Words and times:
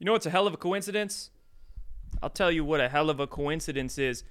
You 0.00 0.06
know 0.06 0.12
what's 0.12 0.24
a 0.24 0.30
hell 0.30 0.46
of 0.46 0.54
a 0.54 0.56
coincidence? 0.56 1.30
I'll 2.22 2.30
tell 2.30 2.50
you 2.50 2.64
what 2.64 2.80
a 2.80 2.88
hell 2.88 3.10
of 3.10 3.20
a 3.20 3.26
coincidence 3.26 3.98
is. 3.98 4.24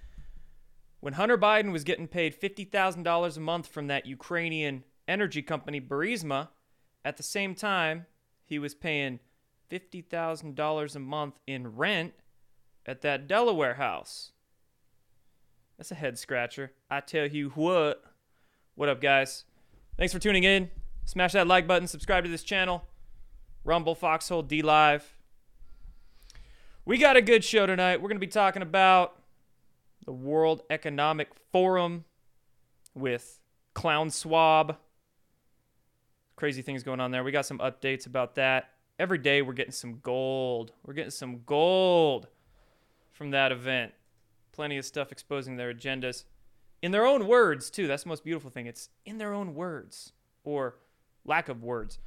When 1.00 1.14
Hunter 1.14 1.38
Biden 1.38 1.72
was 1.72 1.83
getting 1.83 2.08
paid 2.08 2.38
$50,000 2.38 3.38
a 3.38 3.40
month 3.40 3.67
from 3.67 3.85
that 3.85 4.08
Ukrainian 4.08 4.83
energy 5.08 5.43
company 5.43 5.79
Burisma, 5.79 6.50
at 7.05 7.17
the 7.17 7.24
same 7.24 7.53
time, 7.53 8.07
he 8.43 8.57
was 8.57 8.73
paying 8.73 9.20
$50,000 9.70 10.96
a 10.96 11.00
month 11.00 11.36
in 11.46 11.76
rent 11.76 12.14
at 12.88 13.02
that 13.04 13.28
Delaware 13.28 13.76
house. 13.76 14.32
That's 15.78 15.92
a 15.92 15.96
head 15.96 16.18
scratcher. 16.18 16.72
I 16.90 17.02
tell 17.02 17.28
you 17.28 17.50
what. 17.50 18.04
What 18.74 18.90
up, 18.90 19.00
guys? 19.00 19.46
Thanks 19.98 20.14
for 20.14 20.20
tuning 20.20 20.46
in. 20.46 20.72
Smash 21.06 21.34
that 21.34 21.46
like 21.46 21.68
button, 21.68 21.88
subscribe 21.88 22.24
to 22.24 22.30
this 22.30 22.44
channel. 22.44 22.86
Rumble, 23.64 23.94
Foxhole, 23.94 24.42
D 24.42 24.64
Live. 24.64 25.19
We 26.89 26.98
got 26.98 27.17
a 27.17 27.21
good 27.21 27.43
show 27.43 27.67
tonight. 27.67 27.98
We're 27.98 28.09
going 28.09 28.20
to 28.20 28.20
be 28.20 28.25
talking 28.25 28.63
about 28.63 29.21
the 30.07 30.11
World 30.11 30.63
Economic 30.71 31.29
Forum 31.52 32.03
with 32.95 33.39
Clown 33.75 34.09
Swab. 34.09 34.75
Crazy 36.35 36.63
things 36.63 36.81
going 36.81 36.99
on 36.99 37.12
there. 37.12 37.23
We 37.23 37.31
got 37.31 37.45
some 37.45 37.59
updates 37.59 38.07
about 38.07 38.34
that. 38.34 38.71
Every 38.98 39.20
day 39.20 39.43
we're 39.43 39.53
getting 39.53 39.71
some 39.71 39.99
gold. 40.02 40.71
We're 40.84 40.95
getting 40.95 41.12
some 41.12 41.43
gold 41.45 42.25
from 43.12 43.29
that 43.29 43.51
event. 43.51 43.91
Plenty 44.51 44.79
of 44.79 44.84
stuff 44.84 45.12
exposing 45.12 45.57
their 45.57 45.71
agendas. 45.71 46.23
In 46.81 46.90
their 46.90 47.05
own 47.05 47.27
words, 47.27 47.70
too. 47.70 47.85
That's 47.85 48.01
the 48.01 48.09
most 48.09 48.23
beautiful 48.23 48.49
thing. 48.49 48.65
It's 48.65 48.90
in 49.05 49.20
their 49.20 49.35
own 49.35 49.53
words 49.53 50.13
or 50.43 50.77
lack 51.23 51.49
of 51.49 51.62
words. 51.62 51.99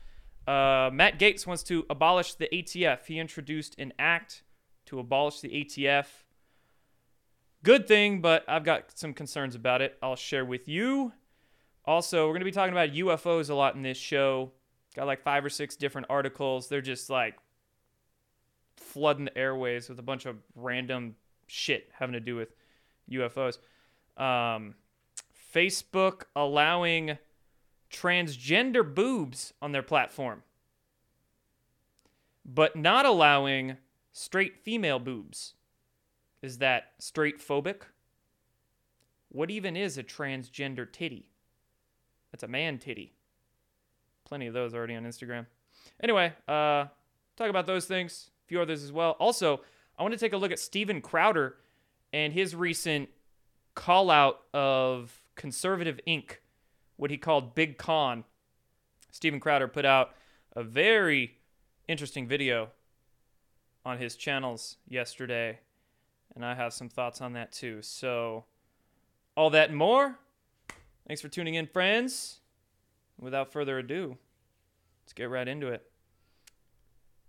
Uh, 0.45 0.91
Matt 0.93 1.21
Gaetz 1.21 1.47
wants 1.47 1.63
to 1.63 1.87
abolish 1.89 2.35
the 2.35 2.49
ATF. 2.53 3.07
He 3.07 3.21
introduced 3.21 3.79
an 3.79 3.93
act 3.97 4.43
to 4.87 4.99
abolish 4.99 5.41
the 5.41 5.49
ATF. 5.49 6.07
Good 7.63 7.87
thing, 7.87 8.21
but 8.21 8.45
I've 8.49 8.65
got 8.65 8.99
some 8.99 9.15
concerns 9.15 9.55
about 9.55 9.83
it. 9.83 9.97
I'll 10.03 10.17
share 10.17 10.45
with 10.45 10.69
you. 10.69 11.13
Also, 11.85 12.27
we're 12.27 12.33
going 12.33 12.41
to 12.41 12.45
be 12.45 12.53
talking 12.53 12.73
about 12.73 12.91
UFOs 12.91 13.51
a 13.51 13.55
lot 13.55 13.75
in 13.75 13.83
this 13.83 13.99
show. 13.99 14.53
Got 14.95 15.07
like 15.07 15.23
five 15.23 15.45
or 15.45 15.51
six 15.51 15.77
different 15.77 16.09
articles. 16.11 16.69
They're 16.69 16.81
just 16.81 17.09
like 17.09 17.37
flooding 18.77 19.27
the 19.27 19.39
airways 19.39 19.89
with 19.89 19.99
a 19.99 20.03
bunch 20.03 20.27
of 20.27 20.37
random 20.55 21.17
shit 21.47 21.89
having 21.99 22.15
to 22.15 22.21
do 22.21 22.37
with 22.37 22.53
UFOs. 23.11 23.59
Um, 24.17 24.75
Facebook 25.55 26.23
allowing 26.35 27.19
transgender 27.93 28.95
boobs 28.95 29.53
on 29.61 29.73
their 29.73 29.83
platform, 29.83 30.43
but 32.45 32.75
not 32.77 33.07
allowing 33.07 33.77
straight 34.13 34.59
female 34.59 34.99
boobs. 34.99 35.55
Is 36.43 36.59
that 36.59 36.93
straight 36.99 37.39
phobic? 37.39 37.83
What 39.29 39.51
even 39.51 39.77
is 39.77 39.97
a 39.97 40.03
transgender 40.03 40.91
titty? 40.91 41.31
That's 42.31 42.43
a 42.43 42.49
man 42.49 42.79
titty. 42.79 43.15
Plenty 44.25 44.47
of 44.47 44.55
those 44.55 44.75
already 44.75 44.95
on 44.95 45.05
Instagram. 45.05 45.47
Anyway, 46.03 46.33
uh, 46.49 46.87
talk 47.37 47.49
about 47.49 47.67
those 47.67 47.87
things, 47.87 48.31
a 48.45 48.49
few 48.49 48.61
others 48.61 48.83
as 48.83 48.93
well. 48.93 49.13
Also, 49.13 49.61
I 49.99 50.03
want 50.03 50.13
to 50.13 50.19
take 50.19 50.33
a 50.33 50.37
look 50.37 50.53
at 50.53 50.59
Steven 50.59 51.01
Crowder 51.01 51.57
and 52.13 52.33
his 52.33 52.55
recent 52.55 53.09
call 53.75 54.11
out 54.11 54.41
of 54.53 55.23
Conservative 55.35 56.01
Inc., 56.07 56.37
what 56.97 57.11
he 57.11 57.17
called 57.17 57.55
Big 57.55 57.79
Con. 57.79 58.25
Steven 59.11 59.41
Crowder 59.41 59.69
put 59.69 59.85
out 59.85 60.15
a 60.55 60.63
very 60.63 61.39
interesting 61.89 62.27
video 62.27 62.71
on 63.85 63.99
his 63.99 64.17
channels 64.17 64.77
yesterday, 64.89 65.59
and 66.35 66.45
I 66.45 66.55
have 66.55 66.73
some 66.73 66.89
thoughts 66.89 67.21
on 67.21 67.33
that 67.35 67.53
too. 67.53 67.83
So, 67.83 68.45
all 69.37 69.51
that 69.51 69.71
and 69.71 69.79
more. 69.79 70.19
Thanks 71.07 71.21
for 71.21 71.29
tuning 71.29 71.55
in, 71.55 71.67
friends. 71.67 72.41
Without 73.19 73.53
further 73.53 73.79
ado, 73.79 74.17
let's 75.05 75.13
get 75.13 75.31
right 75.31 75.47
into 75.47 75.69
it. 75.69 75.83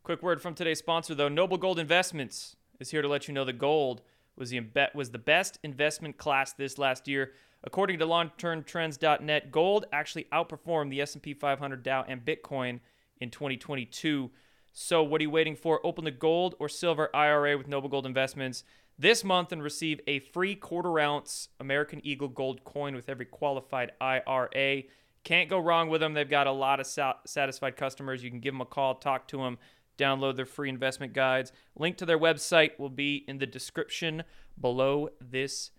Quick 0.03 0.21
word 0.21 0.41
from 0.41 0.53
today's 0.53 0.79
sponsor, 0.79 1.15
though 1.15 1.29
Noble 1.29 1.57
Gold 1.57 1.79
Investments 1.79 2.55
is 2.79 2.91
here 2.91 3.01
to 3.01 3.07
let 3.07 3.27
you 3.27 3.33
know 3.33 3.45
that 3.45 3.57
gold 3.57 4.01
was 4.35 4.49
the, 4.49 4.61
was 4.93 5.11
the 5.11 5.19
best 5.19 5.59
investment 5.63 6.17
class 6.17 6.53
this 6.53 6.77
last 6.77 7.07
year. 7.07 7.33
According 7.63 7.99
to 7.99 8.05
longtermtrends.net, 8.05 9.51
gold 9.51 9.85
actually 9.93 10.27
outperformed 10.33 10.89
the 10.89 11.01
S&P 11.01 11.33
500 11.33 11.83
Dow 11.83 12.03
and 12.07 12.25
Bitcoin 12.25 12.79
in 13.21 13.29
2022. 13.29 14.29
So, 14.75 15.03
what 15.03 15.21
are 15.21 15.23
you 15.23 15.29
waiting 15.29 15.55
for? 15.55 15.79
Open 15.85 16.03
the 16.03 16.09
gold 16.09 16.55
or 16.59 16.67
silver 16.67 17.15
IRA 17.15 17.55
with 17.55 17.67
Noble 17.67 17.89
Gold 17.89 18.07
Investments 18.07 18.63
this 18.97 19.23
month 19.23 19.51
and 19.51 19.61
receive 19.61 20.01
a 20.07 20.17
free 20.17 20.55
quarter 20.55 20.99
ounce 20.99 21.49
American 21.59 22.01
Eagle 22.03 22.27
gold 22.27 22.63
coin 22.63 22.95
with 22.95 23.07
every 23.07 23.25
qualified 23.25 23.91
IRA. 24.01 24.81
Can't 25.23 25.47
go 25.47 25.59
wrong 25.59 25.89
with 25.89 26.01
them. 26.01 26.15
They've 26.15 26.27
got 26.27 26.47
a 26.47 26.51
lot 26.51 26.79
of 26.79 26.87
satisfied 26.87 27.77
customers. 27.77 28.23
You 28.23 28.31
can 28.31 28.39
give 28.39 28.55
them 28.55 28.61
a 28.61 28.65
call, 28.65 28.95
talk 28.95 29.27
to 29.27 29.37
them, 29.37 29.59
download 29.99 30.37
their 30.37 30.45
free 30.47 30.69
investment 30.69 31.13
guides. 31.13 31.51
Link 31.77 31.95
to 31.97 32.05
their 32.07 32.19
website 32.19 32.79
will 32.79 32.89
be 32.89 33.23
in 33.27 33.37
the 33.37 33.45
description 33.45 34.23
below 34.59 35.09
this 35.21 35.69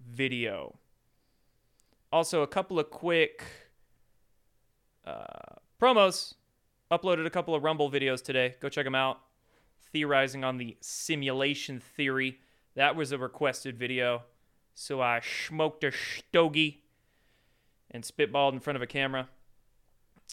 video. 0.00 0.78
Also, 2.12 2.42
a 2.42 2.46
couple 2.46 2.78
of 2.78 2.88
quick 2.88 3.42
uh, 5.04 5.56
promos 5.82 6.34
Uploaded 6.94 7.26
a 7.26 7.30
couple 7.30 7.56
of 7.56 7.64
Rumble 7.64 7.90
videos 7.90 8.22
today. 8.22 8.54
Go 8.60 8.68
check 8.68 8.84
them 8.84 8.94
out. 8.94 9.18
Theorizing 9.92 10.44
on 10.44 10.58
the 10.58 10.76
simulation 10.80 11.80
theory. 11.80 12.38
That 12.76 12.94
was 12.94 13.10
a 13.10 13.18
requested 13.18 13.76
video. 13.76 14.22
So 14.74 15.00
I 15.00 15.20
smoked 15.20 15.82
a 15.82 15.90
stogie 15.90 16.84
and 17.90 18.04
spitballed 18.04 18.52
in 18.52 18.60
front 18.60 18.76
of 18.76 18.82
a 18.82 18.86
camera. 18.86 19.28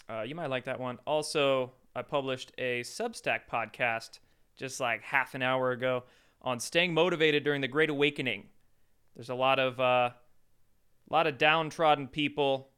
Uh, 0.08 0.22
you 0.22 0.36
might 0.36 0.52
like 0.52 0.66
that 0.66 0.80
one. 0.80 1.00
Also, 1.08 1.72
I 1.96 2.04
published 2.04 2.52
a 2.60 2.82
Substack 2.82 3.42
podcast 3.52 4.20
just 4.56 4.80
like 4.80 5.02
half 5.02 5.34
an 5.34 5.42
hour 5.42 5.72
ago 5.72 6.04
on 6.44 6.60
staying 6.60 6.94
motivated 6.94 7.44
during 7.44 7.62
the 7.62 7.68
Great 7.68 7.90
Awakening. 7.90 8.44
There's 9.16 9.30
a 9.30 9.36
lot 9.36 9.58
of 9.58 9.80
uh, 9.80 10.12
a 10.14 10.14
lot 11.10 11.26
of 11.26 11.40
downtrodden 11.40 12.08
people 12.08 12.70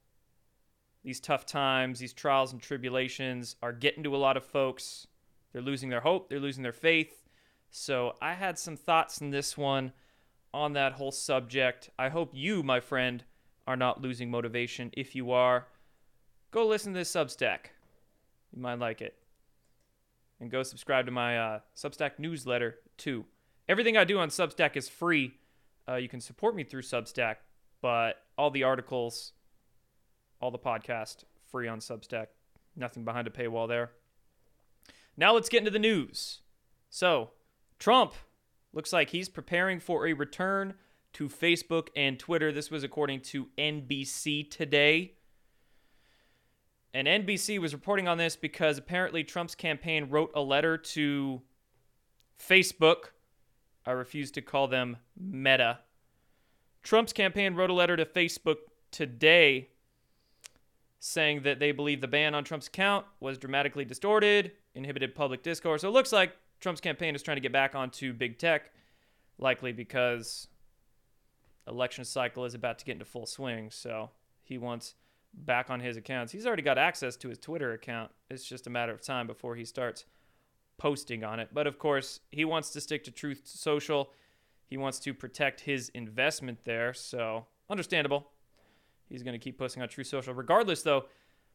these 1.04 1.20
tough 1.20 1.46
times, 1.46 2.00
these 2.00 2.14
trials 2.14 2.54
and 2.54 2.62
tribulations 2.62 3.56
are 3.62 3.74
getting 3.74 4.04
to 4.04 4.16
a 4.16 4.18
lot 4.18 4.38
of 4.38 4.46
folks. 4.46 5.08
They're 5.52 5.62
losing 5.62 5.90
their 5.90 6.02
hope, 6.02 6.30
they're 6.30 6.40
losing 6.40 6.64
their 6.64 6.72
faith. 6.72 7.24
So 7.70 8.16
I 8.22 8.34
had 8.34 8.58
some 8.58 8.78
thoughts 8.78 9.20
in 9.20 9.32
this 9.32 9.58
one 9.58 9.94
on 10.54 10.74
that 10.74 10.94
whole 10.94 11.12
subject. 11.12 11.90
I 11.98 12.10
hope 12.10 12.32
you, 12.34 12.64
my 12.64 12.80
friend, 12.80 13.24
are 13.66 13.76
not 13.76 14.02
losing 14.02 14.30
motivation. 14.30 14.92
If 14.94 15.16
you 15.16 15.32
are, 15.32 15.68
go 16.52 16.66
listen 16.68 16.94
to 16.94 17.00
this 17.00 17.12
Substack. 17.12 17.72
You 18.56 18.62
might 18.62 18.80
like 18.80 19.02
it. 19.02 19.16
And 20.40 20.52
go 20.52 20.64
subscribe 20.64 21.06
to 21.06 21.12
my 21.12 21.38
uh, 21.38 21.60
Substack 21.76 22.20
newsletter 22.20 22.76
too. 22.98 23.26
Everything 23.68 23.98
I 23.98 24.04
do 24.04 24.20
on 24.20 24.30
Substack 24.30 24.76
is 24.76 24.90
free. 24.90 25.34
Uh, 25.88 25.96
you 25.96 26.10
can 26.10 26.22
support 26.22 26.56
me 26.56 26.64
through 26.64 26.82
Substack, 26.82 27.38
but 27.82 28.18
all 28.38 28.52
the 28.52 28.64
articles, 28.64 29.34
all 30.44 30.52
the 30.52 30.60
podcast 30.60 31.24
free 31.50 31.70
on 31.70 31.80
Substack. 31.80 32.28
Nothing 32.76 33.06
behind 33.06 33.28
a 33.28 33.32
paywall 33.32 33.66
there. 33.66 33.92
Now 35.16 35.34
let's 35.34 35.48
get 35.48 35.60
into 35.60 35.72
the 35.72 35.80
news. 35.80 36.42
So, 36.90 37.32
Trump 37.80 38.14
looks 38.74 38.92
like 38.92 39.12
he's 39.12 39.30
preparing 39.30 39.80
for 39.80 40.06
a 40.06 40.12
return 40.12 40.74
to 41.14 41.30
Facebook 41.30 41.88
and 41.96 42.20
Twitter. 42.20 42.52
This 42.52 42.70
was 42.70 42.84
according 42.84 43.22
to 43.22 43.48
NBC 43.58 44.52
today. 44.52 45.14
And 46.94 47.08
NBC 47.08 47.58
was 47.60 47.74
reporting 47.74 48.10
on 48.10 48.18
this 48.18 48.36
because 48.36 48.78
apparently 48.78 49.24
Trump's 49.24 49.56
campaign 49.56 50.10
wrote 50.10 50.32
a 50.36 50.42
letter 50.42 50.78
to 50.78 51.42
Facebook. 52.38 53.12
I 53.86 53.92
refuse 53.92 54.30
to 54.32 54.42
call 54.42 54.68
them 54.68 54.98
Meta. 55.18 55.80
Trump's 56.84 57.14
campaign 57.14 57.56
wrote 57.56 57.70
a 57.70 57.74
letter 57.74 57.96
to 57.96 58.06
Facebook 58.06 58.58
today 58.92 59.70
saying 61.06 61.44
that 61.44 61.60
they 61.60 61.74
believe 61.74 62.00
the 62.00 62.08
ban 62.08 62.34
on 62.34 62.46
Trump's 62.46 62.68
account 62.68 63.06
was 63.20 63.38
dramatically 63.38 63.84
distorted, 63.84 64.54
inhibited 64.74 65.14
public 65.14 65.44
discourse. 65.44 65.82
So 65.82 65.90
it 65.90 65.92
looks 65.92 66.14
like 66.14 66.32
Trump's 66.62 66.80
campaign 66.80 67.14
is 67.14 67.22
trying 67.22 67.36
to 67.36 67.42
get 67.42 67.52
back 67.52 67.76
onto 67.76 68.14
big 68.14 68.40
tech, 68.40 68.72
likely 69.38 69.74
because 69.74 70.48
election 71.68 72.06
cycle 72.06 72.46
is 72.46 72.54
about 72.54 72.80
to 72.80 72.86
get 72.86 72.94
into 72.94 73.04
full 73.04 73.26
swing. 73.26 73.70
So 73.70 74.12
he 74.44 74.58
wants 74.58 74.96
back 75.34 75.70
on 75.70 75.82
his 75.82 75.98
accounts. 75.98 76.32
He's 76.32 76.48
already 76.48 76.62
got 76.62 76.78
access 76.78 77.18
to 77.18 77.28
his 77.28 77.38
Twitter 77.38 77.74
account. 77.74 78.10
It's 78.30 78.46
just 78.46 78.66
a 78.68 78.70
matter 78.70 78.94
of 78.94 79.02
time 79.02 79.28
before 79.28 79.58
he 79.58 79.66
starts 79.66 80.06
posting 80.78 81.26
on 81.26 81.38
it. 81.42 81.50
But 81.52 81.68
of 81.68 81.78
course, 81.78 82.22
he 82.32 82.46
wants 82.46 82.70
to 82.70 82.80
stick 82.80 83.04
to 83.04 83.12
Truth 83.12 83.42
Social. 83.44 84.12
He 84.68 84.78
wants 84.78 85.00
to 85.00 85.14
protect 85.14 85.60
his 85.60 85.90
investment 85.90 86.60
there. 86.64 86.94
So 86.94 87.48
understandable 87.70 88.30
he's 89.14 89.22
going 89.24 89.40
to 89.40 89.44
keep 89.44 89.60
posting 89.60 89.84
on 89.84 89.88
Truth 89.88 90.08
Social. 90.08 90.34
Regardless, 90.34 90.82
though, 90.82 91.06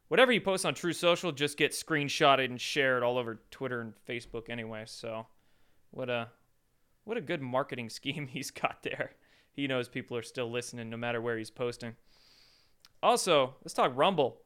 whatever 0.07 0.31
he 0.31 0.39
posts 0.39 0.65
on 0.65 0.73
Truth 0.73 0.95
Social 0.95 1.33
just 1.33 1.57
gets 1.57 1.81
screenshotted 1.81 2.45
and 2.45 2.59
shared 2.59 3.03
all 3.03 3.17
over 3.17 3.41
Twitter 3.51 3.81
and 3.81 3.93
Facebook 4.07 4.49
anyway. 4.49 4.83
So 4.85 5.27
What 5.91 6.09
a 6.09 6.29
what 7.03 7.17
a 7.17 7.21
good 7.21 7.41
marketing 7.41 7.89
scheme 7.99 8.27
he's 8.27 8.49
got 8.49 8.81
there. 8.83 9.11
He 9.51 9.67
knows 9.67 9.89
people 9.89 10.15
are 10.15 10.23
still 10.23 10.49
listening 10.49 10.89
no 10.89 10.95
matter 10.97 11.21
where 11.21 11.37
he's 11.37 11.51
posting. 11.51 11.95
Also, 13.03 13.55
let's 13.61 13.73
talk 13.73 13.91
Rumble. 13.95 14.37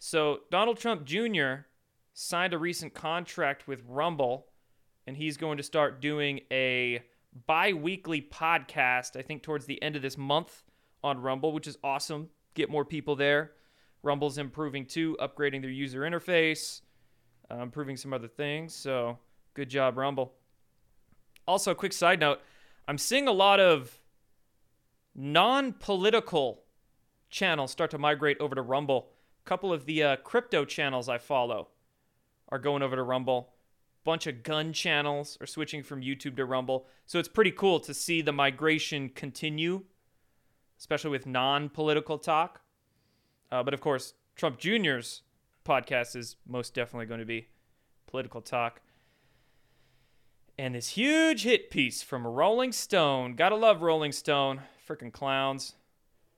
So, 0.00 0.40
Donald 0.50 0.78
Trump 0.78 1.04
Jr. 1.04 1.66
signed 2.14 2.54
a 2.54 2.58
recent 2.58 2.94
contract 2.94 3.68
with 3.68 3.82
Rumble, 3.86 4.46
and 5.06 5.16
he's 5.16 5.36
going 5.36 5.58
to 5.58 5.62
start 5.62 6.00
doing 6.00 6.40
a 6.50 7.02
bi 7.46 7.72
weekly 7.72 8.20
podcast, 8.20 9.16
I 9.16 9.22
think, 9.22 9.42
towards 9.42 9.66
the 9.66 9.80
end 9.82 9.96
of 9.96 10.02
this 10.02 10.16
month 10.16 10.64
on 11.04 11.20
Rumble, 11.20 11.52
which 11.52 11.66
is 11.66 11.78
awesome. 11.84 12.30
Get 12.58 12.70
more 12.70 12.84
people 12.84 13.14
there. 13.14 13.52
Rumble's 14.02 14.36
improving 14.36 14.84
too, 14.84 15.16
upgrading 15.20 15.60
their 15.60 15.70
user 15.70 16.00
interface, 16.00 16.80
uh, 17.48 17.58
improving 17.58 17.96
some 17.96 18.12
other 18.12 18.26
things. 18.26 18.74
So, 18.74 19.16
good 19.54 19.70
job, 19.70 19.96
Rumble. 19.96 20.32
Also, 21.46 21.72
quick 21.72 21.92
side 21.92 22.18
note 22.18 22.40
I'm 22.88 22.98
seeing 22.98 23.28
a 23.28 23.32
lot 23.32 23.60
of 23.60 24.00
non 25.14 25.72
political 25.72 26.64
channels 27.30 27.70
start 27.70 27.92
to 27.92 27.98
migrate 27.98 28.38
over 28.40 28.56
to 28.56 28.62
Rumble. 28.62 29.10
A 29.46 29.48
couple 29.48 29.72
of 29.72 29.86
the 29.86 30.02
uh, 30.02 30.16
crypto 30.16 30.64
channels 30.64 31.08
I 31.08 31.18
follow 31.18 31.68
are 32.48 32.58
going 32.58 32.82
over 32.82 32.96
to 32.96 33.04
Rumble. 33.04 33.50
Bunch 34.02 34.26
of 34.26 34.42
gun 34.42 34.72
channels 34.72 35.38
are 35.40 35.46
switching 35.46 35.84
from 35.84 36.00
YouTube 36.00 36.34
to 36.38 36.44
Rumble. 36.44 36.88
So 37.06 37.20
it's 37.20 37.28
pretty 37.28 37.52
cool 37.52 37.78
to 37.78 37.94
see 37.94 38.20
the 38.20 38.32
migration 38.32 39.10
continue, 39.10 39.84
especially 40.78 41.10
with 41.10 41.26
non 41.26 41.68
political 41.68 42.18
talk. 42.18 42.60
Uh, 43.50 43.62
but 43.62 43.74
of 43.74 43.80
course, 43.80 44.14
Trump 44.36 44.58
Jr.'s 44.58 45.22
podcast 45.64 46.16
is 46.16 46.36
most 46.46 46.74
definitely 46.74 47.06
going 47.06 47.20
to 47.20 47.26
be 47.26 47.48
political 48.06 48.40
talk. 48.40 48.80
And 50.58 50.74
this 50.74 50.90
huge 50.90 51.44
hit 51.44 51.70
piece 51.70 52.02
from 52.02 52.26
Rolling 52.26 52.72
Stone. 52.72 53.36
Gotta 53.36 53.54
love 53.54 53.82
Rolling 53.82 54.12
Stone. 54.12 54.62
Freaking 54.88 55.12
clowns. 55.12 55.74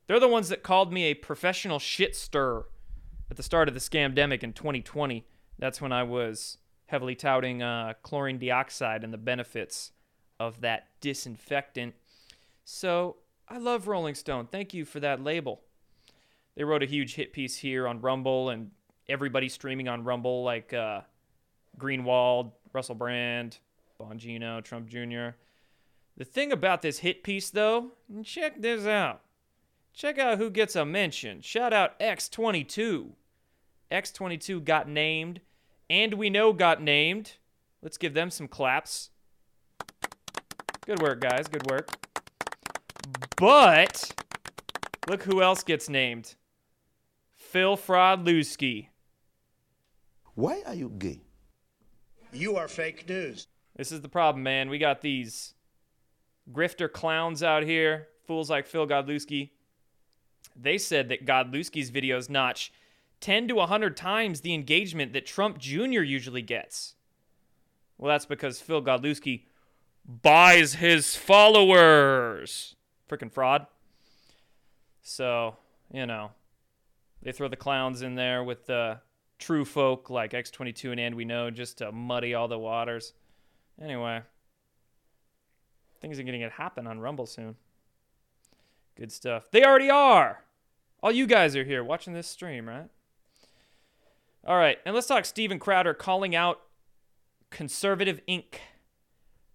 They're 0.07 0.21
the 0.21 0.29
ones 0.29 0.49
that 0.49 0.63
called 0.63 0.93
me 0.93 1.05
a 1.05 1.15
professional 1.15 1.79
shit 1.79 2.17
stir 2.17 2.65
at 3.31 3.37
the 3.37 3.43
start 3.43 3.69
of 3.69 3.75
the 3.75 3.81
scamdemic 3.81 4.43
in 4.43 4.53
2020. 4.53 5.25
That's 5.59 5.81
when 5.81 5.93
I 5.93 6.03
was 6.03 6.59
heavily 6.87 7.15
touting 7.15 7.63
uh, 7.63 7.95
chlorine 8.03 8.39
dioxide 8.39 9.05
and 9.05 9.13
the 9.13 9.19
benefits 9.19 9.93
of 10.41 10.61
that 10.63 10.89
disinfectant. 11.01 11.95
So 12.65 13.17
I 13.51 13.59
love 13.59 13.89
Rolling 13.89 14.15
Stone. 14.15 14.47
Thank 14.53 14.73
you 14.75 14.85
for 14.85 15.01
that 15.01 15.25
label. 15.25 15.61
They 16.55 16.63
wrote 16.63 16.85
a 16.85 16.87
huge 16.87 17.17
hit 17.17 17.33
piece 17.33 17.57
here 17.57 17.89
on 17.89 18.01
Rumble 18.01 18.51
and 18.51 18.71
everybody 19.09 19.49
streaming 19.49 19.89
on 19.89 20.05
Rumble, 20.05 20.45
like 20.45 20.73
uh, 20.73 21.01
Greenwald, 21.77 22.53
Russell 22.73 22.95
Brand, 22.95 23.59
Bongino, 24.01 24.63
Trump 24.63 24.89
Jr. 24.89 25.31
The 26.17 26.25
thing 26.25 26.53
about 26.53 26.83
this 26.83 26.99
hit 26.99 27.25
piece, 27.25 27.51
though, 27.51 27.91
check 28.23 28.61
this 28.61 28.87
out. 28.87 29.23
Check 29.93 30.19
out 30.19 30.39
who 30.39 30.51
gets 30.51 30.77
a 30.77 30.85
mention. 30.85 31.41
Shout 31.41 31.73
out 31.73 31.99
X22. 31.99 33.11
X22 33.91 34.65
got 34.65 34.89
named, 34.89 35.41
and 35.89 36.15
we 36.15 36.31
know 36.31 36.53
got 36.53 36.81
named. 36.81 37.33
Let's 37.83 37.99
give 37.99 38.15
them 38.15 38.31
some 38.31 38.47
claps. 38.47 39.11
Good 40.87 41.03
work, 41.03 41.21
guys. 41.21 41.49
Good 41.49 41.69
work. 41.69 42.10
But 43.37 44.13
look 45.09 45.23
who 45.23 45.43
else 45.43 45.63
gets 45.63 45.89
named. 45.89 46.35
Phil 47.37 47.77
Fraudlewski. 47.77 48.89
Why 50.35 50.63
are 50.67 50.75
you 50.75 50.93
gay? 50.97 51.23
You 52.33 52.57
are 52.57 52.69
fake 52.69 53.09
news. 53.09 53.49
This 53.77 53.93
is 53.93 54.01
the 54.01 54.09
problem, 54.09 54.43
man. 54.43 54.69
We 54.69 54.79
got 54.79 55.01
these 55.01 55.55
grifter 56.53 56.91
clowns 56.91 57.43
out 57.43 57.63
here, 57.63 58.09
fools 58.27 58.51
like 58.51 58.67
Phil 58.67 58.87
Godlewski, 58.87 59.51
they 60.57 60.79
said 60.79 61.09
that 61.09 61.27
Godlewski's 61.27 61.91
videos 61.91 62.29
notch 62.29 62.73
10 63.21 63.49
to 63.49 63.55
100 63.57 63.97
times 63.97 64.41
the 64.41 64.55
engagement 64.55 65.13
that 65.13 65.27
Trump 65.27 65.59
Jr. 65.59 66.03
usually 66.03 66.43
gets. 66.43 66.95
Well, 67.99 68.11
that's 68.11 68.27
because 68.27 68.61
Phil 68.61 68.83
Godlewski 68.83 69.45
buys 70.05 70.75
his 70.75 71.17
followers. 71.17 72.77
Freaking 73.11 73.33
fraud. 73.33 73.67
So, 75.03 75.57
you 75.93 76.07
know, 76.07 76.31
they 77.23 77.33
throw 77.33 77.49
the 77.49 77.57
clowns 77.57 78.03
in 78.03 78.15
there 78.15 78.45
with 78.45 78.67
the 78.67 79.01
true 79.39 79.65
folk 79.65 80.11
like 80.11 80.33
X22 80.33 80.93
and 80.93 81.01
And 81.01 81.15
We 81.17 81.25
Know 81.25 81.51
just 81.51 81.79
to 81.79 81.91
muddy 81.91 82.35
all 82.35 82.47
the 82.47 82.59
waters. 82.59 83.15
Anyway, 83.83 84.23
things 86.01 86.19
are 86.19 86.23
going 86.23 86.39
to 86.39 86.49
happen 86.51 86.87
on 86.87 87.01
Rumble 87.01 87.27
soon. 87.27 87.57
Good 88.97 89.11
stuff. 89.11 89.51
They 89.51 89.65
already 89.65 89.91
are. 89.91 90.45
All 91.03 91.11
you 91.11 91.27
guys 91.27 91.57
are 91.57 91.65
here 91.65 91.83
watching 91.83 92.13
this 92.13 92.29
stream, 92.29 92.69
right? 92.69 92.89
All 94.47 94.57
right, 94.57 94.79
and 94.87 94.95
let's 94.95 95.07
talk 95.07 95.25
Steven 95.25 95.59
Crowder 95.59 95.95
calling 95.95 96.35
out 96.35 96.61
Conservative 97.51 98.21
Inc. 98.29 98.57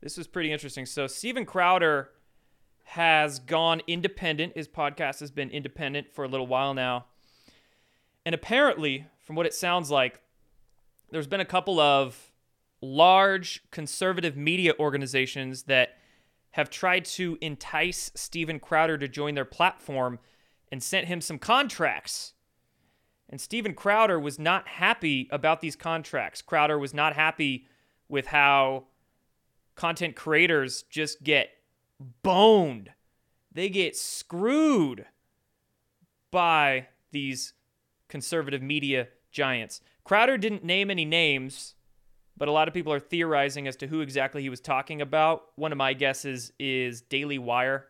This 0.02 0.18
was 0.18 0.28
pretty 0.28 0.52
interesting. 0.52 0.86
So, 0.86 1.07
Steven 1.07 1.46
Crowder 1.46 2.10
has 2.85 3.39
gone 3.39 3.81
independent. 3.87 4.55
His 4.55 4.67
podcast 4.67 5.19
has 5.19 5.31
been 5.31 5.49
independent 5.49 6.13
for 6.13 6.23
a 6.23 6.27
little 6.27 6.47
while 6.47 6.73
now. 6.73 7.05
And 8.25 8.33
apparently, 8.33 9.07
from 9.19 9.35
what 9.35 9.45
it 9.45 9.53
sounds 9.53 9.91
like, 9.91 10.21
there's 11.11 11.27
been 11.27 11.39
a 11.39 11.45
couple 11.45 11.79
of 11.79 12.31
large 12.81 13.63
conservative 13.71 14.37
media 14.37 14.73
organizations 14.79 15.63
that 15.63 15.97
have 16.51 16.69
tried 16.69 17.05
to 17.05 17.37
entice 17.41 18.11
Steven 18.15 18.59
Crowder 18.59 18.97
to 18.97 19.07
join 19.07 19.35
their 19.35 19.45
platform 19.45 20.19
and 20.71 20.81
sent 20.81 21.07
him 21.07 21.21
some 21.21 21.39
contracts. 21.39 22.33
And 23.29 23.41
Steven 23.41 23.73
Crowder 23.73 24.19
was 24.19 24.39
not 24.39 24.67
happy 24.67 25.27
about 25.31 25.59
these 25.59 25.75
contracts. 25.75 26.41
Crowder 26.41 26.77
was 26.77 26.93
not 26.93 27.13
happy 27.13 27.67
with 28.07 28.27
how 28.27 28.85
content 29.75 30.15
creators 30.15 30.83
just 30.83 31.23
get 31.23 31.49
boned. 32.24 32.92
They 33.51 33.69
get 33.69 33.95
screwed 33.95 35.06
by 36.31 36.88
these 37.12 37.53
conservative 38.09 38.62
media 38.62 39.07
giants. 39.31 39.81
Crowder 40.03 40.38
didn't 40.38 40.63
name 40.63 40.92
any 40.92 41.06
names, 41.06 41.75
but 42.38 42.47
a 42.47 42.51
lot 42.51 42.68
of 42.68 42.74
people 42.74 42.92
are 42.92 43.00
theorizing 43.00 43.68
as 43.68 43.75
to 43.77 43.88
who 43.88 44.01
exactly 44.01 44.42
he 44.42 44.50
was 44.50 44.59
talking 44.59 45.01
about. 45.01 45.45
One 45.56 45.71
of 45.71 45.78
my 45.78 45.94
guesses 45.94 46.52
is 46.59 47.02
Daily 47.02 47.40
Wire. 47.40 47.87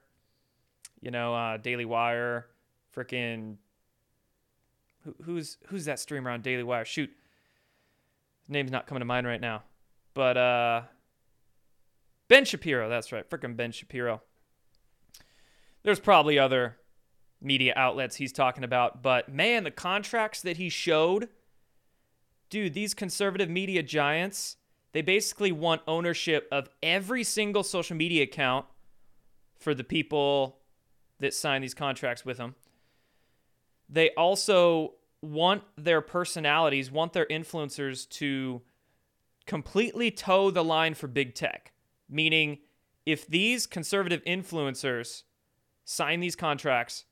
You 1.01 1.11
know, 1.11 1.35
uh, 1.35 1.57
Daily 1.57 1.85
Wire, 1.85 2.47
freaking. 2.95 3.57
Who, 5.03 5.15
who's 5.23 5.57
who's 5.67 5.85
that 5.85 5.99
streamer 5.99 6.31
on 6.31 6.41
Daily 6.41 6.63
Wire? 6.63 6.85
Shoot, 6.85 7.11
name's 8.47 8.71
not 8.71 8.87
coming 8.87 9.01
to 9.01 9.05
mind 9.05 9.27
right 9.27 9.41
now, 9.41 9.63
but 10.13 10.37
uh, 10.37 10.81
Ben 12.27 12.45
Shapiro. 12.45 12.89
That's 12.89 13.11
right, 13.11 13.29
freaking 13.29 13.55
Ben 13.55 13.71
Shapiro. 13.71 14.21
There's 15.83 15.99
probably 15.99 16.39
other 16.39 16.77
media 17.41 17.73
outlets 17.75 18.15
he's 18.15 18.31
talking 18.31 18.63
about, 18.63 19.03
but 19.03 19.29
man, 19.29 19.63
the 19.63 19.71
contracts 19.71 20.41
that 20.41 20.57
he 20.57 20.69
showed 20.69 21.29
dude, 22.49 22.73
these 22.73 22.93
conservative 22.93 23.49
media 23.49 23.83
giants, 23.83 24.57
they 24.93 25.01
basically 25.01 25.51
want 25.51 25.81
ownership 25.87 26.47
of 26.51 26.69
every 26.81 27.23
single 27.23 27.63
social 27.63 27.97
media 27.97 28.23
account 28.23 28.65
for 29.59 29.73
the 29.73 29.83
people 29.83 30.59
that 31.19 31.33
sign 31.33 31.61
these 31.61 31.73
contracts 31.73 32.23
with 32.23 32.37
them. 32.37 32.55
They 33.89 34.11
also 34.11 34.93
want 35.21 35.63
their 35.77 36.01
personalities, 36.01 36.91
want 36.91 37.13
their 37.13 37.25
influencers 37.25 38.07
to 38.09 38.61
completely 39.45 40.11
toe 40.11 40.49
the 40.49 40.63
line 40.63 40.93
for 40.93 41.07
big 41.07 41.35
tech. 41.35 41.71
Meaning, 42.09 42.59
if 43.05 43.27
these 43.27 43.67
conservative 43.67 44.23
influencers 44.25 45.23
sign 45.83 46.19
these 46.19 46.35
contracts 46.35 47.05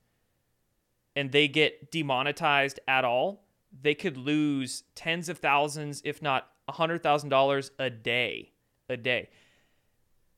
and 1.16 1.32
they 1.32 1.48
get 1.48 1.92
demonetized 1.92 2.80
at 2.88 3.06
all, 3.06 3.46
they 3.82 3.96
could 3.96 4.18
lose 4.18 4.84
tens 4.96 5.30
of 5.30 5.38
thousands, 5.40 6.02
if 6.06 6.22
not 6.22 6.50
$100,000 6.70 7.70
a 7.80 7.90
day. 7.90 8.52
A 8.90 8.98
day. 8.98 9.30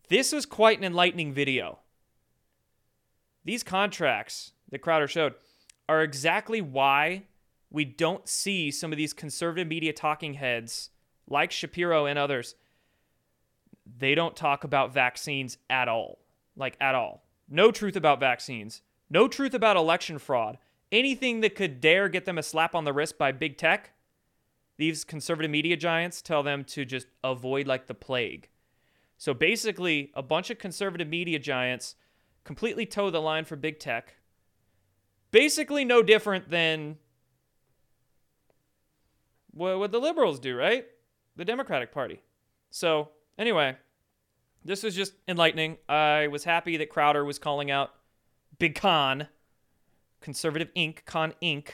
This 0.10 0.32
was 0.32 0.46
quite 0.46 0.78
an 0.78 0.84
enlightening 0.84 1.34
video. 1.34 1.80
These 3.44 3.64
contracts 3.64 4.54
that 4.70 4.80
Crowder 4.80 5.08
showed 5.08 5.36
are 5.90 6.02
exactly 6.02 6.62
why 6.62 7.24
we 7.70 7.86
don't 7.86 8.28
see 8.28 8.72
some 8.72 8.92
of 8.92 8.98
these 8.98 9.14
conservative 9.14 9.68
media 9.68 9.94
talking 9.94 10.36
heads 10.36 10.92
like 11.28 11.52
Shapiro 11.52 12.06
and 12.06 12.18
others. 12.18 12.56
They 13.86 14.16
don't 14.16 14.36
talk 14.36 14.64
about 14.64 14.94
vaccines 14.94 15.58
at 15.70 15.88
all. 15.88 16.20
Like, 16.56 16.78
at 16.80 16.96
all. 16.96 17.24
No 17.50 17.72
truth 17.72 17.96
about 17.96 18.20
vaccines. 18.20 18.82
No 19.10 19.28
truth 19.28 19.54
about 19.54 19.78
election 19.78 20.18
fraud 20.18 20.58
anything 20.92 21.42
that 21.42 21.56
could 21.56 21.82
dare 21.82 22.10
get 22.10 22.26
them 22.26 22.38
a 22.38 22.44
slap 22.44 22.76
on 22.76 22.86
the 22.86 22.94
wrist 22.94 23.18
by 23.18 23.32
big 23.32 23.58
tech, 23.58 23.92
these 24.78 25.04
conservative 25.04 25.52
media 25.52 25.78
giants 25.78 26.22
tell 26.22 26.44
them 26.44 26.64
to 26.64 26.86
just 26.86 27.08
avoid 27.24 27.68
like 27.68 27.88
the 27.88 27.94
plague. 27.94 28.50
So 29.18 29.34
basically, 29.34 30.12
a 30.14 30.22
bunch 30.22 30.50
of 30.50 30.58
conservative 30.58 31.08
media 31.08 31.40
giants 31.40 31.96
completely 32.44 32.86
toe 32.86 33.10
the 33.10 33.22
line 33.22 33.46
for 33.46 33.56
big 33.56 33.80
tech. 33.80 34.16
Basically, 35.32 35.86
no 35.86 36.04
different 36.04 36.50
than 36.50 36.98
what, 39.52 39.80
what 39.80 39.92
the 39.92 40.00
liberals 40.00 40.40
do, 40.40 40.56
right? 40.56 40.86
The 41.36 41.46
Democratic 41.46 41.92
Party. 41.92 42.22
So, 42.72 43.10
anyway, 43.38 43.78
this 44.64 44.84
was 44.84 44.96
just 44.96 45.14
enlightening. 45.28 45.78
I 45.88 46.28
was 46.28 46.44
happy 46.44 46.78
that 46.78 46.90
Crowder 46.90 47.24
was 47.24 47.40
calling 47.40 47.72
out 47.72 47.92
Big 48.58 48.76
Con, 48.76 49.28
Conservative 50.22 50.70
Inc., 50.76 51.06
Con 51.06 51.34
Inc., 51.42 51.68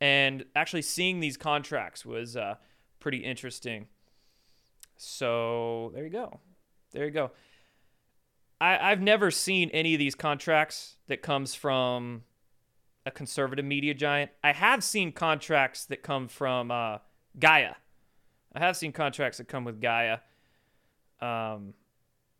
and 0.00 0.44
actually 0.54 0.82
seeing 0.82 1.20
these 1.20 1.36
contracts 1.36 2.04
was 2.04 2.36
uh, 2.36 2.56
pretty 3.00 3.18
interesting. 3.18 3.86
So 4.96 5.90
there 5.94 6.04
you 6.04 6.10
go. 6.10 6.40
There 6.92 7.04
you 7.04 7.10
go. 7.10 7.30
I, 8.60 8.78
I've 8.78 9.02
never 9.02 9.30
seen 9.30 9.70
any 9.70 9.94
of 9.94 9.98
these 9.98 10.14
contracts 10.14 10.96
that 11.08 11.22
comes 11.22 11.54
from 11.54 12.22
a 13.04 13.10
conservative 13.10 13.64
media 13.64 13.94
giant. 13.94 14.30
I 14.42 14.52
have 14.52 14.82
seen 14.82 15.12
contracts 15.12 15.84
that 15.86 16.02
come 16.02 16.28
from 16.28 16.70
uh, 16.70 16.98
Gaia. 17.38 17.74
I 18.54 18.60
have 18.60 18.76
seen 18.76 18.92
contracts 18.92 19.38
that 19.38 19.48
come 19.48 19.64
with 19.64 19.80
Gaia. 19.80 20.18
Um, 21.20 21.74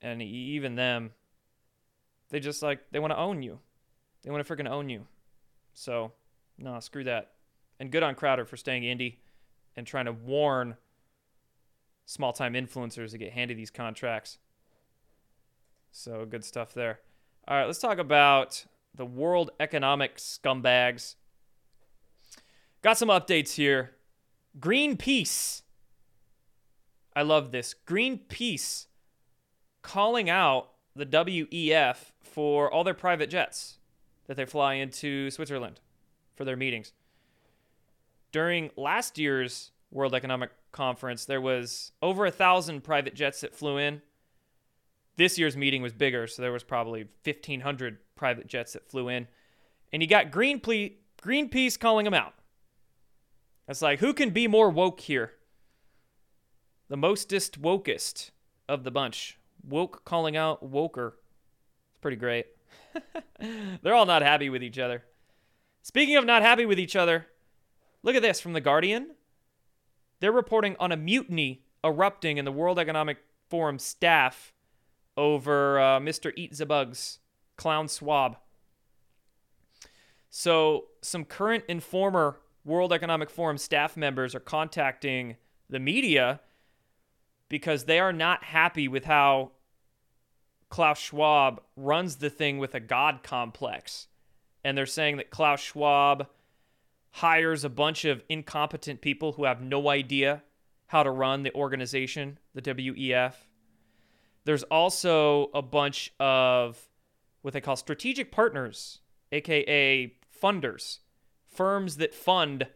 and 0.03 0.23
even 0.23 0.75
them, 0.75 1.11
they 2.31 2.41
just 2.41 2.63
like, 2.63 2.81
they 2.91 2.99
want 2.99 3.13
to 3.13 3.19
own 3.19 3.43
you. 3.43 3.59
They 4.23 4.31
want 4.31 4.47
to 4.47 4.57
freaking 4.57 4.69
own 4.69 4.89
you. 4.89 5.07
So, 5.75 6.13
no, 6.59 6.79
screw 6.81 7.05
that. 7.05 7.33
And 7.79 7.91
good 7.91 8.03
on 8.03 8.15
Crowder 8.15 8.45
for 8.45 8.57
staying 8.57 8.83
indie 8.83 9.17
and 9.77 9.87
trying 9.87 10.07
to 10.07 10.13
warn 10.13 10.77
small 12.07 12.33
time 12.33 12.55
influencers 12.55 13.11
to 13.11 13.19
get 13.19 13.33
handed 13.33 13.59
these 13.59 13.71
contracts. 13.71 14.39
So 15.93 16.25
good 16.25 16.45
stuff 16.45 16.73
there. 16.75 17.01
All 17.47 17.57
right, 17.57 17.67
let's 17.67 17.79
talk 17.79 17.99
about 17.99 18.65
the 18.95 19.07
world 19.07 19.51
economic 19.61 20.17
scumbags. 20.17 21.15
Got 22.83 22.99
some 22.99 23.09
updates 23.09 23.55
here. 23.55 23.93
Greenpeace. 24.59 25.63
I 27.17 27.23
love 27.23 27.51
this. 27.51 27.75
Greenpeace 27.87 28.87
calling 29.81 30.29
out 30.29 30.69
the 30.95 31.07
WEF 31.07 32.13
for 32.21 32.71
all 32.71 32.85
their 32.85 32.95
private 32.95 33.31
jets 33.31 33.79
that 34.27 34.37
they 34.37 34.45
fly 34.45 34.75
into 34.75 35.31
Switzerland 35.31 35.81
for 36.35 36.45
their 36.45 36.57
meetings. 36.57 36.93
During 38.33 38.71
last 38.77 39.17
year's 39.17 39.71
World 39.91 40.15
Economic 40.15 40.51
Conference, 40.73 41.25
there 41.25 41.41
was 41.41 41.93
over 42.03 42.27
a 42.27 42.31
thousand 42.31 42.85
private 42.85 43.15
jets 43.15 43.41
that 43.41 43.55
flew 43.55 43.79
in. 43.79 44.03
This 45.17 45.39
year's 45.39 45.57
meeting 45.57 45.81
was 45.81 45.95
bigger, 45.95 46.27
so 46.27 46.43
there 46.43 46.53
was 46.53 46.65
probably 46.65 47.09
1,500 47.25 47.97
private 48.15 48.47
jets 48.47 48.75
that 48.75 48.91
flew 48.91 49.09
in. 49.09 49.27
And 49.91 50.03
you 50.03 50.09
got 50.09 50.31
Greenpeace, 50.31 50.97
Greenpeace 51.23 51.79
calling 51.79 52.05
them 52.05 52.13
out. 52.13 52.35
It's 53.69 53.81
like, 53.81 54.01
who 54.01 54.13
can 54.13 54.31
be 54.31 54.47
more 54.47 54.69
woke 54.69 55.01
here? 55.01 55.33
The 56.89 56.97
mostest 56.97 57.61
wokest 57.61 58.31
of 58.69 58.85
the 58.85 58.91
bunch. 58.91 59.39
Woke 59.67 60.05
calling 60.05 60.37
out 60.37 60.63
woker. 60.63 61.13
It's 61.91 61.99
pretty 62.01 62.17
great. 62.17 62.47
They're 63.83 63.95
all 63.95 64.07
not 64.07 64.23
happy 64.23 64.49
with 64.49 64.63
each 64.63 64.79
other. 64.79 65.03
Speaking 65.83 66.17
of 66.17 66.25
not 66.25 66.43
happy 66.43 66.67
with 66.67 66.79
each 66.79 66.97
other, 66.97 67.27
look 68.03 68.15
at 68.15 68.23
this 68.23 68.41
from 68.41 68.53
The 68.53 68.61
Guardian. 68.61 69.15
They're 70.21 70.33
reporting 70.33 70.77
on 70.79 70.93
a 70.93 70.97
mutiny 70.97 71.63
erupting 71.85 72.39
in 72.39 72.45
the 72.45 72.53
World 72.53 72.79
Economic 72.79 73.19
Forum 73.49 73.79
staff 73.79 74.53
over 75.17 75.81
uh, 75.81 76.01
Mr. 76.01 76.33
Eat 76.37 76.57
the 76.57 76.67
Bugs, 76.67 77.19
Klaus 77.57 77.99
Schwab. 77.99 78.37
So, 80.29 80.87
some 81.03 81.25
current 81.25 81.65
and 81.69 81.83
former 81.83 82.41
World 82.65 82.93
Economic 82.93 83.31
Forum 83.31 83.59
staff 83.59 83.97
members 83.97 84.35
are 84.35 84.41
contacting 84.41 85.37
the 85.71 85.79
media 85.79 86.41
because 87.49 87.85
they 87.85 87.99
are 87.99 88.13
not 88.13 88.45
happy 88.45 88.89
with 88.89 89.05
how 89.05 89.53
Klaus 90.69 90.99
Schwab 90.99 91.61
runs 91.77 92.17
the 92.17 92.31
thing 92.31 92.59
with 92.59 92.75
a 92.75 92.81
God 92.81 93.23
complex. 93.23 94.09
And 94.65 94.77
they're 94.77 94.87
saying 94.87 95.17
that 95.19 95.31
Klaus 95.31 95.61
Schwab 95.61 96.27
hires 97.13 97.65
a 97.65 97.69
bunch 97.69 98.05
of 98.05 98.23
incompetent 98.29 99.01
people 99.01 99.33
who 99.33 99.45
have 99.45 99.63
no 99.63 99.89
idea 99.89 100.43
how 100.89 101.03
to 101.03 101.11
run 101.11 101.43
the 101.43 101.55
organization, 101.55 102.39
the 102.55 102.63
WEF. 102.63 103.35
There's 104.45 104.63
also 104.65 105.51
a 105.55 105.63
bunch 105.63 106.13
of 106.21 106.89
what 107.43 107.55
they 107.55 107.61
call 107.61 107.77
strategic 107.77 108.31
partners, 108.31 109.01
aka 109.33 110.13
funders, 110.43 110.99
firms 111.47 111.97
that 111.97 112.15
fund 112.15 112.67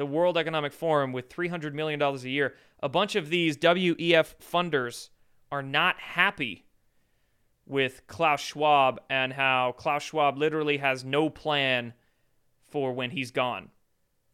the 0.00 0.06
World 0.06 0.38
Economic 0.38 0.72
Forum 0.72 1.12
with 1.12 1.28
$300 1.28 1.74
million 1.74 2.00
a 2.00 2.16
year. 2.20 2.54
A 2.82 2.88
bunch 2.88 3.16
of 3.16 3.28
these 3.28 3.58
WEF 3.58 4.34
funders 4.42 5.10
are 5.52 5.62
not 5.62 6.00
happy 6.00 6.64
with 7.66 8.06
Klaus 8.06 8.40
Schwab 8.40 8.98
and 9.10 9.34
how 9.34 9.74
Klaus 9.76 10.02
Schwab 10.02 10.38
literally 10.38 10.78
has 10.78 11.04
no 11.04 11.28
plan 11.28 11.92
for 12.66 12.94
when 12.94 13.10
he's 13.10 13.30
gone. 13.30 13.68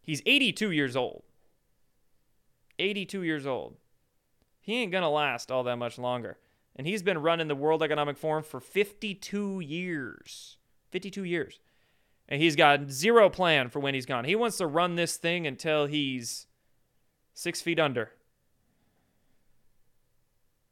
He's 0.01 0.23
82 0.25 0.71
years 0.71 0.95
old. 0.95 1.25
82 2.79 3.25
years 3.25 3.45
old. 3.45 3.75
He 4.61 4.77
ain't 4.77 4.93
going 4.93 5.03
to 5.03 5.09
last 5.09 5.51
all 5.51 5.65
that 5.65 5.79
much 5.79 5.99
longer. 5.99 6.39
And 6.77 6.87
he's 6.87 7.03
been 7.03 7.19
running 7.19 7.49
the 7.49 7.57
World 7.57 7.83
Economic 7.83 8.17
Forum 8.17 8.45
for 8.45 8.61
52 8.61 9.59
years. 9.59 10.59
52 10.91 11.25
years. 11.25 11.59
And 12.29 12.43
he's 12.43 12.57
got 12.57 12.91
zero 12.91 13.31
plan 13.31 13.69
for 13.69 13.79
when 13.79 13.95
he's 13.95 14.07
gone. 14.07 14.25
He 14.25 14.35
wants 14.35 14.57
to 14.59 14.67
run 14.67 14.97
this 14.97 15.17
thing 15.17 15.47
until 15.47 15.87
he's 15.87 16.47
six 17.35 17.61
feet 17.63 17.79
under. 17.79 18.11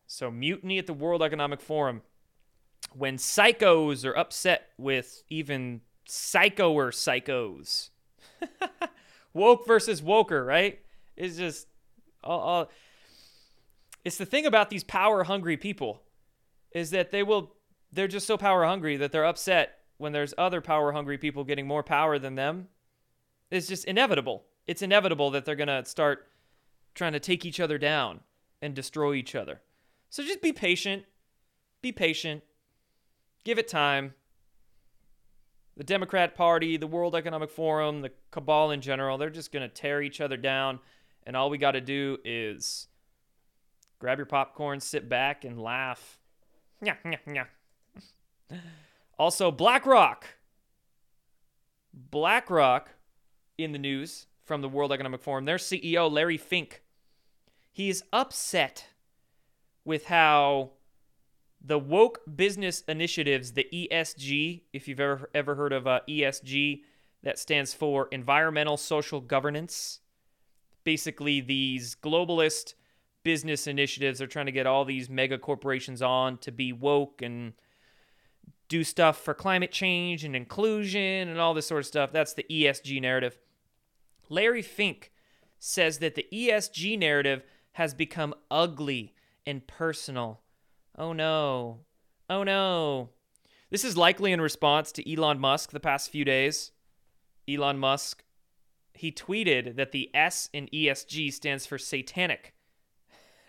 So, 0.07 0.31
mutiny 0.31 0.79
at 0.79 0.87
the 0.87 0.93
World 0.93 1.23
Economic 1.23 1.61
Forum. 1.61 2.03
When 2.93 3.17
psychos 3.17 4.05
are 4.05 4.17
upset 4.17 4.71
with 4.79 5.23
even 5.29 5.81
psychoer 6.09 6.93
psychos. 6.93 7.91
Woke 9.33 9.67
versus 9.67 10.01
woker, 10.01 10.47
right? 10.47 10.79
It's 11.17 11.37
just, 11.37 11.67
uh, 12.23 12.67
it's 14.05 14.19
the 14.19 14.27
thing 14.27 14.47
about 14.47 14.71
these 14.71 14.85
power 14.85 15.25
hungry 15.25 15.57
people 15.57 16.03
is 16.73 16.91
that 16.91 17.11
they 17.11 17.23
will, 17.23 17.55
they're 17.93 18.07
just 18.07 18.27
so 18.27 18.37
power 18.37 18.65
hungry 18.65 18.97
that 18.97 19.11
they're 19.11 19.25
upset 19.25 19.79
when 20.05 20.13
there's 20.13 20.35
other 20.39 20.61
power 20.61 20.93
hungry 20.93 21.19
people 21.19 21.43
getting 21.43 21.67
more 21.67 21.83
power 21.83 22.19
than 22.21 22.37
them. 22.37 22.69
It's 23.51 23.67
just 23.67 23.87
inevitable. 23.87 24.45
It's 24.69 24.83
inevitable 24.83 25.33
that 25.33 25.45
they're 25.45 25.57
going 25.57 25.67
to 25.67 25.85
start 25.85 26.29
trying 26.95 27.15
to 27.15 27.21
take 27.21 27.45
each 27.45 27.59
other 27.59 27.79
down 27.79 28.21
and 28.63 28.75
destroy 28.75 29.15
each 29.15 29.35
other. 29.35 29.61
So 30.11 30.23
just 30.23 30.43
be 30.43 30.53
patient. 30.53 31.05
Be 31.83 31.91
patient. 31.91 32.45
Give 33.43 33.59
it 33.59 33.67
time 33.67 34.15
the 35.77 35.85
Democrat 35.85 36.35
Party, 36.35 36.77
the 36.77 36.87
World 36.87 37.15
Economic 37.15 37.51
Forum, 37.51 38.01
the 38.01 38.13
cabal 38.31 38.71
in 38.71 38.81
general, 38.81 39.19
they're 39.19 39.31
just 39.31 39.53
going 39.53 39.69
to 39.69 39.75
tear 39.75 40.03
each 40.03 40.21
other 40.21 40.37
down. 40.37 40.79
And 41.27 41.37
all 41.37 41.51
we 41.51 41.59
got 41.59 41.73
to 41.73 41.81
do 41.81 42.19
is 42.25 42.87
grab 43.99 44.19
your 44.19 44.27
popcorn, 44.27 44.81
sit 44.81 45.09
back, 45.09 45.45
and 45.45 45.61
laugh. 45.61 46.19
Yeah, 46.83 46.95
yeah, 47.05 47.45
yeah. 48.51 48.59
Also, 49.19 49.51
BlackRock. 49.51 50.27
BlackRock 51.93 52.91
in 53.57 53.73
the 53.73 53.79
news 53.79 54.27
from 54.45 54.61
the 54.61 54.69
World 54.69 54.93
Economic 54.93 55.21
Forum. 55.21 55.45
Their 55.45 55.57
CEO, 55.57 56.11
Larry 56.11 56.37
Fink, 56.37 56.83
he's 57.73 58.03
upset 58.13 58.89
with 59.85 60.07
how 60.07 60.73
the 61.65 61.79
woke 61.79 62.21
business 62.37 62.83
initiatives, 62.89 63.53
the 63.53 63.67
ESG, 63.73 64.63
if 64.73 64.87
you've 64.87 65.01
ever 65.01 65.31
ever 65.35 65.55
heard 65.55 65.73
of 65.73 65.87
uh, 65.87 66.01
ESG, 66.09 66.83
that 67.23 67.39
stands 67.39 67.73
for 67.73 68.09
environmental 68.13 68.77
social 68.77 69.21
governance. 69.21 70.01
Basically, 70.85 71.41
these 71.41 71.95
globalist 71.95 72.75
business 73.23 73.67
initiatives 73.67 74.21
are 74.21 74.27
trying 74.27 74.47
to 74.47 74.53
get 74.53 74.67
all 74.67 74.85
these 74.85 75.09
mega 75.09 75.39
corporations 75.39 76.03
on 76.03 76.37
to 76.39 76.53
be 76.53 76.73
woke 76.73 77.23
and 77.23 77.55
do 78.69 78.85
stuff 78.85 79.19
for 79.19 79.35
climate 79.35 79.73
change 79.73 80.25
and 80.25 80.35
inclusion 80.35 81.29
and 81.29 81.41
all 81.41 81.55
this 81.55 81.67
sort 81.67 81.81
of 81.81 81.87
stuff. 81.87 82.13
That's 82.13 82.35
the 82.35 82.47
ESG 82.51 83.01
narrative. 83.01 83.39
Larry 84.29 84.63
Fink 84.63 85.13
says 85.59 85.99
that 85.99 86.15
the 86.15 86.27
ESG 86.33 86.99
narrative 86.99 87.43
has 87.73 87.95
become 87.95 88.35
ugly 88.51 89.15
and 89.47 89.67
personal 89.67 90.41
Oh 90.97 91.13
no. 91.13 91.81
Oh 92.31 92.45
no. 92.45 93.11
This 93.71 93.85
is 93.85 93.97
likely 93.97 94.33
in 94.33 94.41
response 94.41 94.93
to 94.93 95.13
Elon 95.13 95.41
Musk 95.41 95.71
the 95.71 95.81
past 95.81 96.11
few 96.11 96.25
days. 96.25 96.71
Elon 97.49 97.79
Musk, 97.79 98.23
he 98.95 99.11
tweeted 99.11 99.77
that 99.77 99.93
the 99.93 100.15
S 100.15 100.49
in 100.53 100.69
ESG 100.69 101.33
stands 101.33 101.67
for 101.67 101.79
satanic. 101.79 102.55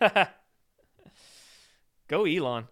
Go 2.08 2.24
Elon. 2.24 2.66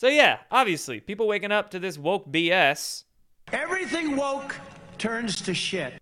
So 0.00 0.08
yeah, 0.08 0.38
obviously, 0.50 0.98
people 0.98 1.28
waking 1.28 1.52
up 1.52 1.68
to 1.72 1.78
this 1.78 1.98
woke 1.98 2.32
BS. 2.32 3.04
Everything 3.52 4.16
woke 4.16 4.56
turns 4.96 5.42
to 5.42 5.52
shit. 5.52 5.92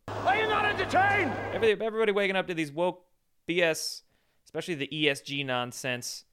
Every, 1.52 1.73
everybody 1.73 2.12
waking 2.12 2.37
up 2.37 2.47
to 2.47 2.55
these 2.55 2.71
woke 2.71 3.05
BS, 3.49 4.02
especially 4.45 4.76
the 4.76 4.87
ESG 4.87 5.45
nonsense. 5.45 6.26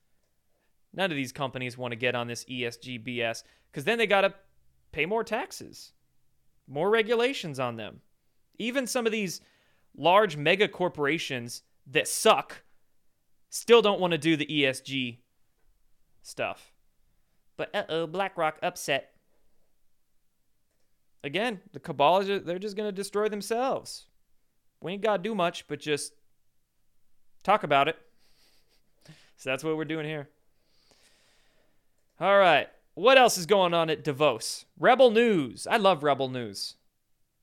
None 0.94 1.10
of 1.10 1.18
these 1.18 1.32
companies 1.32 1.76
want 1.76 1.92
to 1.92 1.96
get 1.96 2.14
on 2.14 2.28
this 2.28 2.46
ESG 2.46 3.04
BS 3.04 3.42
because 3.72 3.84
then 3.84 3.98
they 3.98 4.06
got 4.06 4.22
to 4.22 4.36
pay 4.92 5.08
more 5.08 5.24
taxes, 5.24 5.94
more 6.68 6.92
regulations 6.92 7.60
on 7.60 7.78
them. 7.78 8.02
Even 8.60 8.86
some 8.86 9.08
of 9.08 9.12
these 9.12 9.42
large 9.98 10.38
mega 10.38 10.68
corporations 10.68 11.64
that 11.88 12.08
suck 12.08 12.62
still 13.50 13.82
don't 13.82 14.00
want 14.00 14.12
to 14.12 14.20
do 14.20 14.38
the 14.38 14.46
ESG 14.46 15.18
stuff. 16.22 16.75
But 17.58 17.74
uh 17.74 17.84
oh, 17.90 18.08
BlackRock 18.08 18.60
upset. 18.62 19.12
Again, 21.24 21.62
the 21.74 21.80
cabal, 21.80 22.20
is 22.20 22.28
ju- 22.28 22.40
they're 22.40 22.60
just 22.60 22.78
going 22.78 22.88
to 22.88 22.96
destroy 22.96 23.30
themselves. 23.30 24.06
We 24.82 24.94
ain't 24.94 25.02
got 25.02 25.18
to 25.18 25.24
do 25.24 25.34
much, 25.34 25.68
but 25.68 25.80
just 25.80 26.14
talk 27.44 27.64
about 27.64 27.88
it. 27.88 27.98
So 29.38 29.50
that's 29.50 29.66
what 29.66 29.76
we're 29.76 29.84
doing 29.84 30.06
here. 30.06 30.30
All 32.22 32.38
right. 32.38 32.70
What 32.94 33.18
else 33.18 33.38
is 33.38 33.46
going 33.46 33.74
on 33.74 33.90
at 33.90 34.02
Davos? 34.02 34.64
Rebel 34.80 35.12
News. 35.12 35.68
I 35.68 35.76
love 35.76 36.04
Rebel 36.04 36.30
News. 36.30 36.76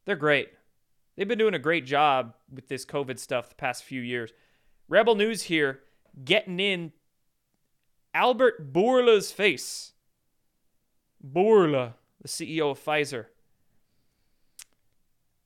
They're 0.07 0.17
great. 0.17 0.49
They've 1.15 1.29
been 1.29 1.39
doing 1.39 1.53
a 1.53 1.59
great 1.59 1.85
job 1.85 2.35
with 2.51 2.69
this 2.69 2.87
COVID 2.87 3.19
stuff 3.19 3.51
the 3.51 3.55
past 3.55 3.85
few 3.85 4.01
years. 4.01 4.33
Rebel 4.89 5.15
News 5.15 5.43
here 5.43 5.81
getting 6.25 6.59
in 6.59 6.93
Albert 8.15 8.73
Bourla's 8.73 9.31
face. 9.31 9.93
Bourla, 11.25 11.95
the 12.21 12.29
CEO 12.29 12.71
of 12.73 12.85
Pfizer. 12.85 13.27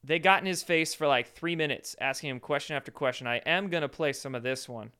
They 0.02 0.18
got 0.18 0.40
in 0.40 0.46
his 0.46 0.62
face 0.62 0.94
for 0.94 1.06
like 1.06 1.32
three 1.34 1.56
minutes, 1.56 1.96
asking 2.00 2.30
him 2.30 2.40
question 2.40 2.76
after 2.76 2.92
question. 2.92 3.26
I 3.26 3.38
am 3.38 3.68
going 3.68 3.82
to 3.82 3.88
play 3.88 4.12
some 4.12 4.34
of 4.34 4.42
this 4.42 4.68
one. 4.68 4.92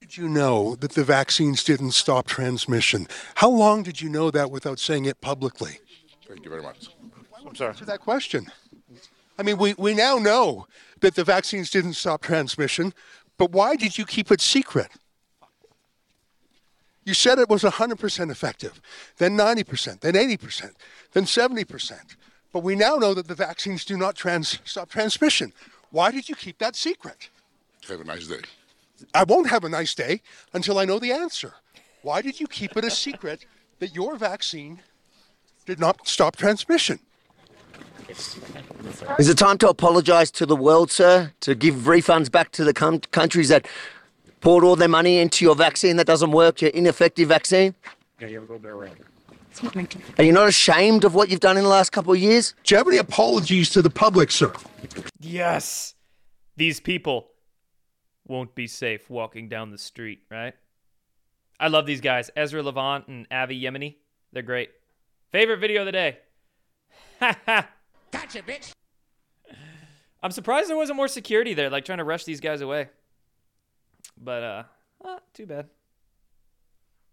did 0.00 0.16
you 0.16 0.28
know 0.28 0.76
that 0.76 0.92
the 0.92 1.04
vaccines 1.04 1.64
didn't 1.64 1.92
stop 1.92 2.26
transmission? 2.26 3.08
How 3.36 3.50
long 3.50 3.82
did 3.82 4.00
you 4.00 4.08
know 4.08 4.30
that 4.30 4.50
without 4.50 4.78
saying 4.78 5.04
it 5.04 5.20
publicly? 5.20 5.80
Thank 6.28 6.44
you 6.44 6.50
very 6.50 6.62
much. 6.62 6.88
I'm 7.44 7.56
sorry. 7.56 7.74
To 7.74 7.84
that 7.86 8.00
question. 8.00 8.46
I 9.38 9.42
mean, 9.42 9.58
we, 9.58 9.74
we 9.74 9.94
now 9.94 10.18
know 10.18 10.66
that 11.00 11.16
the 11.16 11.24
vaccines 11.24 11.70
didn't 11.70 11.94
stop 11.94 12.22
transmission, 12.22 12.94
but 13.38 13.50
why 13.50 13.74
did 13.74 13.98
you 13.98 14.04
keep 14.04 14.30
it 14.30 14.40
secret? 14.40 14.88
You 17.04 17.14
said 17.14 17.38
it 17.38 17.48
was 17.48 17.62
100% 17.62 18.30
effective, 18.30 18.80
then 19.18 19.36
90%, 19.36 20.00
then 20.00 20.14
80%, 20.14 20.72
then 21.12 21.24
70%. 21.24 22.16
But 22.52 22.60
we 22.62 22.76
now 22.76 22.96
know 22.96 23.14
that 23.14 23.28
the 23.28 23.34
vaccines 23.34 23.84
do 23.84 23.96
not 23.96 24.14
trans- 24.14 24.58
stop 24.64 24.88
transmission. 24.90 25.52
Why 25.90 26.10
did 26.10 26.28
you 26.28 26.34
keep 26.34 26.58
that 26.58 26.76
secret? 26.76 27.28
Have 27.88 28.00
a 28.00 28.04
nice 28.04 28.28
day. 28.28 28.42
I 29.14 29.24
won't 29.24 29.48
have 29.48 29.64
a 29.64 29.68
nice 29.68 29.94
day 29.94 30.22
until 30.52 30.78
I 30.78 30.84
know 30.84 30.98
the 30.98 31.12
answer. 31.12 31.54
Why 32.02 32.22
did 32.22 32.38
you 32.38 32.46
keep 32.46 32.76
it 32.76 32.84
a 32.84 32.90
secret 32.90 33.46
that 33.80 33.94
your 33.94 34.16
vaccine 34.16 34.80
did 35.66 35.80
not 35.80 36.06
stop 36.06 36.36
transmission? 36.36 37.00
Is 39.18 39.28
it 39.28 39.38
time 39.38 39.58
to 39.58 39.68
apologise 39.68 40.30
to 40.32 40.46
the 40.46 40.56
world, 40.56 40.90
sir? 40.90 41.32
To 41.40 41.54
give 41.54 41.74
refunds 41.74 42.30
back 42.30 42.50
to 42.52 42.64
the 42.64 42.74
com- 42.74 43.00
countries 43.10 43.48
that 43.48 43.66
poured 44.42 44.64
all 44.64 44.76
their 44.76 44.88
money 44.88 45.18
into 45.18 45.44
your 45.44 45.54
vaccine 45.54 45.96
that 45.96 46.06
doesn't 46.06 46.32
work, 46.32 46.60
your 46.60 46.70
ineffective 46.72 47.28
vaccine? 47.28 47.74
Yeah, 48.20 48.26
you 48.26 48.40
have 48.40 48.50
a 48.50 48.52
little 48.52 48.58
bit 48.58 48.72
of 48.72 48.78
racket. 48.78 49.06
Are 50.18 50.24
you 50.24 50.32
not 50.32 50.48
ashamed 50.48 51.04
of 51.04 51.14
what 51.14 51.28
you've 51.30 51.40
done 51.40 51.56
in 51.56 51.62
the 51.62 51.68
last 51.68 51.90
couple 51.90 52.12
of 52.12 52.18
years? 52.18 52.54
Do 52.64 52.74
you 52.74 52.78
have 52.78 52.88
any 52.88 52.96
apologies 52.96 53.70
to 53.70 53.82
the 53.82 53.90
public, 53.90 54.30
sir? 54.30 54.52
Yes. 55.20 55.94
These 56.56 56.80
people 56.80 57.28
won't 58.26 58.54
be 58.54 58.66
safe 58.66 59.08
walking 59.10 59.48
down 59.48 59.70
the 59.70 59.78
street, 59.78 60.20
right? 60.30 60.54
I 61.60 61.68
love 61.68 61.86
these 61.86 62.00
guys. 62.00 62.30
Ezra 62.34 62.62
Levant 62.62 63.08
and 63.08 63.26
Avi 63.30 63.60
Yemini. 63.60 63.96
They're 64.32 64.42
great. 64.42 64.70
Favorite 65.30 65.58
video 65.58 65.82
of 65.82 65.86
the 65.86 65.92
day. 65.92 66.18
Ha 67.20 67.36
ha. 67.46 67.68
Gotcha, 68.10 68.42
bitch. 68.42 68.72
I'm 70.22 70.30
surprised 70.30 70.68
there 70.68 70.76
wasn't 70.76 70.96
more 70.96 71.08
security 71.08 71.54
there, 71.54 71.68
like 71.68 71.84
trying 71.84 71.98
to 71.98 72.04
rush 72.04 72.24
these 72.24 72.40
guys 72.40 72.60
away. 72.60 72.88
But 74.18 74.42
uh, 74.42 74.62
too 75.34 75.46
bad. 75.46 75.68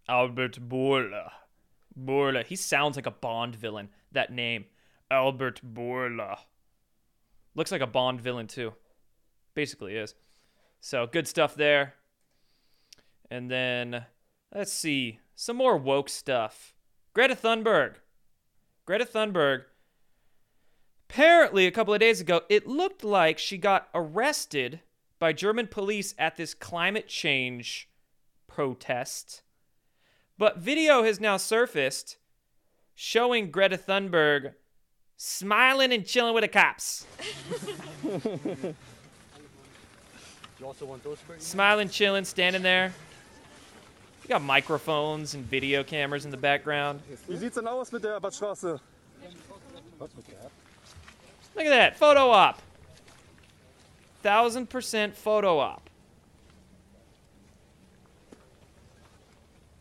Albert 0.07 0.59
Bourla. 0.67 1.31
Bourla. 1.97 2.45
He 2.45 2.55
sounds 2.55 2.95
like 2.95 3.05
a 3.05 3.11
Bond 3.11 3.55
villain. 3.55 3.89
That 4.11 4.31
name. 4.31 4.65
Albert 5.11 5.61
Bourla. 5.63 6.39
Looks 7.55 7.71
like 7.71 7.81
a 7.81 7.87
Bond 7.87 8.21
villain 8.21 8.47
too. 8.47 8.73
Basically 9.53 9.95
is. 9.95 10.15
So 10.79 11.07
good 11.07 11.27
stuff 11.27 11.55
there. 11.55 11.95
And 13.29 13.49
then 13.49 14.05
let's 14.53 14.73
see. 14.73 15.19
Some 15.35 15.57
more 15.57 15.77
woke 15.77 16.09
stuff. 16.09 16.73
Greta 17.13 17.35
Thunberg. 17.35 17.95
Greta 18.85 19.05
Thunberg 19.05 19.63
apparently 21.09 21.65
a 21.65 21.71
couple 21.71 21.93
of 21.93 21.99
days 21.99 22.21
ago 22.21 22.41
it 22.49 22.67
looked 22.67 23.03
like 23.03 23.39
she 23.39 23.57
got 23.57 23.89
arrested 23.95 24.79
by 25.19 25.33
german 25.33 25.67
police 25.67 26.15
at 26.17 26.37
this 26.37 26.53
climate 26.53 27.07
change 27.07 27.89
protest. 28.49 29.43
But 30.37 30.57
video 30.57 31.03
has 31.03 31.19
now 31.19 31.37
surfaced 31.37 32.17
showing 32.95 33.51
greta 33.51 33.77
thunberg 33.77 34.53
smiling 35.15 35.93
and 35.93 36.05
chilling 36.05 36.33
with 36.33 36.43
the 36.43 36.47
cops. 36.47 37.05
Smiling 41.37 41.87
chilling 41.87 42.25
standing 42.25 42.61
there. 42.61 42.93
You 44.23 44.27
got 44.27 44.41
microphones 44.41 45.33
and 45.33 45.45
video 45.45 45.83
cameras 45.83 46.25
in 46.25 46.31
the 46.31 46.37
background. 46.37 47.01
Wie 47.27 47.37
sieht's 47.37 47.55
denn 47.55 47.67
aus 47.67 47.91
mit 47.93 48.01
der 48.01 48.15
Abfahrtsstraße? 48.19 48.79
Look 51.55 51.65
at 51.65 51.69
that 51.69 51.97
photo 51.97 52.29
op. 52.29 52.61
Thousand 54.21 54.69
percent 54.69 55.15
photo 55.15 55.59
op. 55.59 55.89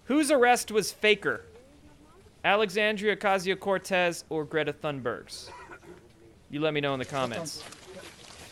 Whose 0.05 0.31
arrest 0.31 0.71
was 0.71 0.91
faker? 0.91 1.45
Alexandria 2.45 3.17
Ocasio 3.17 3.59
Cortez 3.59 4.25
or 4.31 4.45
Greta 4.45 4.73
Thunberg's? 4.73 5.51
You 6.51 6.61
let 6.61 6.73
me 6.73 6.81
know 6.81 6.95
in 6.95 6.99
the 6.99 7.05
comments. 7.05 7.63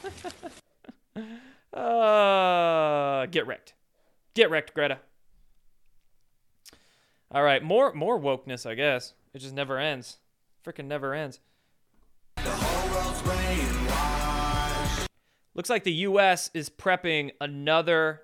uh, 1.73 3.27
get 3.27 3.47
wrecked. 3.47 3.73
Get 4.35 4.51
wrecked, 4.51 4.75
Greta. 4.75 4.99
All 7.31 7.43
right, 7.43 7.63
more 7.63 7.93
more 7.95 8.21
wokeness, 8.21 8.67
I 8.67 8.75
guess. 8.75 9.15
It 9.33 9.39
just 9.39 9.55
never 9.55 9.79
ends. 9.79 10.19
Freaking 10.65 10.87
never 10.87 11.15
ends. 11.15 11.41
Looks 15.57 15.71
like 15.71 15.85
the 15.85 15.93
US 15.93 16.51
is 16.53 16.69
prepping 16.69 17.31
another 17.41 18.21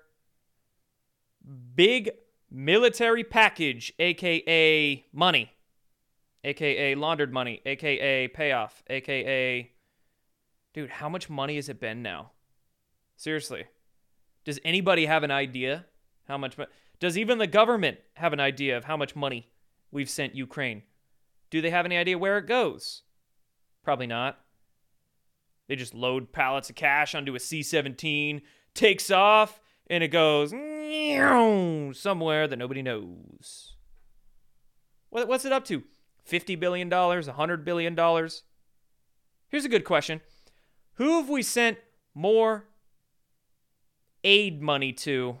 big 1.75 2.11
military 2.51 3.23
package, 3.23 3.91
aka 3.97 5.03
money, 5.11 5.51
aka 6.43 6.93
laundered 6.93 7.33
money, 7.33 7.59
aka 7.65 8.27
payoff, 8.27 8.83
aka. 8.87 9.71
Dude, 10.75 10.89
how 10.91 11.09
much 11.09 11.27
money 11.27 11.55
has 11.55 11.69
it 11.69 11.79
been 11.79 12.03
now? 12.03 12.31
Seriously. 13.15 13.65
Does 14.45 14.59
anybody 14.63 15.07
have 15.07 15.23
an 15.23 15.31
idea 15.31 15.85
how 16.27 16.37
much 16.37 16.55
mo- 16.57 16.67
Does 16.99 17.17
even 17.17 17.39
the 17.39 17.47
government 17.47 17.97
have 18.15 18.33
an 18.33 18.39
idea 18.39 18.77
of 18.77 18.83
how 18.85 18.97
much 18.97 19.15
money 19.15 19.49
we've 19.91 20.09
sent 20.09 20.35
Ukraine? 20.35 20.83
Do 21.49 21.61
they 21.61 21.71
have 21.71 21.85
any 21.85 21.97
idea 21.97 22.17
where 22.17 22.37
it 22.37 22.45
goes? 22.45 23.01
Probably 23.83 24.07
not. 24.07 24.39
They 25.67 25.75
just 25.75 25.93
load 25.93 26.31
pallets 26.31 26.69
of 26.69 26.75
cash 26.75 27.15
onto 27.15 27.35
a 27.35 27.39
C 27.39 27.63
17, 27.63 28.41
takes 28.73 29.09
off, 29.11 29.61
and 29.87 30.03
it 30.03 30.09
goes 30.09 30.51
somewhere 31.97 32.47
that 32.47 32.57
nobody 32.57 32.81
knows. 32.81 33.75
What's 35.09 35.45
it 35.45 35.51
up 35.51 35.65
to? 35.65 35.83
$50 36.29 36.59
billion? 36.59 36.89
$100 36.89 37.63
billion? 37.63 37.95
Here's 39.49 39.65
a 39.65 39.69
good 39.69 39.85
question 39.85 40.21
Who 40.95 41.19
have 41.19 41.29
we 41.29 41.43
sent 41.43 41.77
more 42.15 42.65
aid 44.23 44.61
money 44.61 44.91
to? 44.93 45.37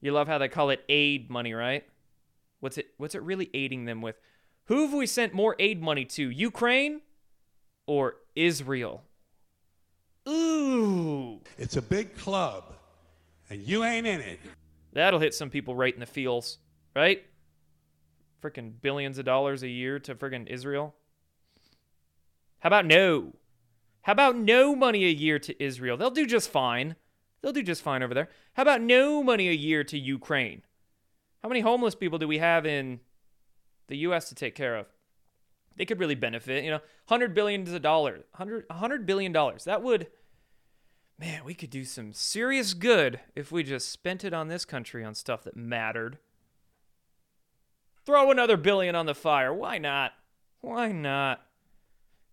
You 0.00 0.12
love 0.12 0.28
how 0.28 0.38
they 0.38 0.48
call 0.48 0.70
it 0.70 0.84
aid 0.88 1.30
money, 1.30 1.54
right? 1.54 1.84
What's 2.60 2.78
it 2.78 2.88
what's 2.98 3.14
it 3.14 3.22
really 3.22 3.50
aiding 3.54 3.84
them 3.84 4.02
with? 4.02 4.16
Who 4.66 4.82
have 4.82 4.92
we 4.92 5.06
sent 5.06 5.34
more 5.34 5.54
aid 5.58 5.82
money 5.82 6.04
to? 6.06 6.30
Ukraine 6.30 7.00
or 7.86 8.16
Israel? 8.36 9.02
Ooh. 10.28 11.40
It's 11.58 11.76
a 11.76 11.82
big 11.82 12.16
club, 12.16 12.64
and 13.50 13.60
you 13.62 13.84
ain't 13.84 14.06
in 14.06 14.20
it. 14.20 14.40
That'll 14.92 15.20
hit 15.20 15.34
some 15.34 15.50
people 15.50 15.74
right 15.74 15.92
in 15.92 16.00
the 16.00 16.06
feels, 16.06 16.58
right? 16.94 17.24
freaking 18.44 18.72
billions 18.80 19.18
of 19.18 19.24
dollars 19.24 19.62
a 19.62 19.68
year 19.68 19.98
to 19.98 20.14
freaking 20.14 20.46
Israel? 20.48 20.94
How 22.60 22.68
about 22.68 22.86
no? 22.86 23.32
How 24.02 24.12
about 24.12 24.36
no 24.36 24.76
money 24.76 25.04
a 25.06 25.10
year 25.10 25.38
to 25.38 25.62
Israel? 25.62 25.96
They'll 25.96 26.10
do 26.10 26.26
just 26.26 26.50
fine. 26.50 26.96
They'll 27.40 27.52
do 27.52 27.62
just 27.62 27.82
fine 27.82 28.02
over 28.02 28.14
there. 28.14 28.28
How 28.54 28.62
about 28.62 28.82
no 28.82 29.22
money 29.22 29.48
a 29.48 29.52
year 29.52 29.82
to 29.84 29.98
Ukraine? 29.98 30.62
How 31.42 31.48
many 31.48 31.60
homeless 31.60 31.94
people 31.94 32.18
do 32.18 32.28
we 32.28 32.38
have 32.38 32.66
in 32.66 33.00
the 33.88 33.96
U.S. 33.98 34.28
to 34.28 34.34
take 34.34 34.54
care 34.54 34.76
of? 34.76 34.86
They 35.76 35.84
could 35.84 35.98
really 35.98 36.14
benefit. 36.14 36.64
You 36.64 36.70
know, 36.72 36.80
hundred 37.06 37.34
billion 37.34 37.62
is 37.62 37.72
a 37.72 37.80
dollar. 37.80 38.20
Hundred 38.34 38.64
hundred 38.70 39.06
billion 39.06 39.32
dollars. 39.32 39.64
That 39.64 39.82
would, 39.82 40.08
man, 41.18 41.44
we 41.44 41.54
could 41.54 41.70
do 41.70 41.84
some 41.84 42.12
serious 42.12 42.74
good 42.74 43.20
if 43.34 43.50
we 43.50 43.62
just 43.62 43.90
spent 43.90 44.24
it 44.24 44.32
on 44.32 44.48
this 44.48 44.64
country 44.64 45.04
on 45.04 45.14
stuff 45.14 45.44
that 45.44 45.56
mattered. 45.56 46.18
Throw 48.06 48.30
another 48.30 48.56
billion 48.56 48.94
on 48.94 49.06
the 49.06 49.14
fire. 49.14 49.52
Why 49.52 49.78
not? 49.78 50.12
Why 50.60 50.92
not? 50.92 51.40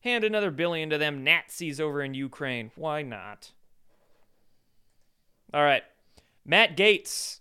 Hand 0.01 0.23
another 0.23 0.51
billion 0.51 0.89
to 0.89 0.97
them 0.97 1.23
Nazis 1.23 1.79
over 1.79 2.01
in 2.01 2.13
Ukraine. 2.13 2.71
Why 2.75 3.01
not? 3.01 3.53
All 5.53 5.63
right. 5.63 5.83
Matt 6.45 6.75
Gaetz 6.75 7.39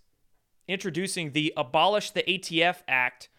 introducing 0.67 1.31
the 1.31 1.53
Abolish 1.57 2.11
the 2.11 2.23
ATF 2.23 2.77
Act 2.87 3.29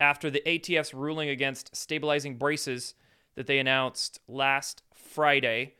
after 0.00 0.30
the 0.30 0.42
ATF's 0.46 0.94
ruling 0.94 1.28
against 1.28 1.76
stabilizing 1.76 2.36
braces 2.36 2.94
that 3.36 3.46
they 3.46 3.58
announced 3.58 4.20
last 4.26 4.82
Friday. 4.92 5.74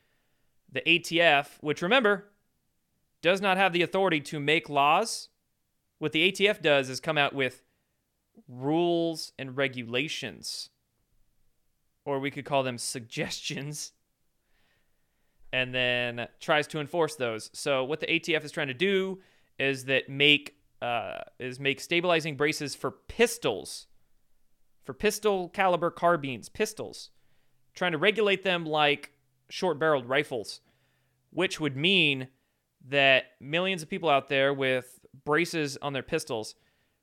The 0.71 0.83
ATF, 0.83 1.47
which 1.61 1.83
remember, 1.83 2.27
does 3.23 3.41
not 3.41 3.57
have 3.57 3.73
the 3.73 3.83
authority 3.83 4.21
to 4.21 4.39
make 4.39 4.69
laws. 4.69 5.29
What 5.99 6.13
the 6.13 6.31
ATF 6.31 6.63
does 6.63 6.89
is 6.89 7.01
come 7.01 7.19
out 7.19 7.35
with 7.35 7.63
rules 8.49 9.33
and 9.39 9.57
regulations, 9.57 10.71
or 12.05 12.21
we 12.21 12.31
could 12.31 12.45
call 12.45 12.63
them 12.63 12.79
suggestions 12.79 13.93
and 15.53 15.75
then 15.75 16.29
tries 16.39 16.67
to 16.69 16.81
enforce 16.81 17.17
those. 17.17 17.51
So 17.53 17.83
what 17.85 18.01
the 18.01 18.07
ATF 18.07 18.45
is 18.45 18.53
trying 18.53 18.69
to 18.69 18.75
do 18.75 19.21
is 19.59 19.87
that 19.87 20.09
make 20.09 20.57
uh, 20.81 21.19
is 21.39 21.61
make 21.61 21.81
stabilizing 21.81 22.37
braces 22.37 22.75
for 22.75 22.91
pistols, 22.91 23.87
for 24.85 24.95
pistol 24.95 25.49
caliber 25.49 25.91
carbines, 25.91 26.49
pistols, 26.49 27.11
trying 27.75 27.93
to 27.93 27.99
regulate 27.99 28.43
them 28.43 28.65
like 28.65 29.13
short-barreled 29.49 30.09
rifles, 30.09 30.61
which 31.31 31.61
would 31.61 31.77
mean 31.77 32.29
that 32.89 33.25
millions 33.41 33.83
of 33.83 33.89
people 33.89 34.09
out 34.09 34.29
there 34.29 34.55
with 34.55 35.01
braces 35.25 35.77
on 35.83 35.93
their 35.93 36.03
pistols 36.03 36.55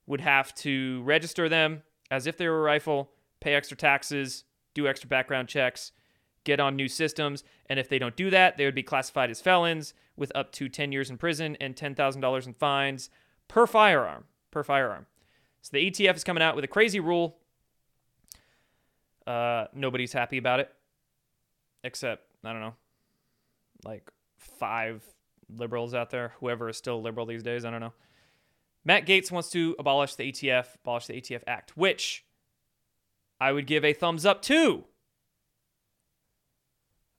would 0.06 0.22
have 0.22 0.54
to 0.56 1.02
register 1.04 1.50
them 1.50 1.84
as 2.10 2.26
if 2.26 2.38
they 2.38 2.48
were 2.48 2.60
a 2.60 2.64
rifle, 2.64 3.12
pay 3.40 3.54
extra 3.54 3.78
taxes, 3.78 4.44
do 4.74 4.88
extra 4.88 5.10
background 5.10 5.48
checks, 5.48 5.92
get 6.44 6.60
on 6.60 6.76
new 6.76 6.88
systems. 6.88 7.44
And 7.68 7.80
if 7.80 7.90
they 7.90 8.00
don't 8.00 8.16
do 8.16 8.30
that, 8.30 8.58
they 8.58 8.66
would 8.66 8.76
be 8.76 8.84
classified 8.84 9.30
as 9.30 9.42
felons 9.42 9.94
with 10.16 10.32
up 10.34 10.52
to 10.54 10.70
10 10.70 10.92
years 10.92 11.10
in 11.10 11.18
prison 11.18 11.58
and 11.60 11.76
$10,000 11.76 12.48
in 12.48 12.54
fines 12.54 13.10
per 13.48 13.68
firearm. 13.68 14.24
Per 14.50 14.64
firearm. 14.64 15.06
So 15.62 15.72
the 15.74 15.92
ATF 15.92 16.16
is 16.16 16.24
coming 16.24 16.42
out 16.42 16.56
with 16.56 16.64
a 16.64 16.70
crazy 16.70 17.02
rule. 17.02 17.38
Uh, 19.28 19.68
nobody's 19.74 20.14
happy 20.14 20.38
about 20.38 20.62
it, 20.62 20.74
except, 21.84 22.24
I 22.44 22.54
don't 22.54 22.62
know, 22.62 22.76
like 23.84 24.10
five 24.38 25.04
liberals 25.50 25.94
out 25.94 26.10
there, 26.10 26.34
whoever 26.40 26.70
is 26.70 26.78
still 26.78 27.02
liberal 27.02 27.26
these 27.26 27.44
days. 27.44 27.66
I 27.66 27.72
don't 27.72 27.82
know. 27.82 27.94
Matt 28.86 29.06
Gaetz 29.06 29.32
wants 29.32 29.52
to 29.52 29.76
abolish 29.78 30.16
the 30.16 30.32
ATF, 30.32 30.76
abolish 30.76 31.08
the 31.08 31.14
ATF 31.22 31.42
Act, 31.46 31.76
which 31.76 32.24
I 33.40 33.52
would 33.52 33.68
give 33.68 33.84
a 33.84 33.94
thumbs 33.94 34.26
up 34.26 34.42
to. 34.44 34.86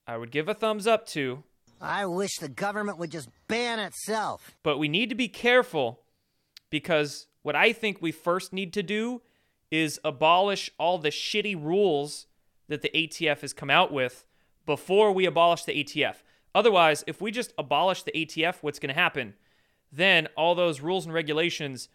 I 0.07 0.17
would 0.17 0.31
give 0.31 0.49
a 0.49 0.55
thumbs 0.55 0.87
up 0.87 1.07
to, 1.09 1.45
I 1.81 2.07
wish 2.07 2.37
the 2.41 2.49
government 2.49 2.99
would 2.99 3.11
just 3.11 3.29
ban 3.47 3.79
itself. 3.79 4.57
but 4.63 4.79
we 4.79 4.89
need 4.89 5.09
to 5.11 5.15
be 5.15 5.29
careful 5.29 6.01
because 6.71 7.27
what 7.43 7.55
I 7.55 7.73
think 7.73 7.99
we 8.01 8.13
first 8.13 8.53
need 8.53 8.73
to 8.73 8.83
do 8.83 9.23
is 9.71 10.01
abolish 10.05 10.71
all 10.79 10.99
the 10.99 11.11
shitty 11.11 11.63
rules 11.63 12.27
that 12.69 12.83
the 12.83 12.91
ATF 12.95 13.41
has 13.41 13.53
come 13.53 13.71
out 13.71 13.93
with 13.93 14.25
before 14.67 15.13
we 15.13 15.27
abolish 15.27 15.65
the 15.65 15.73
ATF. 15.85 16.17
Otherwise, 16.55 17.05
if 17.07 17.21
we 17.21 17.31
just 17.31 17.53
abolish 17.59 18.03
the 18.03 18.13
ATF, 18.13 18.57
what's 18.63 18.79
going 18.79 18.95
to 18.95 19.01
happen? 19.01 19.35
Then 19.93 20.29
all 20.37 20.55
those 20.55 20.81
rules 20.81 21.05
and 21.05 21.15
regulations 21.15 21.89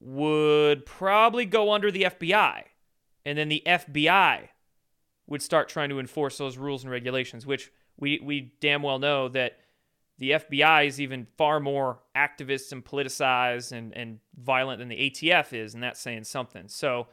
would 0.00 0.86
probably 0.86 1.44
go 1.44 1.72
under 1.72 1.90
the 1.90 2.04
FBI. 2.04 2.64
And 3.24 3.36
then 3.36 3.48
the 3.48 3.62
FBI 3.66 4.48
would 5.26 5.42
start 5.42 5.68
trying 5.68 5.90
to 5.90 5.98
enforce 5.98 6.38
those 6.38 6.56
rules 6.56 6.82
and 6.82 6.90
regulations, 6.90 7.46
which 7.46 7.70
we, 7.98 8.20
we 8.22 8.52
damn 8.60 8.82
well 8.82 8.98
know 8.98 9.28
that 9.28 9.58
the 10.18 10.32
FBI 10.32 10.86
is 10.86 11.00
even 11.00 11.26
far 11.36 11.60
more 11.60 12.00
activist 12.16 12.72
and 12.72 12.84
politicized 12.84 13.72
and, 13.72 13.96
and 13.96 14.18
violent 14.36 14.80
than 14.80 14.88
the 14.88 15.10
ATF 15.10 15.52
is, 15.52 15.74
and 15.74 15.82
that's 15.82 16.00
saying 16.00 16.24
something. 16.24 16.68
So 16.68 17.06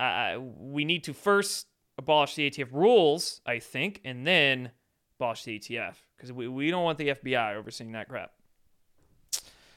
uh, 0.00 0.36
we 0.40 0.84
need 0.84 1.04
to 1.04 1.14
first 1.14 1.68
abolish 1.96 2.34
the 2.34 2.50
ATF 2.50 2.72
rules, 2.72 3.40
I 3.46 3.58
think, 3.58 4.00
and 4.04 4.26
then 4.26 4.70
abolish 5.18 5.44
the 5.44 5.58
ATF 5.58 5.94
because 6.16 6.32
we, 6.32 6.48
we 6.48 6.70
don't 6.70 6.84
want 6.84 6.98
the 6.98 7.08
FBI 7.08 7.56
overseeing 7.56 7.92
that 7.92 8.08
crap. 8.08 8.32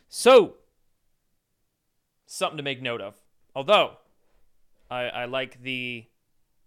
So, 0.09 0.55
something 2.25 2.57
to 2.57 2.63
make 2.63 2.81
note 2.81 3.01
of. 3.01 3.15
Although, 3.55 3.97
I, 4.89 5.03
I 5.03 5.25
like 5.25 5.61
the 5.61 6.05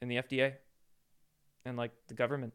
and 0.00 0.10
the 0.10 0.16
FDA 0.16 0.54
and 1.64 1.76
like 1.76 1.92
the 2.08 2.14
government? 2.14 2.54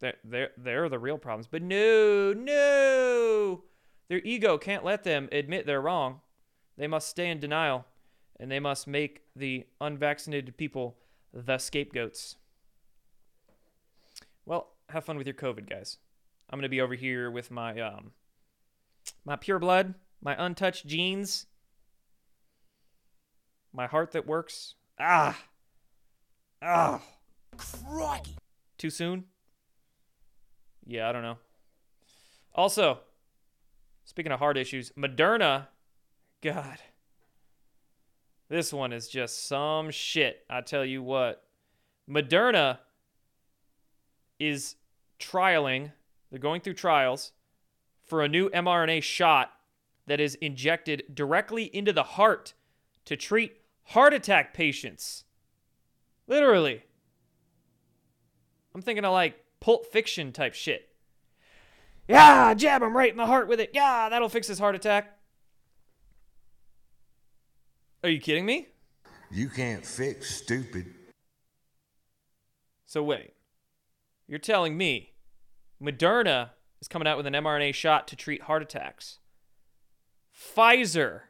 They're, 0.00 0.16
they're, 0.24 0.50
they're 0.56 0.88
the 0.88 0.98
real 0.98 1.18
problems. 1.18 1.46
But 1.46 1.62
no, 1.62 2.32
no. 2.32 3.64
Their 4.08 4.20
ego 4.24 4.56
can't 4.56 4.84
let 4.84 5.04
them 5.04 5.28
admit 5.30 5.66
they're 5.66 5.80
wrong. 5.80 6.20
They 6.76 6.86
must 6.86 7.08
stay 7.08 7.28
in 7.28 7.40
denial 7.40 7.84
and 8.38 8.50
they 8.50 8.60
must 8.60 8.86
make 8.86 9.22
the 9.36 9.66
unvaccinated 9.80 10.56
people 10.56 10.96
the 11.32 11.58
scapegoats. 11.58 12.36
Well, 14.46 14.68
have 14.88 15.04
fun 15.04 15.18
with 15.18 15.26
your 15.26 15.34
COVID, 15.34 15.68
guys. 15.68 15.98
I'm 16.48 16.58
gonna 16.58 16.68
be 16.68 16.80
over 16.80 16.94
here 16.94 17.30
with 17.30 17.50
my 17.50 17.78
um 17.80 18.12
my 19.24 19.36
pure 19.36 19.58
blood, 19.58 19.94
my 20.22 20.34
untouched 20.38 20.86
genes, 20.86 21.46
my 23.72 23.86
heart 23.86 24.12
that 24.12 24.26
works. 24.26 24.74
Ah, 24.98 25.38
ah, 26.62 27.00
Crikey. 27.56 28.36
too 28.78 28.90
soon. 28.90 29.24
Yeah, 30.86 31.08
I 31.08 31.12
don't 31.12 31.22
know. 31.22 31.38
Also, 32.54 32.98
speaking 34.04 34.32
of 34.32 34.38
heart 34.40 34.58
issues, 34.58 34.90
Moderna, 34.92 35.68
God, 36.42 36.78
this 38.48 38.72
one 38.72 38.92
is 38.92 39.08
just 39.08 39.46
some 39.46 39.90
shit. 39.90 40.44
I 40.50 40.60
tell 40.60 40.84
you 40.84 41.02
what, 41.02 41.44
Moderna 42.08 42.78
is 44.38 44.74
trialing, 45.20 45.92
they're 46.30 46.40
going 46.40 46.60
through 46.60 46.74
trials 46.74 47.32
for 48.06 48.22
a 48.22 48.28
new 48.28 48.50
mRNA 48.50 49.02
shot 49.02 49.52
that 50.10 50.18
is 50.18 50.34
injected 50.40 51.04
directly 51.14 51.64
into 51.72 51.92
the 51.92 52.02
heart 52.02 52.52
to 53.04 53.14
treat 53.14 53.58
heart 53.84 54.12
attack 54.12 54.52
patients. 54.52 55.22
Literally. 56.26 56.82
I'm 58.74 58.82
thinking 58.82 59.04
of 59.04 59.12
like 59.12 59.36
Pulp 59.60 59.86
Fiction 59.86 60.32
type 60.32 60.52
shit. 60.52 60.88
Yeah, 62.08 62.54
jab 62.54 62.82
him 62.82 62.96
right 62.96 63.12
in 63.12 63.18
the 63.18 63.26
heart 63.26 63.46
with 63.46 63.60
it. 63.60 63.70
Yeah, 63.72 64.08
that'll 64.08 64.28
fix 64.28 64.48
his 64.48 64.58
heart 64.58 64.74
attack. 64.74 65.16
Are 68.02 68.10
you 68.10 68.18
kidding 68.18 68.44
me? 68.44 68.66
You 69.30 69.48
can't 69.48 69.86
fix 69.86 70.34
stupid. 70.34 70.92
So 72.84 73.04
wait. 73.04 73.34
You're 74.26 74.40
telling 74.40 74.76
me 74.76 75.12
Moderna 75.80 76.50
is 76.80 76.88
coming 76.88 77.06
out 77.06 77.16
with 77.16 77.28
an 77.28 77.34
mRNA 77.34 77.74
shot 77.74 78.08
to 78.08 78.16
treat 78.16 78.42
heart 78.42 78.62
attacks. 78.62 79.20
Pfizer 80.40 81.22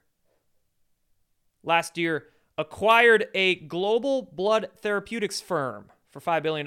last 1.65 1.99
year 1.99 2.27
acquired 2.57 3.27
a 3.35 3.57
global 3.57 4.23
blood 4.23 4.69
therapeutics 4.79 5.41
firm 5.41 5.91
for 6.09 6.21
$5 6.21 6.43
billion. 6.43 6.67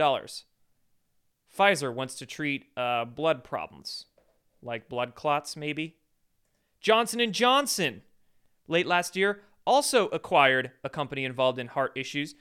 Pfizer 1.58 1.94
wants 1.94 2.16
to 2.16 2.26
treat 2.26 2.66
uh, 2.76 3.06
blood 3.06 3.44
problems, 3.44 4.08
like 4.62 4.90
blood 4.90 5.16
clots, 5.16 5.56
maybe. 5.56 5.98
Johnson 6.82 7.32
& 7.32 7.34
Johnson, 7.34 8.02
late 8.68 8.88
last 8.88 9.16
year, 9.16 9.42
also 9.66 10.08
acquired 10.08 10.72
a 10.84 10.90
company 10.90 11.24
involved 11.24 11.60
in 11.60 11.68
heart 11.68 11.94
issues 11.96 12.36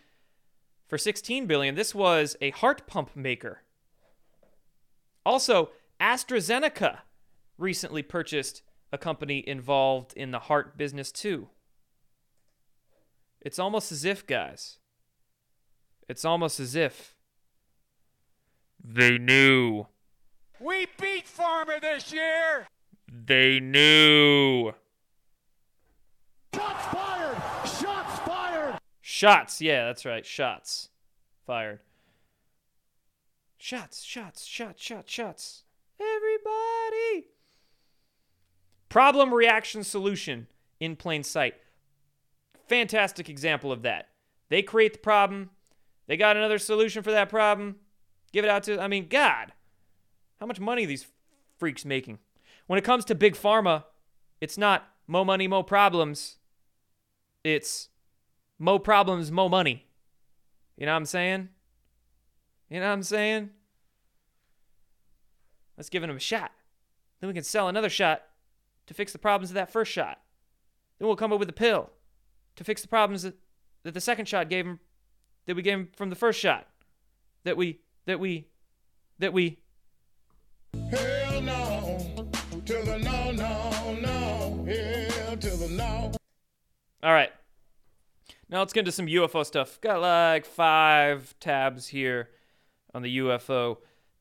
for 0.88 0.98
16 0.98 1.46
billion. 1.46 1.74
This 1.74 1.94
was 1.94 2.36
a 2.40 2.50
heart 2.50 2.86
pump 2.86 3.14
maker. 3.14 3.62
Also, 5.24 5.70
AstraZeneca 6.00 6.98
recently 7.56 8.02
purchased 8.02 8.62
a 8.92 8.98
company 8.98 9.42
involved 9.46 10.12
in 10.14 10.30
the 10.30 10.38
heart 10.38 10.76
business 10.76 11.10
too. 11.10 11.48
It's 13.40 13.58
almost 13.58 13.90
as 13.90 14.04
if, 14.04 14.26
guys, 14.26 14.78
it's 16.08 16.24
almost 16.24 16.60
as 16.60 16.76
if 16.76 17.16
they 18.84 19.18
knew. 19.18 19.86
We 20.60 20.86
beat 21.00 21.26
Farmer 21.26 21.80
this 21.80 22.12
year. 22.12 22.68
They 23.10 23.58
knew. 23.58 24.72
Shots 26.54 26.84
fired. 26.86 27.42
Shots 27.64 28.18
fired. 28.20 28.78
Shots, 29.00 29.60
yeah, 29.60 29.86
that's 29.86 30.04
right. 30.04 30.24
Shots 30.24 30.90
fired. 31.46 31.80
Shots, 33.56 34.02
shots, 34.02 34.44
shots, 34.44 34.82
shots, 34.82 35.12
shots. 35.12 35.64
Everybody. 36.00 37.28
Problem 38.92 39.32
reaction 39.32 39.84
solution 39.84 40.48
in 40.78 40.96
plain 40.96 41.22
sight. 41.22 41.54
Fantastic 42.68 43.30
example 43.30 43.72
of 43.72 43.80
that. 43.80 44.08
They 44.50 44.60
create 44.60 44.92
the 44.92 44.98
problem. 44.98 45.48
They 46.08 46.18
got 46.18 46.36
another 46.36 46.58
solution 46.58 47.02
for 47.02 47.10
that 47.10 47.30
problem. 47.30 47.76
Give 48.34 48.44
it 48.44 48.50
out 48.50 48.64
to, 48.64 48.78
I 48.78 48.88
mean, 48.88 49.08
God, 49.08 49.54
how 50.38 50.44
much 50.44 50.60
money 50.60 50.84
these 50.84 51.06
freaks 51.56 51.86
making? 51.86 52.18
When 52.66 52.78
it 52.78 52.84
comes 52.84 53.06
to 53.06 53.14
big 53.14 53.34
pharma, 53.34 53.84
it's 54.42 54.58
not 54.58 54.86
mo 55.06 55.24
money, 55.24 55.48
mo 55.48 55.62
problems. 55.62 56.36
It's 57.44 57.88
mo 58.58 58.78
problems, 58.78 59.32
mo 59.32 59.48
money. 59.48 59.86
You 60.76 60.84
know 60.84 60.92
what 60.92 60.98
I'm 60.98 61.06
saying? 61.06 61.48
You 62.68 62.80
know 62.80 62.88
what 62.88 62.92
I'm 62.92 63.02
saying? 63.04 63.48
Let's 65.78 65.88
give 65.88 66.02
them 66.02 66.14
a 66.14 66.20
shot. 66.20 66.52
Then 67.20 67.28
we 67.28 67.34
can 67.34 67.42
sell 67.42 67.68
another 67.68 67.88
shot 67.88 68.24
to 68.86 68.94
fix 68.94 69.12
the 69.12 69.18
problems 69.18 69.50
of 69.50 69.54
that 69.54 69.72
first 69.72 69.92
shot. 69.92 70.20
Then 70.98 71.08
we'll 71.08 71.16
come 71.16 71.32
up 71.32 71.40
with 71.40 71.48
a 71.48 71.54
pill 71.54 71.90
to 72.56 72.64
fix 72.64 72.82
the 72.82 72.88
problems 72.88 73.22
that, 73.22 73.34
that 73.82 73.94
the 73.94 74.00
second 74.00 74.26
shot 74.26 74.48
gave 74.48 74.66
him, 74.66 74.80
that 75.46 75.56
we 75.56 75.62
gave 75.62 75.74
him 75.74 75.88
from 75.96 76.10
the 76.10 76.16
first 76.16 76.38
shot. 76.38 76.66
That 77.44 77.56
we, 77.56 77.80
that 78.06 78.20
we, 78.20 78.46
that 79.18 79.32
we. 79.32 79.58
Hell 80.90 81.42
no. 81.42 82.28
To 82.66 82.72
the 82.72 82.98
no, 82.98 83.32
no, 83.32 83.98
no. 84.00 84.64
Hell 84.64 85.36
to 85.36 85.50
the 85.50 85.68
no. 85.68 86.12
All 87.02 87.12
right. 87.12 87.32
Now 88.48 88.58
let's 88.60 88.72
get 88.72 88.80
into 88.80 88.92
some 88.92 89.06
UFO 89.06 89.44
stuff. 89.44 89.80
Got 89.80 90.00
like 90.02 90.44
five 90.44 91.34
tabs 91.40 91.88
here 91.88 92.28
on 92.94 93.02
the 93.02 93.18
UFO 93.18 93.78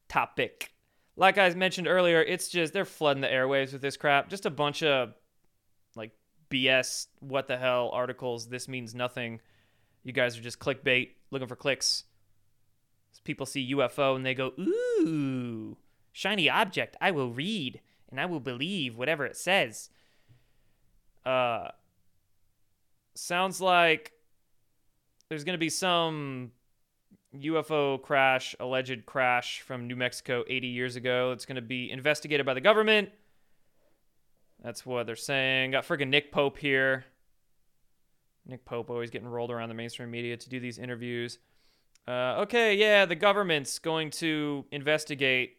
topic. 0.08 0.71
Like 1.16 1.38
I 1.38 1.50
mentioned 1.52 1.88
earlier, 1.88 2.22
it's 2.22 2.48
just 2.48 2.74
they're 2.74 2.86
flooding 2.86 3.22
the 3.22 3.28
airwaves 3.28 3.74
with 3.74 3.82
this 3.82 3.98
crap. 3.98 4.30
Just 4.30 4.46
a 4.46 4.50
bunch 4.50 4.82
of 4.82 5.14
like 5.96 6.12
BS, 6.50 7.08
what 7.20 7.48
the 7.48 7.58
hell 7.58 7.90
articles. 7.94 8.48
This 8.48 8.68
means 8.68 8.96
nothing. 8.96 9.42
You 10.04 10.14
guys 10.14 10.38
are 10.38 10.42
just 10.42 10.60
clickbait, 10.60 11.10
looking 11.30 11.48
for 11.48 11.56
clicks. 11.56 12.06
People 13.24 13.46
see 13.46 13.74
UFO 13.76 14.16
and 14.16 14.26
they 14.26 14.34
go, 14.34 14.52
ooh, 14.58 15.78
shiny 16.12 16.50
object. 16.50 16.98
I 17.00 17.12
will 17.12 17.30
read 17.30 17.82
and 18.10 18.20
I 18.20 18.26
will 18.26 18.40
believe 18.40 18.98
whatever 18.98 19.26
it 19.26 19.38
says. 19.38 19.90
Uh, 21.26 21.68
sounds 23.14 23.62
like 23.62 24.14
there's 25.30 25.44
going 25.44 25.54
to 25.54 25.60
be 25.60 25.70
some 25.70 26.52
UFO 27.36 28.02
crash, 28.02 28.56
alleged 28.60 29.06
crash 29.06 29.62
from 29.62 29.88
New 29.88 29.96
Mexico 29.96 30.44
80 30.48 30.68
years 30.68 30.96
ago. 30.96 31.32
It's 31.32 31.46
going 31.46 31.56
to 31.56 31.62
be 31.62 31.90
investigated 31.90 32.46
by 32.46 32.54
the 32.54 32.62
government. 32.62 33.10
That's 34.64 34.86
what 34.86 35.08
they're 35.08 35.16
saying. 35.16 35.72
Got 35.72 35.88
friggin' 35.88 36.10
Nick 36.10 36.32
Pope 36.32 36.58
here. 36.58 37.06
Nick 38.46 38.66
Pope 38.66 38.90
always 38.90 39.10
getting 39.10 39.28
rolled 39.28 39.52
around 39.52 39.70
the 39.70 39.76
mainstream 39.76 40.12
media 40.12 40.36
to 40.38 40.50
do 40.50 40.60
these 40.60 40.78
interviews. 40.78 41.40
Uh, 42.08 42.36
okay, 42.40 42.76
yeah, 42.76 43.06
the 43.06 43.16
government's 43.16 43.80
going 43.80 44.10
to 44.10 44.66
investigate 44.72 45.58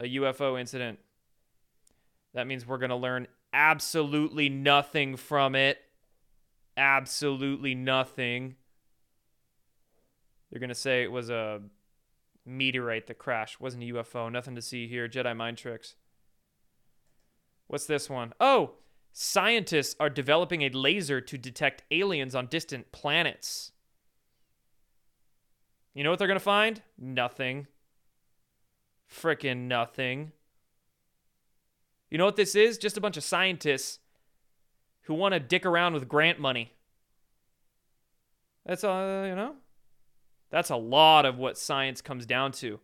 a 0.00 0.04
UFO 0.04 0.58
incident. 0.58 0.98
That 2.34 2.46
means 2.46 2.66
we're 2.66 2.78
going 2.78 2.90
to 2.90 2.96
learn 2.96 3.28
absolutely 3.52 4.48
nothing 4.48 5.16
from 5.16 5.54
it. 5.54 5.78
Absolutely 6.76 7.74
nothing. 7.74 8.56
They're 10.52 10.60
going 10.60 10.68
to 10.68 10.74
say 10.74 11.02
it 11.02 11.10
was 11.10 11.30
a 11.30 11.62
meteorite 12.44 13.06
that 13.06 13.16
crashed, 13.16 13.58
wasn't 13.58 13.84
a 13.84 13.86
UFO. 13.86 14.30
Nothing 14.30 14.54
to 14.54 14.60
see 14.60 14.86
here. 14.86 15.08
Jedi 15.08 15.34
mind 15.34 15.56
tricks. 15.56 15.94
What's 17.68 17.86
this 17.86 18.10
one? 18.10 18.34
Oh, 18.38 18.72
scientists 19.12 19.96
are 19.98 20.10
developing 20.10 20.60
a 20.60 20.68
laser 20.68 21.22
to 21.22 21.38
detect 21.38 21.84
aliens 21.90 22.34
on 22.34 22.48
distant 22.48 22.92
planets. 22.92 23.72
You 25.94 26.04
know 26.04 26.10
what 26.10 26.18
they're 26.18 26.28
going 26.28 26.38
to 26.38 26.44
find? 26.44 26.82
Nothing. 26.98 27.66
Frickin' 29.10 29.68
nothing. 29.68 30.32
You 32.10 32.18
know 32.18 32.26
what 32.26 32.36
this 32.36 32.54
is? 32.54 32.76
Just 32.76 32.98
a 32.98 33.00
bunch 33.00 33.16
of 33.16 33.24
scientists 33.24 34.00
who 35.02 35.14
want 35.14 35.32
to 35.32 35.40
dick 35.40 35.64
around 35.64 35.94
with 35.94 36.08
grant 36.08 36.38
money. 36.38 36.72
That's 38.66 38.84
all, 38.84 39.26
you 39.26 39.34
know? 39.34 39.54
That's 40.52 40.70
a 40.70 40.76
lot 40.76 41.24
of 41.24 41.38
what 41.38 41.56
science 41.56 42.02
comes 42.02 42.26
down 42.26 42.52
to 42.52 42.78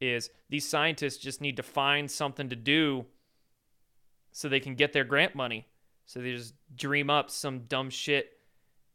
is 0.00 0.30
these 0.48 0.66
scientists 0.66 1.18
just 1.18 1.42
need 1.42 1.58
to 1.58 1.62
find 1.62 2.10
something 2.10 2.48
to 2.48 2.56
do 2.56 3.04
so 4.32 4.48
they 4.48 4.58
can 4.58 4.74
get 4.74 4.94
their 4.94 5.04
grant 5.04 5.34
money. 5.34 5.68
So 6.06 6.20
they 6.20 6.32
just 6.32 6.54
dream 6.74 7.10
up 7.10 7.30
some 7.30 7.60
dumb 7.68 7.90
shit 7.90 8.38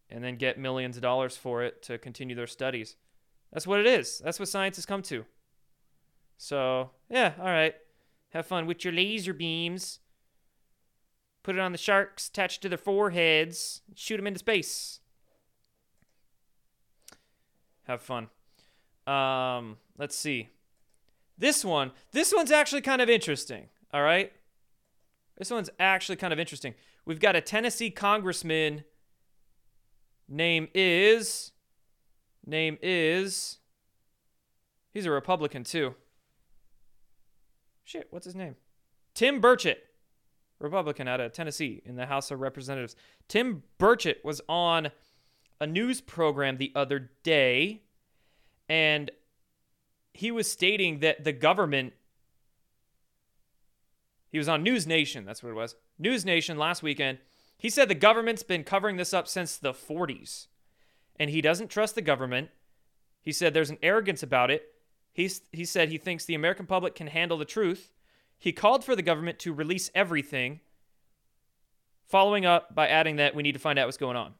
and 0.09 0.23
then 0.23 0.37
get 0.37 0.57
millions 0.57 0.97
of 0.97 1.03
dollars 1.03 1.37
for 1.37 1.61
it 1.63 1.83
to 1.83 1.99
continue 1.99 2.35
their 2.35 2.47
studies. 2.47 2.95
That's 3.53 3.67
what 3.67 3.79
it 3.79 3.85
is. 3.85 4.19
That's 4.25 4.39
what 4.39 4.49
science 4.49 4.77
has 4.77 4.87
come 4.87 5.03
to. 5.03 5.23
So, 6.37 6.89
yeah, 7.09 7.33
all 7.39 7.45
right. 7.45 7.75
Have 8.29 8.47
fun 8.47 8.65
with 8.65 8.83
your 8.83 8.93
laser 8.93 9.33
beams. 9.33 9.99
Put 11.43 11.55
it 11.55 11.61
on 11.61 11.71
the 11.71 11.77
sharks, 11.77 12.27
attach 12.27 12.57
it 12.57 12.61
to 12.61 12.69
their 12.69 12.77
foreheads, 12.79 13.81
shoot 13.93 14.17
them 14.17 14.25
into 14.25 14.39
space. 14.39 14.99
Have 17.85 18.01
fun. 18.01 18.29
Um, 19.07 19.77
let's 19.97 20.15
see. 20.15 20.49
This 21.37 21.65
one, 21.65 21.91
this 22.11 22.33
one's 22.33 22.51
actually 22.51 22.81
kind 22.81 23.01
of 23.01 23.09
interesting. 23.09 23.67
All 23.93 24.01
right. 24.01 24.31
This 25.37 25.51
one's 25.51 25.69
actually 25.79 26.15
kind 26.15 26.33
of 26.33 26.39
interesting. 26.39 26.75
We've 27.05 27.19
got 27.19 27.35
a 27.35 27.41
Tennessee 27.41 27.91
congressman. 27.91 28.83
Name 30.27 30.69
is. 30.73 31.51
Name 32.45 32.77
is. 32.81 33.57
He's 34.93 35.05
a 35.05 35.11
Republican 35.11 35.63
too. 35.63 35.95
Shit, 37.83 38.07
what's 38.09 38.25
his 38.25 38.35
name? 38.35 38.55
Tim 39.13 39.41
Burchett, 39.41 39.77
Republican 40.59 41.07
out 41.07 41.19
of 41.19 41.31
Tennessee 41.31 41.81
in 41.85 41.95
the 41.95 42.07
House 42.07 42.31
of 42.31 42.39
Representatives. 42.39 42.95
Tim 43.27 43.63
Burchett 43.77 44.23
was 44.23 44.41
on 44.49 44.89
a 45.59 45.67
news 45.67 46.01
program 46.01 46.57
the 46.57 46.71
other 46.75 47.11
day, 47.23 47.83
and 48.67 49.11
he 50.13 50.31
was 50.31 50.49
stating 50.49 50.99
that 50.99 51.23
the 51.23 51.33
government 51.33 51.93
he 54.35 54.37
was 54.37 54.49
on 54.49 54.63
News 54.63 54.85
Nation, 54.85 55.23
that's 55.23 55.41
what 55.41 55.51
it 55.51 55.55
was. 55.55 55.75
News 55.97 56.25
Nation 56.25 56.57
last 56.57 56.83
weekend. 56.83 57.19
He 57.57 57.69
said 57.69 57.87
the 57.87 57.95
government's 57.95 58.43
been 58.43 58.65
covering 58.65 58.97
this 58.97 59.13
up 59.13 59.29
since 59.29 59.55
the 59.55 59.71
40s. 59.71 60.47
And 61.17 61.29
he 61.29 61.39
doesn't 61.39 61.69
trust 61.69 61.95
the 61.95 62.01
government. 62.01 62.49
He 63.21 63.31
said 63.31 63.53
there's 63.53 63.69
an 63.69 63.77
arrogance 63.81 64.21
about 64.21 64.51
it. 64.51 64.73
He's, 65.13 65.39
he 65.53 65.63
said 65.63 65.87
he 65.87 65.97
thinks 65.97 66.25
the 66.25 66.35
American 66.35 66.65
public 66.65 66.95
can 66.95 67.07
handle 67.07 67.37
the 67.37 67.45
truth. 67.45 67.93
He 68.37 68.51
called 68.51 68.83
for 68.83 68.93
the 68.93 69.01
government 69.01 69.39
to 69.39 69.53
release 69.53 69.89
everything, 69.95 70.59
following 72.05 72.45
up 72.45 72.75
by 72.75 72.89
adding 72.89 73.15
that 73.15 73.35
we 73.35 73.43
need 73.43 73.53
to 73.53 73.59
find 73.59 73.79
out 73.79 73.87
what's 73.87 73.95
going 73.95 74.17
on. 74.17 74.33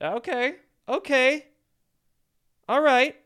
Okay, 0.00 0.56
okay. 0.88 1.46
All 2.68 2.80
right. 2.80 3.16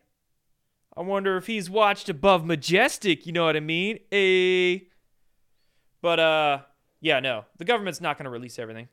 I 0.97 1.03
wonder 1.03 1.37
if 1.37 1.47
he's 1.47 1.71
watched 1.71 2.09
Above 2.09 2.45
Majestic, 2.45 3.25
you 3.25 3.33
know 3.33 3.45
what 3.45 3.57
I 3.57 3.61
mean? 3.61 4.01
A 4.13 4.87
But 6.03 6.19
uh 6.19 6.59
yeah, 7.01 7.21
no. 7.21 7.45
The 7.59 7.65
government's 7.65 8.01
not 8.01 8.19
going 8.19 8.25
to 8.25 8.31
release 8.31 8.59
everything. 8.59 8.89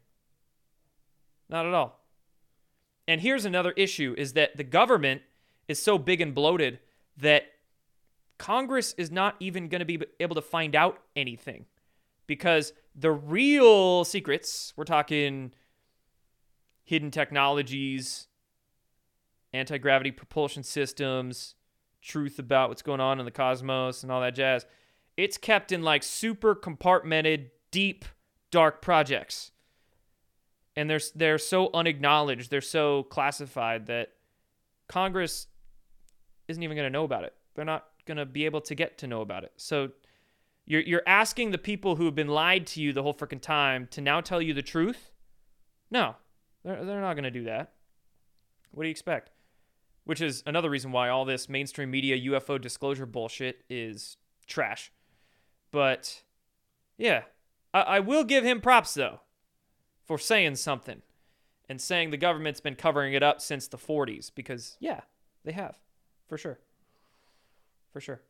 Not 1.50 1.66
at 1.66 1.74
all. 1.74 2.00
And 3.08 3.22
here's 3.22 3.46
another 3.46 3.72
issue 3.72 4.16
is 4.18 4.34
that 4.34 4.56
the 4.58 4.64
government 4.64 5.22
is 5.68 5.82
so 5.82 5.98
big 5.98 6.22
and 6.22 6.34
bloated 6.34 6.80
that 7.18 7.46
Congress 8.38 8.94
is 8.98 9.12
not 9.12 9.36
even 9.40 9.70
going 9.70 9.80
to 9.80 9.86
be 9.86 10.00
able 10.20 10.36
to 10.36 10.42
find 10.42 10.76
out 10.76 11.00
anything 11.16 11.66
because 12.28 12.74
the 12.96 13.12
real 13.12 14.04
secrets, 14.04 14.74
we're 14.76 14.84
talking 14.84 15.54
hidden 16.86 17.12
technologies, 17.12 18.28
anti 19.52 19.78
gravity 19.78 20.12
propulsion 20.12 20.64
systems, 20.64 21.56
truth 22.02 22.40
about 22.40 22.70
what's 22.70 22.84
going 22.84 23.02
on 23.02 23.20
in 23.20 23.26
the 23.26 23.32
cosmos, 23.32 24.04
and 24.04 24.12
all 24.12 24.22
that 24.22 24.36
jazz, 24.36 24.66
it's 25.18 25.38
kept 25.38 25.72
in 25.72 25.82
like 25.82 26.04
super 26.04 26.56
compartmented, 26.56 27.50
deep, 27.72 28.06
dark 28.52 28.82
projects. 28.82 29.52
And 30.78 30.90
they're, 30.90 31.00
they're 31.16 31.38
so 31.38 31.70
unacknowledged, 31.74 32.52
they're 32.52 32.62
so 32.62 33.04
classified 33.04 33.88
that 33.88 34.14
Congress 34.88 35.48
isn't 36.48 36.62
even 36.62 36.76
going 36.76 36.86
to 36.86 36.92
know 36.92 37.06
about 37.06 37.24
it. 37.24 37.34
They're 37.56 37.66
not 37.66 37.86
going 38.06 38.18
to 38.18 38.26
be 38.26 38.46
able 38.46 38.62
to 38.62 38.76
get 38.76 38.98
to 39.00 39.08
know 39.08 39.22
about 39.22 39.44
it. 39.44 39.54
So 39.56 39.92
you're, 40.66 40.82
you're 40.82 41.04
asking 41.08 41.52
the 41.52 41.58
people 41.58 41.96
who 41.96 42.06
have 42.06 42.16
been 42.16 42.28
lied 42.28 42.68
to 42.68 42.82
you 42.82 42.92
the 42.92 43.04
whole 43.04 43.14
freaking 43.14 43.42
time 43.42 43.88
to 43.92 44.02
now 44.02 44.20
tell 44.22 44.42
you 44.42 44.54
the 44.54 44.62
truth? 44.62 45.12
No, 45.90 46.16
they're, 46.66 46.84
they're 46.84 47.02
not 47.02 47.14
going 47.14 47.24
to 47.24 47.32
do 47.32 47.44
that. 47.44 47.72
What 48.72 48.84
do 48.84 48.88
you 48.88 48.92
expect? 48.92 49.30
Which 50.04 50.20
is 50.20 50.44
another 50.46 50.70
reason 50.70 50.92
why 50.92 51.10
all 51.10 51.24
this 51.24 51.48
mainstream 51.48 51.92
media 51.92 52.32
UFO 52.32 52.60
disclosure 52.60 53.06
bullshit 53.06 53.64
is 53.70 54.18
trash. 54.48 54.92
But 55.72 56.24
yeah, 56.98 57.24
I, 57.74 57.82
I 57.82 58.00
will 58.00 58.24
give 58.24 58.44
him 58.44 58.62
props 58.62 58.94
though 58.94 59.22
for 60.04 60.18
saying 60.18 60.56
something 60.56 61.02
and 61.70 61.80
saying 61.80 62.10
the 62.10 62.18
government's 62.18 62.60
been 62.60 62.76
covering 62.76 63.14
it 63.14 63.24
up 63.24 63.42
since 63.42 63.68
the 63.68 63.78
40s 63.78 64.32
because 64.34 64.78
yeah, 64.80 65.02
they 65.44 65.54
have 65.54 65.78
for 66.28 66.38
sure. 66.38 66.60
For 67.94 68.02
sure. 68.02 68.22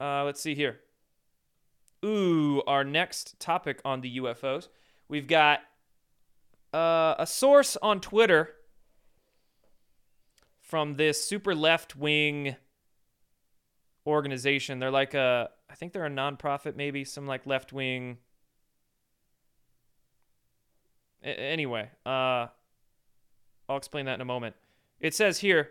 Uh, 0.00 0.24
let's 0.24 0.40
see 0.40 0.54
here. 0.54 0.80
Ooh, 2.04 2.62
our 2.66 2.82
next 2.82 3.38
topic 3.38 3.80
on 3.84 4.00
the 4.00 4.18
UFOs. 4.18 4.68
We've 5.08 5.26
got 5.26 5.60
uh, 6.72 7.14
a 7.18 7.26
source 7.26 7.76
on 7.82 8.00
Twitter 8.00 8.54
from 10.60 10.94
this 10.94 11.22
super 11.24 11.54
left 11.54 11.96
wing 11.96 12.56
organization. 14.06 14.78
They're 14.78 14.90
like 14.90 15.14
a, 15.14 15.50
I 15.68 15.74
think 15.74 15.92
they're 15.92 16.06
a 16.06 16.10
nonprofit, 16.10 16.76
maybe 16.76 17.04
some 17.04 17.26
like 17.26 17.46
left 17.46 17.72
wing. 17.72 18.18
A- 21.22 21.38
anyway, 21.38 21.90
uh, 22.06 22.46
I'll 23.68 23.76
explain 23.76 24.06
that 24.06 24.14
in 24.14 24.20
a 24.20 24.26
moment. 24.26 24.54
It 25.00 25.14
says 25.14 25.38
here 25.38 25.70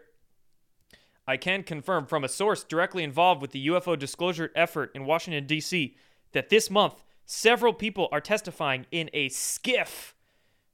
I 1.30 1.38
can 1.38 1.62
confirm 1.62 2.08
from 2.08 2.24
a 2.24 2.28
source 2.28 2.64
directly 2.64 3.04
involved 3.04 3.42
with 3.42 3.52
the 3.52 3.68
UFO 3.68 3.98
disclosure 3.98 4.52
effort 4.56 4.92
in 4.96 5.06
Washington, 5.06 5.46
D.C., 5.46 5.96
that 6.32 6.50
this 6.50 6.72
month 6.72 7.04
several 7.24 7.72
people 7.72 8.10
are 8.12 8.20
testifying 8.20 8.88
in 8.90 9.12
a 9.14 9.30
SCIF, 9.30 10.14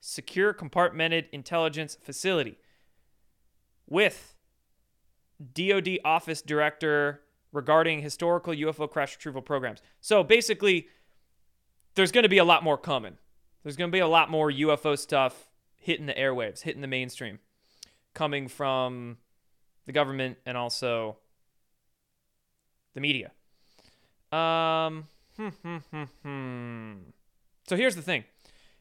secure 0.05 0.53
compartmented 0.53 1.25
intelligence 1.31 1.97
facility, 2.01 2.57
with 3.87 4.35
DoD 5.53 5.99
office 6.05 6.41
director 6.41 7.21
regarding 7.51 8.01
historical 8.01 8.53
UFO 8.53 8.89
crash 8.89 9.15
retrieval 9.15 9.41
programs. 9.41 9.81
So 10.01 10.23
basically, 10.23 10.87
there's 11.95 12.11
going 12.11 12.23
to 12.23 12.29
be 12.29 12.37
a 12.37 12.43
lot 12.43 12.63
more 12.63 12.77
coming. 12.77 13.17
There's 13.63 13.75
going 13.75 13.89
to 13.89 13.95
be 13.95 13.99
a 13.99 14.07
lot 14.07 14.29
more 14.29 14.51
UFO 14.51 14.97
stuff 14.97 15.49
hitting 15.75 16.05
the 16.05 16.13
airwaves, 16.13 16.61
hitting 16.61 16.81
the 16.81 16.87
mainstream, 16.87 17.39
coming 18.13 18.47
from 18.47 19.17
the 19.85 19.91
government 19.91 20.37
and 20.45 20.55
also 20.55 21.17
the 22.93 23.01
media. 23.01 23.31
Um, 24.31 25.07
hmm, 25.37 25.47
hmm, 25.47 25.77
hmm, 25.91 26.03
hmm. 26.23 26.93
So 27.67 27.75
here's 27.75 27.95
the 27.95 28.01
thing, 28.01 28.25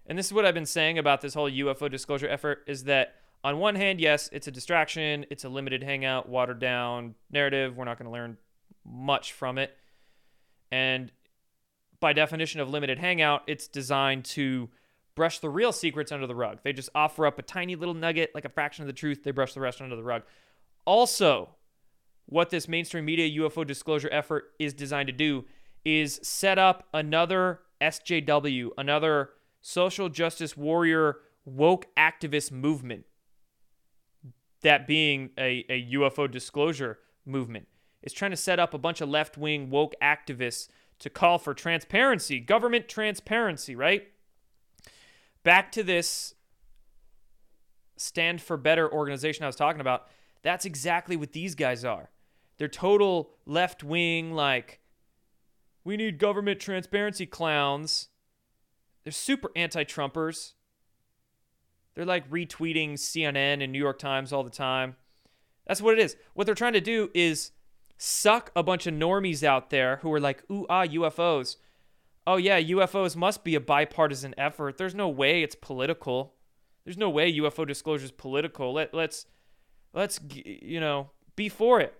and 0.06 0.18
this 0.18 0.26
is 0.26 0.32
what 0.32 0.44
I've 0.44 0.54
been 0.54 0.66
saying 0.66 0.98
about 0.98 1.20
this 1.20 1.34
whole 1.34 1.50
UFO 1.50 1.90
disclosure 1.90 2.28
effort 2.28 2.64
is 2.66 2.84
that 2.84 3.14
on 3.42 3.58
one 3.58 3.74
hand, 3.74 4.00
yes, 4.00 4.30
it's 4.32 4.46
a 4.46 4.50
distraction, 4.50 5.26
it's 5.30 5.44
a 5.44 5.48
limited 5.48 5.82
hangout, 5.82 6.28
watered 6.28 6.58
down 6.58 7.14
narrative. 7.30 7.76
We're 7.76 7.84
not 7.84 7.98
going 7.98 8.06
to 8.06 8.12
learn 8.12 8.38
much 8.84 9.32
from 9.32 9.58
it. 9.58 9.76
And 10.72 11.12
by 12.00 12.12
definition 12.12 12.60
of 12.60 12.70
limited 12.70 12.98
hangout, 12.98 13.42
it's 13.46 13.68
designed 13.68 14.24
to 14.26 14.70
brush 15.14 15.38
the 15.38 15.48
real 15.48 15.72
secrets 15.72 16.10
under 16.10 16.26
the 16.26 16.34
rug. 16.34 16.58
They 16.64 16.72
just 16.72 16.88
offer 16.94 17.26
up 17.26 17.38
a 17.38 17.42
tiny 17.42 17.76
little 17.76 17.94
nugget, 17.94 18.34
like 18.34 18.44
a 18.44 18.48
fraction 18.48 18.82
of 18.82 18.86
the 18.86 18.92
truth, 18.92 19.22
they 19.24 19.30
brush 19.30 19.54
the 19.54 19.60
rest 19.60 19.80
under 19.80 19.96
the 19.96 20.02
rug. 20.02 20.22
Also, 20.84 21.50
what 22.26 22.50
this 22.50 22.68
mainstream 22.68 23.04
media 23.04 23.40
UFO 23.40 23.66
disclosure 23.66 24.08
effort 24.10 24.52
is 24.58 24.74
designed 24.74 25.06
to 25.06 25.12
do 25.12 25.44
is 25.84 26.18
set 26.22 26.58
up 26.58 26.88
another 26.92 27.60
SJW, 27.80 28.70
another 28.78 29.30
social 29.66 30.10
justice 30.10 30.58
warrior 30.58 31.20
woke 31.46 31.86
activist 31.96 32.52
movement. 32.52 33.06
That 34.60 34.86
being 34.86 35.30
a, 35.38 35.64
a 35.70 35.88
UFO 35.94 36.30
disclosure 36.30 36.98
movement. 37.24 37.66
Is 38.02 38.12
trying 38.12 38.32
to 38.32 38.36
set 38.36 38.60
up 38.60 38.74
a 38.74 38.78
bunch 38.78 39.00
of 39.00 39.08
left 39.08 39.38
wing 39.38 39.70
woke 39.70 39.94
activists 40.02 40.68
to 40.98 41.08
call 41.08 41.38
for 41.38 41.54
transparency, 41.54 42.40
government 42.40 42.88
transparency, 42.88 43.74
right? 43.74 44.08
Back 45.42 45.72
to 45.72 45.82
this 45.82 46.34
Stand 47.96 48.42
for 48.42 48.58
Better 48.58 48.92
organization 48.92 49.44
I 49.44 49.46
was 49.46 49.56
talking 49.56 49.80
about. 49.80 50.08
That's 50.42 50.66
exactly 50.66 51.16
what 51.16 51.32
these 51.32 51.54
guys 51.54 51.86
are. 51.86 52.10
They're 52.58 52.68
total 52.68 53.30
left 53.46 53.82
wing, 53.82 54.34
like, 54.34 54.80
we 55.84 55.96
need 55.96 56.18
government 56.18 56.60
transparency 56.60 57.24
clowns. 57.24 58.08
They're 59.04 59.12
super 59.12 59.50
anti 59.54 59.84
Trumpers. 59.84 60.54
They're 61.94 62.04
like 62.04 62.28
retweeting 62.28 62.94
CNN 62.94 63.62
and 63.62 63.70
New 63.70 63.78
York 63.78 63.98
Times 63.98 64.32
all 64.32 64.42
the 64.42 64.50
time. 64.50 64.96
That's 65.66 65.80
what 65.80 65.94
it 65.94 66.00
is. 66.00 66.16
What 66.34 66.46
they're 66.46 66.54
trying 66.54 66.72
to 66.72 66.80
do 66.80 67.10
is 67.14 67.52
suck 67.96 68.50
a 68.56 68.62
bunch 68.62 68.86
of 68.86 68.94
normies 68.94 69.42
out 69.42 69.70
there 69.70 69.96
who 69.96 70.12
are 70.12 70.20
like, 70.20 70.42
ooh, 70.50 70.66
ah, 70.68 70.84
UFOs. 70.84 71.56
Oh, 72.26 72.36
yeah, 72.36 72.60
UFOs 72.60 73.16
must 73.16 73.44
be 73.44 73.54
a 73.54 73.60
bipartisan 73.60 74.34
effort. 74.36 74.76
There's 74.76 74.94
no 74.94 75.08
way 75.08 75.42
it's 75.42 75.54
political. 75.54 76.34
There's 76.84 76.98
no 76.98 77.10
way 77.10 77.32
UFO 77.34 77.66
disclosure 77.66 78.04
is 78.04 78.10
political. 78.10 78.72
Let, 78.72 78.94
let's, 78.94 79.26
let's, 79.92 80.20
you 80.34 80.80
know, 80.80 81.10
be 81.36 81.48
for 81.48 81.80
it. 81.80 81.94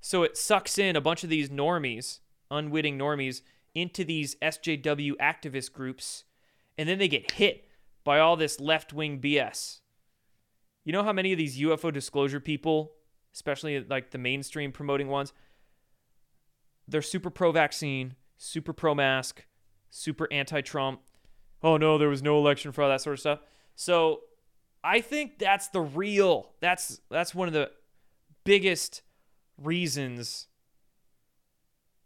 So 0.00 0.22
it 0.22 0.36
sucks 0.36 0.78
in 0.78 0.96
a 0.96 1.00
bunch 1.00 1.24
of 1.24 1.30
these 1.30 1.48
normies, 1.50 2.20
unwitting 2.50 2.98
normies, 2.98 3.42
into 3.74 4.04
these 4.04 4.34
SJW 4.36 5.12
activist 5.20 5.72
groups, 5.72 6.24
and 6.80 6.88
then 6.88 6.96
they 6.96 7.08
get 7.08 7.32
hit 7.32 7.68
by 8.04 8.18
all 8.18 8.36
this 8.36 8.58
left 8.58 8.94
wing 8.94 9.20
BS. 9.20 9.80
You 10.82 10.94
know 10.94 11.02
how 11.02 11.12
many 11.12 11.30
of 11.30 11.36
these 11.36 11.60
UFO 11.60 11.92
disclosure 11.92 12.40
people, 12.40 12.92
especially 13.34 13.78
like 13.80 14.12
the 14.12 14.16
mainstream 14.16 14.72
promoting 14.72 15.08
ones, 15.08 15.34
they're 16.88 17.02
super 17.02 17.28
pro 17.28 17.52
vaccine, 17.52 18.14
super 18.38 18.72
pro 18.72 18.94
mask, 18.94 19.44
super 19.90 20.26
anti 20.32 20.62
Trump. 20.62 21.02
Oh 21.62 21.76
no, 21.76 21.98
there 21.98 22.08
was 22.08 22.22
no 22.22 22.38
election 22.38 22.72
fraud, 22.72 22.90
that 22.90 23.02
sort 23.02 23.12
of 23.12 23.20
stuff. 23.20 23.40
So 23.76 24.20
I 24.82 25.02
think 25.02 25.38
that's 25.38 25.68
the 25.68 25.82
real 25.82 26.52
that's 26.60 27.02
that's 27.10 27.34
one 27.34 27.46
of 27.46 27.52
the 27.52 27.70
biggest 28.44 29.02
reasons 29.58 30.46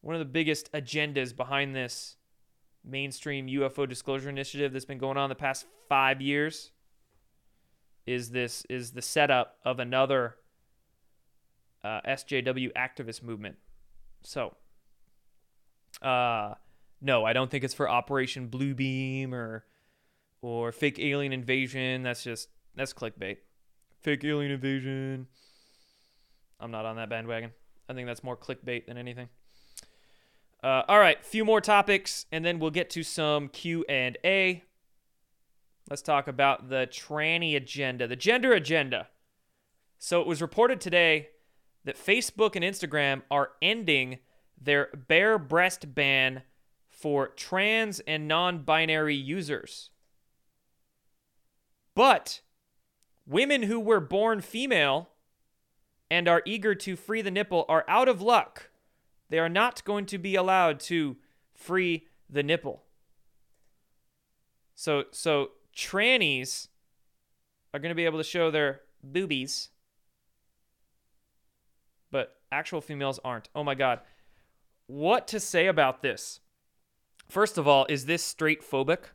one 0.00 0.16
of 0.16 0.18
the 0.18 0.24
biggest 0.24 0.72
agendas 0.72 1.34
behind 1.34 1.76
this 1.76 2.16
mainstream 2.84 3.46
UFO 3.46 3.88
disclosure 3.88 4.28
initiative 4.28 4.72
that's 4.72 4.84
been 4.84 4.98
going 4.98 5.16
on 5.16 5.28
the 5.28 5.34
past 5.34 5.66
5 5.88 6.20
years 6.20 6.70
is 8.06 8.30
this 8.30 8.64
is 8.68 8.92
the 8.92 9.02
setup 9.02 9.56
of 9.64 9.78
another 9.78 10.36
uh, 11.82 12.00
SJW 12.06 12.72
activist 12.72 13.22
movement. 13.22 13.56
So, 14.22 14.56
uh, 16.02 16.54
no, 17.00 17.24
I 17.24 17.32
don't 17.32 17.50
think 17.50 17.64
it's 17.64 17.74
for 17.74 17.88
Operation 17.88 18.48
Bluebeam 18.48 19.32
or 19.32 19.64
or 20.42 20.72
fake 20.72 20.98
alien 20.98 21.32
invasion. 21.32 22.02
That's 22.02 22.22
just 22.22 22.48
that's 22.74 22.92
clickbait. 22.92 23.38
Fake 24.00 24.24
alien 24.24 24.52
invasion. 24.52 25.26
I'm 26.60 26.70
not 26.70 26.86
on 26.86 26.96
that 26.96 27.08
bandwagon. 27.08 27.52
I 27.88 27.94
think 27.94 28.06
that's 28.06 28.24
more 28.24 28.36
clickbait 28.36 28.86
than 28.86 28.96
anything. 28.96 29.28
Uh, 30.64 30.82
all 30.88 30.98
right, 30.98 31.22
few 31.22 31.44
more 31.44 31.60
topics, 31.60 32.24
and 32.32 32.42
then 32.42 32.58
we'll 32.58 32.70
get 32.70 32.88
to 32.88 33.02
some 33.02 33.48
Q 33.48 33.84
and 33.86 34.16
A. 34.24 34.64
Let's 35.90 36.00
talk 36.00 36.26
about 36.26 36.70
the 36.70 36.88
tranny 36.90 37.54
agenda, 37.54 38.06
the 38.06 38.16
gender 38.16 38.54
agenda. 38.54 39.08
So 39.98 40.22
it 40.22 40.26
was 40.26 40.40
reported 40.40 40.80
today 40.80 41.28
that 41.84 41.98
Facebook 41.98 42.56
and 42.56 42.64
Instagram 42.64 43.20
are 43.30 43.50
ending 43.60 44.20
their 44.58 44.88
bare 45.06 45.38
breast 45.38 45.94
ban 45.94 46.40
for 46.88 47.28
trans 47.28 48.00
and 48.00 48.26
non-binary 48.26 49.16
users. 49.16 49.90
But 51.94 52.40
women 53.26 53.64
who 53.64 53.78
were 53.78 54.00
born 54.00 54.40
female 54.40 55.10
and 56.10 56.26
are 56.26 56.40
eager 56.46 56.74
to 56.74 56.96
free 56.96 57.20
the 57.20 57.30
nipple 57.30 57.66
are 57.68 57.84
out 57.86 58.08
of 58.08 58.22
luck. 58.22 58.70
They 59.30 59.38
are 59.38 59.48
not 59.48 59.84
going 59.84 60.06
to 60.06 60.18
be 60.18 60.34
allowed 60.34 60.80
to 60.80 61.16
free 61.54 62.06
the 62.28 62.42
nipple. 62.42 62.82
So 64.74 65.04
so 65.10 65.50
trannies 65.76 66.68
are 67.72 67.80
going 67.80 67.90
to 67.90 67.94
be 67.94 68.04
able 68.04 68.18
to 68.18 68.24
show 68.24 68.50
their 68.50 68.82
boobies 69.02 69.70
but 72.14 72.36
actual 72.52 72.80
females 72.80 73.18
aren't. 73.24 73.48
Oh 73.56 73.64
my 73.64 73.74
god. 73.74 73.98
What 74.86 75.26
to 75.28 75.40
say 75.40 75.66
about 75.66 76.00
this? 76.00 76.38
First 77.28 77.58
of 77.58 77.66
all, 77.66 77.86
is 77.88 78.06
this 78.06 78.22
straight 78.22 78.62
phobic? 78.62 79.06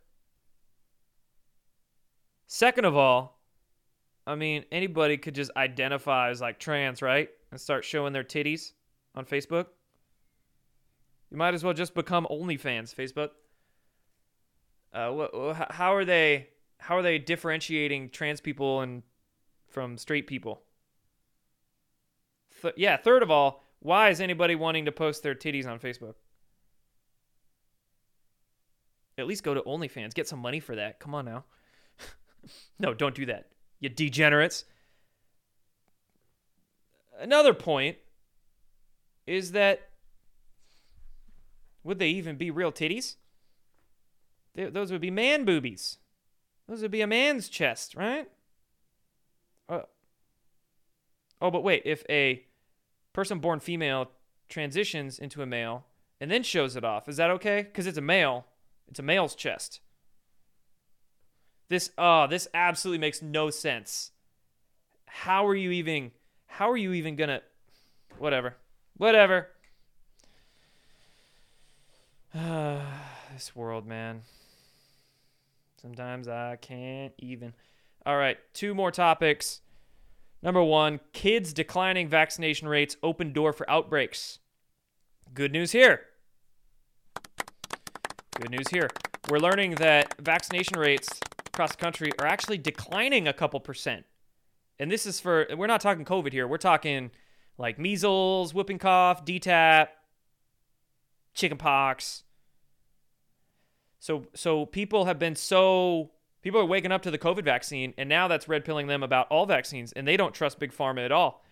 Second 2.45 2.83
of 2.83 2.97
all, 2.97 3.39
I 4.27 4.35
mean, 4.35 4.65
anybody 4.69 5.15
could 5.15 5.33
just 5.33 5.49
identify 5.55 6.29
as 6.29 6.41
like 6.41 6.59
trans, 6.59 7.01
right? 7.01 7.29
And 7.51 7.61
start 7.61 7.85
showing 7.85 8.11
their 8.11 8.25
titties 8.25 8.73
on 9.15 9.23
Facebook. 9.23 9.67
You 11.29 11.37
might 11.37 11.53
as 11.53 11.63
well 11.63 11.73
just 11.73 11.93
become 11.93 12.27
OnlyFans, 12.29 12.93
Facebook. 12.95 13.29
Uh, 14.91 15.11
what, 15.11 15.71
how 15.71 15.93
are 15.93 16.05
they? 16.05 16.49
How 16.79 16.97
are 16.97 17.01
they 17.01 17.19
differentiating 17.19 18.09
trans 18.09 18.41
people 18.41 18.81
and 18.81 19.03
from 19.67 19.97
straight 19.97 20.27
people? 20.27 20.61
Th- 22.61 22.73
yeah. 22.77 22.97
Third 22.97 23.21
of 23.21 23.29
all, 23.29 23.63
why 23.79 24.09
is 24.09 24.21
anybody 24.21 24.55
wanting 24.55 24.85
to 24.85 24.91
post 24.91 25.21
their 25.21 25.35
titties 25.35 25.67
on 25.67 25.79
Facebook? 25.79 26.15
At 29.17 29.27
least 29.27 29.43
go 29.43 29.53
to 29.53 29.61
OnlyFans. 29.61 30.13
Get 30.13 30.27
some 30.27 30.39
money 30.39 30.59
for 30.59 30.75
that. 30.75 30.99
Come 30.99 31.13
on 31.13 31.25
now. 31.25 31.43
no, 32.79 32.93
don't 32.93 33.13
do 33.13 33.25
that. 33.27 33.49
You 33.79 33.89
degenerates. 33.89 34.63
Another 37.19 37.53
point 37.53 37.97
is 39.27 39.51
that 39.51 39.88
would 41.83 41.99
they 41.99 42.09
even 42.09 42.35
be 42.35 42.51
real 42.51 42.71
titties? 42.71 43.15
They, 44.55 44.65
those 44.65 44.91
would 44.91 45.01
be 45.01 45.11
man 45.11 45.45
boobies. 45.45 45.97
Those 46.67 46.81
would 46.81 46.91
be 46.91 47.01
a 47.01 47.07
man's 47.07 47.49
chest, 47.49 47.95
right? 47.95 48.29
Uh, 49.67 49.81
oh, 51.41 51.51
but 51.51 51.63
wait, 51.63 51.83
if 51.85 52.03
a 52.09 52.43
person 53.13 53.39
born 53.39 53.59
female 53.59 54.11
transitions 54.49 55.19
into 55.19 55.41
a 55.41 55.45
male 55.45 55.85
and 56.19 56.29
then 56.29 56.43
shows 56.43 56.75
it 56.75 56.83
off, 56.83 57.07
is 57.07 57.17
that 57.17 57.31
okay? 57.31 57.63
Because 57.63 57.87
it's 57.87 57.97
a 57.97 58.01
male. 58.01 58.45
It's 58.87 58.99
a 58.99 59.03
male's 59.03 59.35
chest. 59.35 59.81
This 61.69 61.91
oh, 61.97 62.25
this 62.27 62.47
absolutely 62.53 62.99
makes 62.99 63.21
no 63.21 63.51
sense. 63.51 64.11
How 65.05 65.45
are 65.47 65.55
you 65.55 65.71
even 65.71 66.11
how 66.47 66.69
are 66.71 66.77
you 66.77 66.93
even 66.93 67.15
gonna 67.15 67.41
whatever. 68.17 68.57
Whatever. 68.97 69.49
this 72.33 73.55
world, 73.55 73.87
man. 73.87 74.21
Sometimes 75.81 76.27
I 76.27 76.57
can't 76.57 77.13
even. 77.17 77.53
All 78.05 78.17
right, 78.17 78.37
two 78.53 78.75
more 78.75 78.91
topics. 78.91 79.61
Number 80.41 80.63
one, 80.63 80.99
kids 81.11 81.53
declining 81.53 82.07
vaccination 82.07 82.67
rates 82.67 82.97
open 83.01 83.33
door 83.33 83.51
for 83.51 83.69
outbreaks. 83.69 84.39
Good 85.33 85.51
news 85.51 85.71
here. 85.71 86.01
Good 88.39 88.51
news 88.51 88.67
here. 88.69 88.89
We're 89.29 89.39
learning 89.39 89.75
that 89.75 90.15
vaccination 90.21 90.79
rates 90.79 91.09
across 91.47 91.71
the 91.71 91.77
country 91.77 92.11
are 92.19 92.25
actually 92.25 92.57
declining 92.57 93.27
a 93.27 93.33
couple 93.33 93.59
percent. 93.59 94.05
And 94.79 94.89
this 94.89 95.05
is 95.05 95.19
for, 95.19 95.47
we're 95.57 95.67
not 95.67 95.81
talking 95.81 96.05
COVID 96.05 96.31
here. 96.31 96.47
We're 96.47 96.57
talking 96.57 97.11
like 97.57 97.77
measles, 97.77 98.53
whooping 98.53 98.79
cough, 98.79 99.25
DTaP, 99.25 99.89
chickenpox. 101.39 102.23
So, 103.99 104.25
so 104.33 104.65
people 104.65 105.05
have 105.05 105.19
been 105.19 105.35
so 105.35 106.11
People 106.41 106.61
are 106.61 106.65
waking 106.65 106.91
up 106.91 107.01
to 107.01 107.11
the 107.11 107.17
COVID 107.17 107.43
vaccine, 107.43 107.93
and 107.97 108.07
now 108.07 108.27
that's 108.29 108.47
red 108.47 108.63
pilling 108.63 108.87
them 108.87 109.03
about 109.03 109.27
all 109.27 109.45
vaccines, 109.45 109.91
and 109.91 110.07
they 110.07 110.15
don't 110.15 110.33
trust 110.33 110.57
Big 110.57 110.71
Pharma 110.71 111.03
at 111.03 111.11
all. 111.11 111.43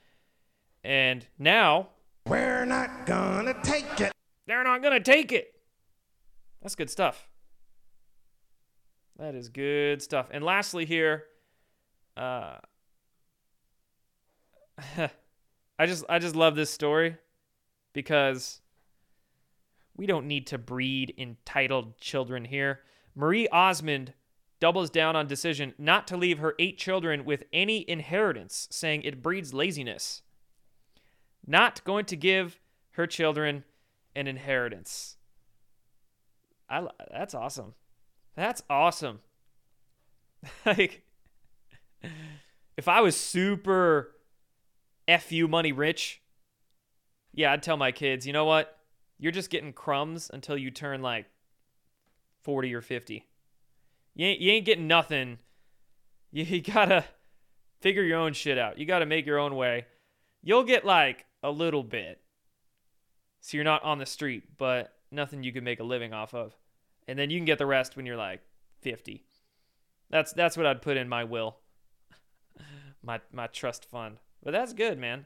And 0.84 1.26
now. 1.38 1.90
We're 2.26 2.66
not 2.66 3.06
gonna 3.06 3.56
take 3.64 4.00
it. 4.00 4.14
They're 4.46 4.64
not 4.64 4.82
gonna 4.82 5.02
take 5.02 5.34
it. 5.34 5.54
That's 6.62 6.76
good 6.76 6.90
stuff. 6.90 7.28
That 9.18 9.36
is 9.36 9.50
good 9.50 10.02
stuff. 10.02 10.30
And 10.32 10.44
lastly, 10.44 10.86
here, 10.86 11.26
uh, 12.16 12.58
I 15.80 15.86
just 15.86 16.06
I 16.08 16.20
just 16.20 16.36
love 16.36 16.56
this 16.56 16.70
story 16.70 17.18
because 17.94 18.62
we 19.98 20.06
don't 20.06 20.28
need 20.28 20.48
to 20.48 20.58
breed 20.58 21.14
entitled 21.18 21.98
children 21.98 22.46
here. 22.46 22.82
Marie 23.16 23.48
Osmond 23.50 24.14
doubles 24.60 24.90
down 24.90 25.16
on 25.16 25.28
decision 25.28 25.74
not 25.78 26.08
to 26.08 26.18
leave 26.18 26.40
her 26.40 26.56
eight 26.60 26.78
children 26.78 27.26
with 27.26 27.44
any 27.52 27.88
inheritance, 27.90 28.68
saying 28.72 29.02
it 29.02 29.22
breeds 29.22 29.54
laziness. 29.54 30.22
Not 31.46 31.84
going 31.84 32.06
to 32.06 32.16
give 32.16 32.60
her 32.92 33.08
children 33.08 33.64
an 34.16 34.28
inheritance. 34.28 35.18
I 36.70 36.88
that's 37.12 37.34
awesome. 37.34 37.74
That's 38.36 38.62
awesome. 38.70 39.20
like 40.66 41.04
if 42.78 42.88
I 42.88 43.02
was 43.02 43.16
super 43.16 44.16
fu 45.20 45.48
money 45.48 45.72
rich, 45.72 46.22
yeah, 47.34 47.54
I'd 47.54 47.64
tell 47.64 47.78
my 47.78 47.92
kids, 47.92 48.28
you 48.28 48.34
know 48.34 48.46
what? 48.46 48.77
You're 49.20 49.32
just 49.32 49.50
getting 49.50 49.74
crumbs 49.74 50.30
until 50.32 50.58
you 50.58 50.72
turn 50.72 51.02
like 51.02 51.26
40 52.44 52.74
or 52.74 52.82
50. 52.82 53.26
You 54.16 54.26
ain't, 54.26 54.40
you 54.40 54.52
ain't 54.52 54.66
getting 54.66 54.88
nothing. 54.88 55.40
You, 56.32 56.44
you 56.46 56.62
gotta 56.62 57.06
figure 57.80 58.04
your 58.04 58.20
own 58.20 58.34
shit 58.34 58.58
out. 58.58 58.78
You 58.78 58.86
gotta 58.86 59.06
make 59.06 59.26
your 59.26 59.40
own 59.40 59.56
way. 59.56 59.86
You'll 60.44 60.64
get 60.64 60.86
like 60.86 61.26
a 61.44 61.52
little 61.52 61.84
bit. 61.84 62.22
So 63.42 63.58
you're 63.58 63.64
not 63.64 63.84
on 63.84 63.98
the 63.98 64.06
street, 64.06 64.58
but 64.58 64.94
nothing 65.12 65.44
you 65.44 65.54
can 65.54 65.64
make 65.64 65.80
a 65.80 65.84
living 65.84 66.14
off 66.14 66.34
of. 66.34 66.56
And 67.08 67.18
then 67.18 67.30
you 67.30 67.38
can 67.38 67.46
get 67.46 67.58
the 67.58 67.66
rest 67.66 67.96
when 67.96 68.06
you're 68.06 68.18
like 68.18 68.42
50. 68.82 69.24
That's 70.10 70.34
that's 70.34 70.58
what 70.58 70.66
I'd 70.66 70.82
put 70.82 70.98
in 70.98 71.10
my 71.10 71.24
will. 71.24 71.58
my 73.04 73.22
my 73.32 73.48
trust 73.48 73.86
fund. 73.86 74.18
But 74.44 74.52
that's 74.52 74.74
good, 74.74 74.98
man. 74.98 75.26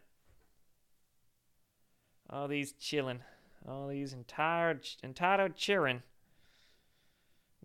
All 2.30 2.48
these 2.48 2.74
chilling. 2.74 3.20
All 3.68 3.88
these 3.88 4.14
entitled 4.14 4.88
entitled 5.04 5.56
cheering. 5.56 6.02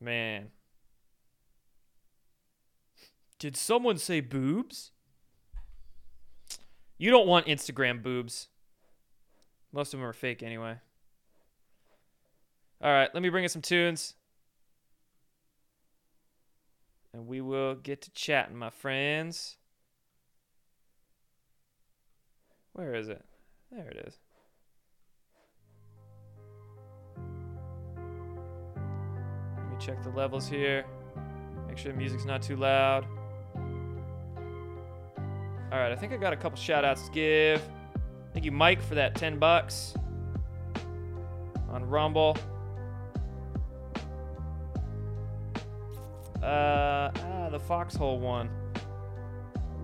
Man. 0.01 0.49
Did 3.39 3.57
someone 3.57 3.99
say 3.99 4.21
boobs? 4.21 4.93
You 6.99 7.11
don't 7.11 7.27
want 7.27 7.47
Instagram 7.47 8.03
boobs. 8.03 8.49
Most 9.73 9.93
of 9.93 10.01
them 10.01 10.09
are 10.09 10.15
fake 10.15 10.43
anyway. 10.43 10.77
All 12.83 12.93
right, 12.93 13.11
let 13.13 13.23
me 13.23 13.29
bring 13.29 13.45
in 13.45 13.51
some 13.51 13.63
tunes. 13.63 14.15
And 17.13 17.27
we 17.27 17.41
will 17.41 17.75
get 17.75 18.03
to 18.03 18.11
chatting, 18.11 18.57
my 18.57 18.71
friends. 18.71 19.57
Where 22.73 22.95
is 22.95 23.09
it? 23.09 23.25
There 23.71 23.89
it 23.89 24.05
is. 24.07 24.19
Me 29.77 29.85
check 29.85 30.03
the 30.03 30.11
levels 30.11 30.49
here. 30.49 30.85
Make 31.69 31.79
sure 31.79 31.93
the 31.93 31.99
music's 31.99 32.25
not 32.25 32.43
too 32.43 32.57
loud. 32.57 33.07
All 35.73 35.79
right, 35.79 35.93
I 35.93 35.97
think 35.97 36.13
I 36.13 36.17
got 36.17 36.33
a 36.33 36.37
couple 36.37 36.59
shout 36.59 36.85
outs 36.85 37.07
to 37.07 37.13
give. 37.13 37.63
Thank 38.33 38.45
you, 38.45 38.53
Mike, 38.53 38.81
for 38.83 38.95
that 38.95 39.15
10 39.15 39.39
bucks 39.39 39.95
on 41.69 41.85
Rumble. 41.85 42.37
Uh, 46.43 47.11
ah, 47.15 47.49
the 47.51 47.59
foxhole 47.59 48.21
one 48.21 48.49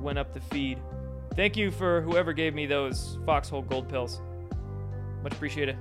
went 0.01 0.19
up 0.19 0.33
the 0.33 0.41
feed. 0.41 0.79
Thank 1.35 1.57
you 1.57 1.71
for 1.71 2.03
whoever 2.03 2.33
gave 2.33 2.55
me 2.55 2.67
those 2.67 3.19
foxhole 3.25 3.63
gold 3.63 3.89
pills. 3.89 4.21
Much 5.23 5.33
appreciated. 5.33 5.77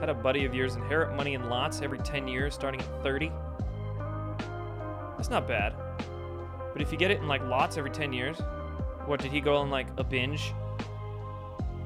Had 0.00 0.08
a 0.08 0.14
buddy 0.14 0.46
of 0.46 0.54
yours 0.54 0.76
inherit 0.76 1.14
money 1.14 1.34
in 1.34 1.48
lots 1.50 1.82
every 1.82 1.98
10 1.98 2.26
years, 2.26 2.54
starting 2.54 2.80
at 2.80 3.02
30. 3.02 3.30
That's 5.16 5.28
not 5.28 5.46
bad. 5.46 5.74
But 6.72 6.80
if 6.80 6.90
you 6.90 6.96
get 6.96 7.10
it 7.10 7.18
in 7.18 7.28
like 7.28 7.42
lots 7.42 7.76
every 7.76 7.90
10 7.90 8.12
years, 8.12 8.38
what 9.04 9.20
did 9.20 9.30
he 9.30 9.40
go 9.40 9.56
on 9.56 9.68
like 9.68 9.88
a 9.98 10.04
binge? 10.04 10.54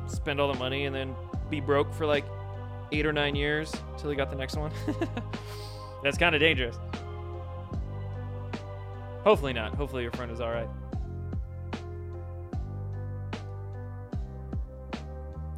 Spend 0.06 0.40
all 0.40 0.52
the 0.52 0.58
money 0.58 0.86
and 0.86 0.94
then 0.94 1.14
be 1.50 1.60
broke 1.60 1.92
for 1.92 2.06
like 2.06 2.24
eight 2.92 3.04
or 3.04 3.12
nine 3.12 3.34
years 3.34 3.74
till 3.98 4.10
he 4.10 4.16
got 4.16 4.30
the 4.30 4.36
next 4.36 4.56
one? 4.56 4.70
That's 6.04 6.16
kind 6.16 6.34
of 6.34 6.40
dangerous. 6.40 6.78
Hopefully 9.24 9.52
not. 9.52 9.74
Hopefully 9.74 10.02
your 10.02 10.12
friend 10.12 10.30
is 10.30 10.40
alright. 10.40 10.68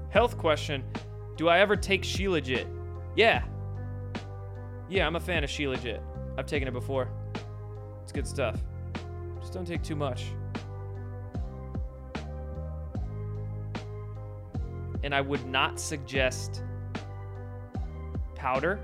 Health 0.09 0.39
question 0.39 0.83
Do 1.37 1.49
I 1.49 1.59
ever 1.59 1.77
take 1.77 2.03
Shilajit? 2.03 2.67
Yeah. 3.15 3.45
Yeah, 4.89 5.07
I'm 5.07 5.17
a 5.17 5.21
fan 5.21 5.45
of 5.45 5.51
Shilajit. 5.51 6.01
I've 6.39 6.47
taken 6.47 6.67
it 6.67 6.73
before. 6.73 7.09
It's 8.03 8.13
good 8.13 8.27
stuff. 8.27 8.59
Just 9.41 9.53
don't 9.53 9.67
take 9.67 9.83
too 9.83 9.97
much. 9.97 10.27
And 15.03 15.15
I 15.15 15.21
would 15.21 15.47
not 15.47 15.79
suggest 15.79 16.63
powder. 18.35 18.81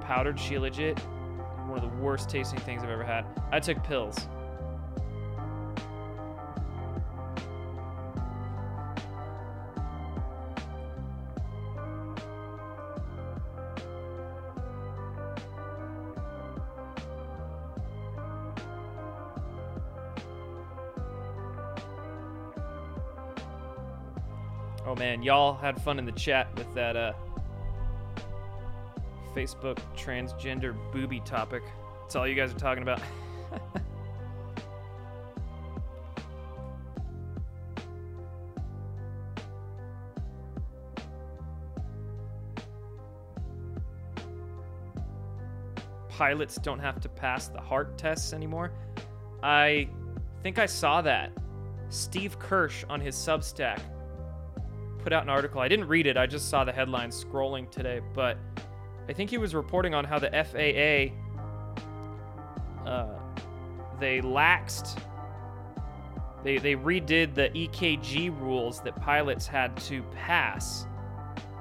Powdered 0.00 0.36
Shilajit. 0.36 0.98
One 1.68 1.78
of 1.78 1.82
the 1.82 2.02
worst 2.02 2.28
tasting 2.28 2.58
things 2.60 2.82
I've 2.82 2.90
ever 2.90 3.04
had. 3.04 3.24
I 3.52 3.60
took 3.60 3.82
pills. 3.84 4.28
Y'all 25.28 25.54
had 25.54 25.78
fun 25.82 25.98
in 25.98 26.06
the 26.06 26.12
chat 26.12 26.48
with 26.56 26.72
that 26.74 26.96
uh 26.96 27.12
Facebook 29.36 29.78
transgender 29.94 30.74
booby 30.90 31.20
topic. 31.20 31.62
That's 32.00 32.16
all 32.16 32.26
you 32.26 32.34
guys 32.34 32.50
are 32.50 32.58
talking 32.58 32.82
about. 32.82 33.02
Pilots 46.08 46.56
don't 46.56 46.78
have 46.78 47.02
to 47.02 47.10
pass 47.10 47.48
the 47.48 47.60
heart 47.60 47.98
tests 47.98 48.32
anymore. 48.32 48.72
I 49.42 49.90
think 50.42 50.58
I 50.58 50.64
saw 50.64 51.02
that. 51.02 51.32
Steve 51.90 52.38
Kirsch 52.38 52.84
on 52.88 53.02
his 53.02 53.14
Substack 53.14 53.80
put 54.98 55.12
out 55.12 55.22
an 55.22 55.28
article. 55.28 55.60
I 55.60 55.68
didn't 55.68 55.88
read 55.88 56.06
it, 56.06 56.16
I 56.16 56.26
just 56.26 56.48
saw 56.48 56.64
the 56.64 56.72
headline 56.72 57.10
scrolling 57.10 57.70
today, 57.70 58.00
but 58.14 58.38
I 59.08 59.12
think 59.12 59.30
he 59.30 59.38
was 59.38 59.54
reporting 59.54 59.94
on 59.94 60.04
how 60.04 60.18
the 60.18 60.30
FAA 60.30 61.14
uh, 62.88 63.18
they 64.00 64.20
laxed 64.20 64.98
they 66.44 66.58
they 66.58 66.74
redid 66.74 67.34
the 67.34 67.50
EKG 67.50 68.38
rules 68.40 68.80
that 68.82 68.96
pilots 68.96 69.46
had 69.46 69.76
to 69.78 70.02
pass, 70.14 70.86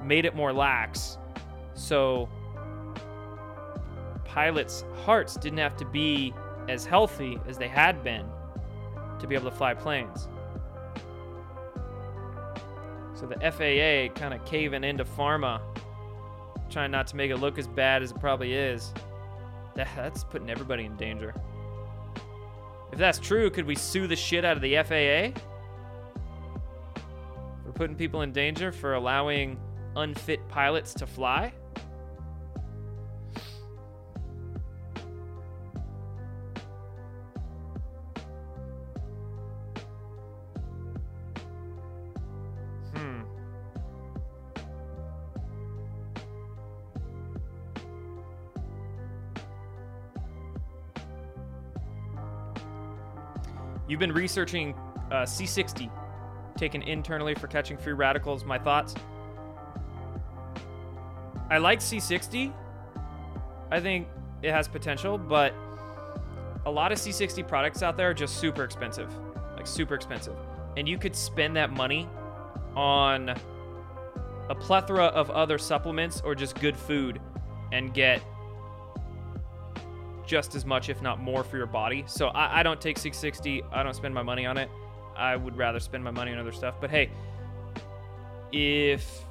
made 0.03 0.25
it 0.25 0.35
more 0.35 0.53
lax. 0.53 1.17
So 1.73 2.29
pilots' 4.23 4.83
hearts 5.03 5.35
didn't 5.35 5.59
have 5.59 5.75
to 5.77 5.85
be 5.85 6.33
as 6.69 6.85
healthy 6.85 7.39
as 7.47 7.57
they 7.57 7.67
had 7.67 8.03
been 8.03 8.25
to 9.19 9.27
be 9.27 9.35
able 9.35 9.49
to 9.49 9.55
fly 9.55 9.73
planes. 9.73 10.27
So 13.17 13.25
the 13.25 13.35
FAA 13.39 14.13
kind 14.13 14.31
of 14.31 14.45
caving 14.45 14.83
into 14.83 15.03
pharma, 15.03 15.59
trying 16.69 16.91
not 16.91 17.07
to 17.07 17.15
make 17.15 17.31
it 17.31 17.37
look 17.37 17.57
as 17.57 17.67
bad 17.67 18.03
as 18.03 18.11
it 18.11 18.19
probably 18.19 18.53
is. 18.53 18.93
That, 19.73 19.87
that's 19.95 20.23
putting 20.23 20.51
everybody 20.51 20.85
in 20.85 20.95
danger. 20.97 21.33
If 22.91 22.99
that's 22.99 23.17
true, 23.17 23.49
could 23.49 23.65
we 23.65 23.73
sue 23.73 24.05
the 24.05 24.15
shit 24.15 24.45
out 24.45 24.55
of 24.55 24.61
the 24.61 24.75
FAA? 24.75 25.39
For 27.65 27.71
putting 27.73 27.95
people 27.95 28.21
in 28.21 28.33
danger 28.33 28.71
for 28.71 28.93
allowing 28.93 29.59
unfit 29.95 30.47
pilots 30.47 30.93
to 30.95 31.07
fly? 31.07 31.53
You've 53.97 54.07
been 54.07 54.13
researching 54.13 54.75
uh, 55.09 55.23
C60, 55.23 55.89
taken 56.55 56.83
internally 56.83 57.33
for 57.33 57.47
catching 57.47 57.77
free 57.77 57.93
radicals. 57.93 58.45
My 58.45 58.59
thoughts? 58.59 58.93
I 61.49 61.57
like 61.57 61.79
C60. 61.79 62.53
I 63.71 63.79
think 63.79 64.07
it 64.43 64.51
has 64.51 64.67
potential, 64.67 65.17
but 65.17 65.51
a 66.67 66.69
lot 66.69 66.91
of 66.91 66.99
C60 66.99 67.47
products 67.47 67.81
out 67.81 67.97
there 67.97 68.11
are 68.11 68.13
just 68.13 68.37
super 68.37 68.63
expensive. 68.63 69.11
Like, 69.55 69.65
super 69.65 69.95
expensive. 69.95 70.35
And 70.77 70.87
you 70.87 70.99
could 70.99 71.15
spend 71.15 71.55
that 71.55 71.71
money 71.71 72.07
on 72.75 73.29
a 74.47 74.53
plethora 74.53 75.05
of 75.05 75.31
other 75.31 75.57
supplements 75.57 76.21
or 76.23 76.35
just 76.35 76.59
good 76.59 76.77
food 76.77 77.19
and 77.71 77.95
get 77.95 78.21
just 80.27 80.53
as 80.53 80.65
much, 80.65 80.89
if 80.89 81.01
not 81.01 81.19
more, 81.19 81.43
for 81.43 81.57
your 81.57 81.65
body. 81.65 82.03
So 82.05 82.27
I, 82.27 82.59
I 82.59 82.63
don't 82.63 82.79
take 82.79 82.97
C60. 82.97 83.63
I 83.71 83.81
don't 83.81 83.95
spend 83.95 84.13
my 84.13 84.23
money 84.23 84.45
on 84.45 84.57
it. 84.57 84.69
I 85.15 85.35
would 85.35 85.57
rather 85.57 85.79
spend 85.79 86.03
my 86.03 86.11
money 86.11 86.31
on 86.31 86.37
other 86.37 86.51
stuff. 86.51 86.75
But 86.79 86.91
hey, 86.91 87.09
if 88.51 89.23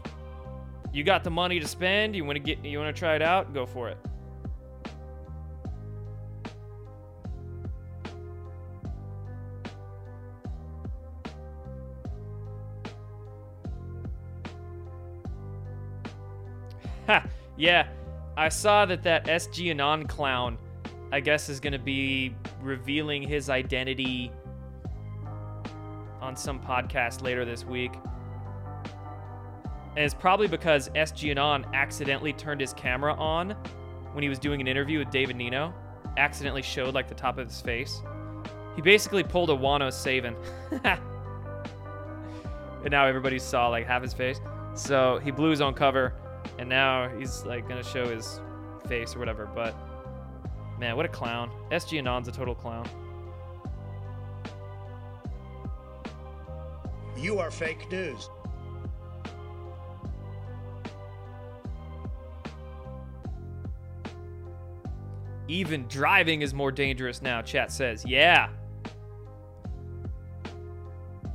you 0.93 1.05
got 1.05 1.23
the 1.23 1.31
money 1.31 1.61
to 1.61 1.69
spend, 1.69 2.17
you 2.17 2.25
want 2.25 2.37
to 2.37 2.43
get, 2.43 2.65
you 2.65 2.79
want 2.79 2.95
to 2.95 2.99
try 2.99 3.15
it 3.15 3.23
out, 3.23 3.53
go 3.55 3.67
for 3.67 3.89
it. 3.89 3.99
Ha! 17.07 17.25
Yeah, 17.57 17.87
I 18.37 18.49
saw 18.49 18.85
that 18.87 19.03
that 19.05 19.27
SG 19.27 19.71
Anon 19.71 20.07
clown, 20.07 20.59
I 21.13 21.21
guess, 21.21 21.49
is 21.49 21.61
going 21.61 21.73
to 21.73 21.79
be 21.79 22.35
revealing 22.61 23.23
his 23.23 23.49
identity 23.49 24.33
on 26.21 26.37
some 26.37 26.61
podcast 26.61 27.23
later 27.23 27.45
this 27.45 27.65
week. 27.65 27.93
And 29.97 30.05
it's 30.05 30.15
probably 30.15 30.49
because 30.49 30.89
SG 30.91 31.31
Anon 31.31 31.67
accidentally 31.73 32.33
turned 32.33 32.61
his 32.61 32.75
camera 32.75 33.15
on 33.15 33.51
when 34.13 34.23
he 34.23 34.29
was 34.29 34.39
doing 34.39 34.61
an 34.61 34.67
interview 34.67 34.99
with 34.99 35.11
David 35.11 35.37
Nino. 35.37 35.73
Accidentally 36.19 36.63
showed 36.63 36.95
like 36.95 37.09
the 37.09 37.15
top 37.15 37.39
of 37.39 37.49
his 37.49 37.61
face. 37.61 38.03
He 38.75 38.83
basically 38.83 39.23
pulled 39.23 39.51
a 39.51 39.55
Wano 39.55 39.89
Saban. 39.89 40.37
and 42.83 42.91
now 42.91 43.07
everybody 43.07 43.39
saw 43.39 43.69
like 43.69 43.87
half 43.87 44.03
his 44.03 44.13
face. 44.13 44.41
So 44.75 45.19
he 45.25 45.31
blew 45.31 45.51
his 45.51 45.61
own 45.63 45.73
cover 45.73 46.13
and 46.59 46.69
now 46.69 47.09
he's 47.09 47.45
like 47.45 47.69
gonna 47.69 47.83
show 47.83 48.07
his 48.07 48.41
face 48.87 49.17
or 49.17 49.19
whatever. 49.19 49.49
But 49.55 49.75
man, 50.79 50.97
what 50.97 51.07
a 51.07 51.09
clown. 51.09 51.51
SG 51.71 51.99
Anon's 51.99 52.29
a 52.29 52.33
total 52.33 52.55
clown. 52.55 52.89
You 57.17 57.39
are 57.39 57.51
fake 57.51 57.91
news. 57.91 58.29
Even 65.49 65.87
driving 65.87 66.43
is 66.43 66.53
more 66.53 66.73
dangerous 66.73 67.23
now, 67.23 67.41
chat 67.41 67.71
says. 67.71 68.05
Yeah. 68.05 68.49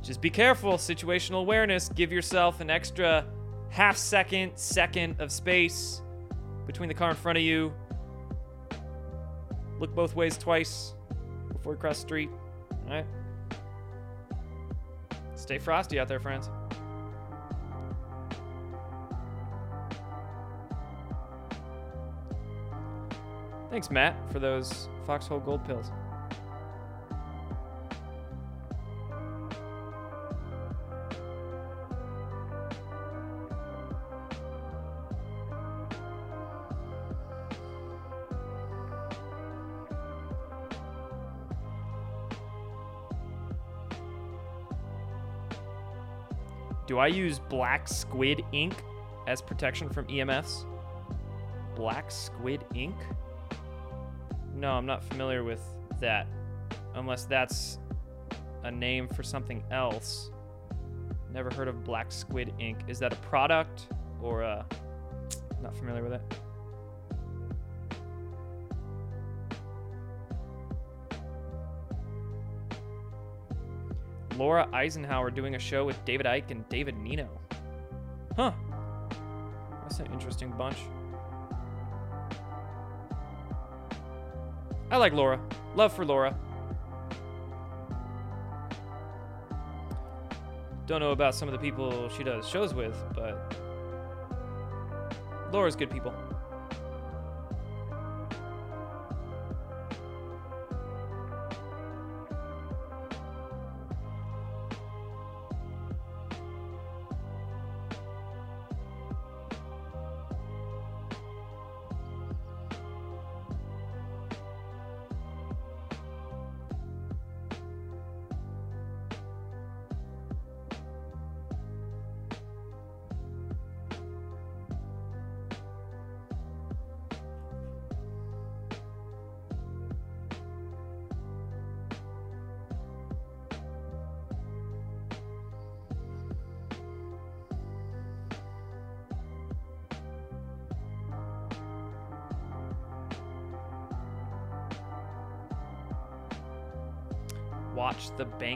Just 0.02 0.20
be 0.20 0.30
careful. 0.30 0.74
Situational 0.74 1.40
awareness. 1.40 1.88
Give 1.88 2.12
yourself 2.12 2.60
an 2.60 2.70
extra 2.70 3.24
half 3.70 3.96
second, 3.96 4.52
second 4.56 5.16
of 5.18 5.32
space 5.32 6.02
between 6.66 6.88
the 6.88 6.94
car 6.94 7.10
in 7.10 7.16
front 7.16 7.38
of 7.38 7.44
you. 7.44 7.72
Look 9.82 9.96
both 9.96 10.14
ways 10.14 10.38
twice 10.38 10.94
before 11.52 11.72
you 11.72 11.76
cross 11.76 11.96
the 11.96 12.02
street. 12.02 12.30
All 12.86 12.94
right? 12.94 13.06
Stay 15.34 15.58
frosty 15.58 15.98
out 15.98 16.06
there, 16.06 16.20
friends. 16.20 16.48
Thanks, 23.70 23.90
Matt, 23.90 24.14
for 24.30 24.38
those 24.38 24.88
Foxhole 25.04 25.40
Gold 25.40 25.64
pills. 25.64 25.90
Do 46.92 46.98
I 46.98 47.06
use 47.06 47.38
black 47.38 47.88
squid 47.88 48.44
ink 48.52 48.74
as 49.26 49.40
protection 49.40 49.88
from 49.88 50.04
EMFs? 50.08 50.66
Black 51.74 52.10
squid 52.10 52.66
ink? 52.74 52.94
No, 54.54 54.72
I'm 54.72 54.84
not 54.84 55.02
familiar 55.02 55.42
with 55.42 55.62
that. 56.00 56.26
Unless 56.94 57.24
that's 57.24 57.78
a 58.64 58.70
name 58.70 59.08
for 59.08 59.22
something 59.22 59.64
else. 59.70 60.30
Never 61.32 61.48
heard 61.54 61.66
of 61.66 61.82
black 61.82 62.12
squid 62.12 62.52
ink. 62.58 62.80
Is 62.88 62.98
that 62.98 63.14
a 63.14 63.16
product 63.16 63.86
or 64.20 64.42
a. 64.42 64.66
Not 65.62 65.74
familiar 65.74 66.02
with 66.02 66.12
it. 66.12 66.41
Laura 74.36 74.68
Eisenhower 74.72 75.30
doing 75.30 75.54
a 75.54 75.58
show 75.58 75.84
with 75.84 76.02
David 76.04 76.26
Icke 76.26 76.50
and 76.50 76.68
David 76.68 76.96
Nino. 76.96 77.28
Huh. 78.36 78.52
That's 79.82 80.00
an 80.00 80.06
interesting 80.12 80.50
bunch. 80.52 80.78
I 84.90 84.96
like 84.96 85.12
Laura. 85.12 85.40
Love 85.74 85.92
for 85.92 86.04
Laura. 86.04 86.36
Don't 90.86 91.00
know 91.00 91.12
about 91.12 91.34
some 91.34 91.48
of 91.48 91.52
the 91.52 91.58
people 91.58 92.08
she 92.10 92.24
does 92.24 92.46
shows 92.48 92.74
with, 92.74 92.96
but 93.14 93.56
Laura's 95.52 95.76
good 95.76 95.90
people. 95.90 96.12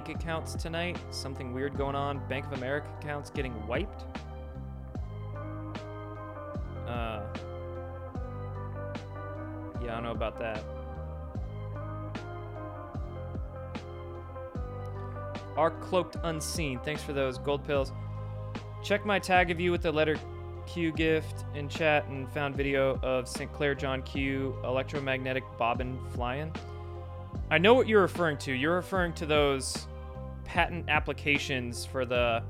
Bank 0.07 0.21
accounts 0.21 0.55
tonight. 0.55 0.99
Something 1.11 1.53
weird 1.53 1.77
going 1.77 1.97
on. 1.97 2.21
Bank 2.29 2.47
of 2.47 2.53
America 2.53 2.89
accounts 3.01 3.31
getting 3.31 3.67
wiped. 3.67 4.05
Uh, 6.87 7.23
yeah, 9.83 9.91
I 9.91 9.95
don't 9.95 10.05
know 10.05 10.13
about 10.13 10.39
that. 10.39 10.63
Our 15.57 15.71
cloaked 15.71 16.17
unseen. 16.23 16.79
Thanks 16.85 17.03
for 17.03 17.13
those 17.13 17.39
gold 17.39 17.67
pills. 17.67 17.93
Check 18.85 19.05
my 19.05 19.19
tag 19.19 19.51
of 19.51 19.59
you 19.59 19.73
with 19.73 19.83
the 19.83 19.91
letter 19.91 20.17
Q 20.67 20.93
gift 20.93 21.45
in 21.55 21.69
chat 21.69 22.07
and 22.07 22.31
found 22.31 22.55
video 22.55 23.01
of 23.03 23.27
St. 23.27 23.53
Clair 23.53 23.75
John 23.75 24.03
Q 24.03 24.57
electromagnetic 24.63 25.43
bobbin 25.59 25.99
flying. 26.15 26.53
I 27.51 27.59
know 27.59 27.75
what 27.75 27.89
you're 27.89 28.03
referring 28.03 28.39
to. 28.39 28.53
You're 28.53 28.75
referring 28.75 29.13
to 29.15 29.27
those 29.27 29.87
patent 30.47 30.89
applications 30.89 31.85
for 31.85 32.05
the 32.05 32.43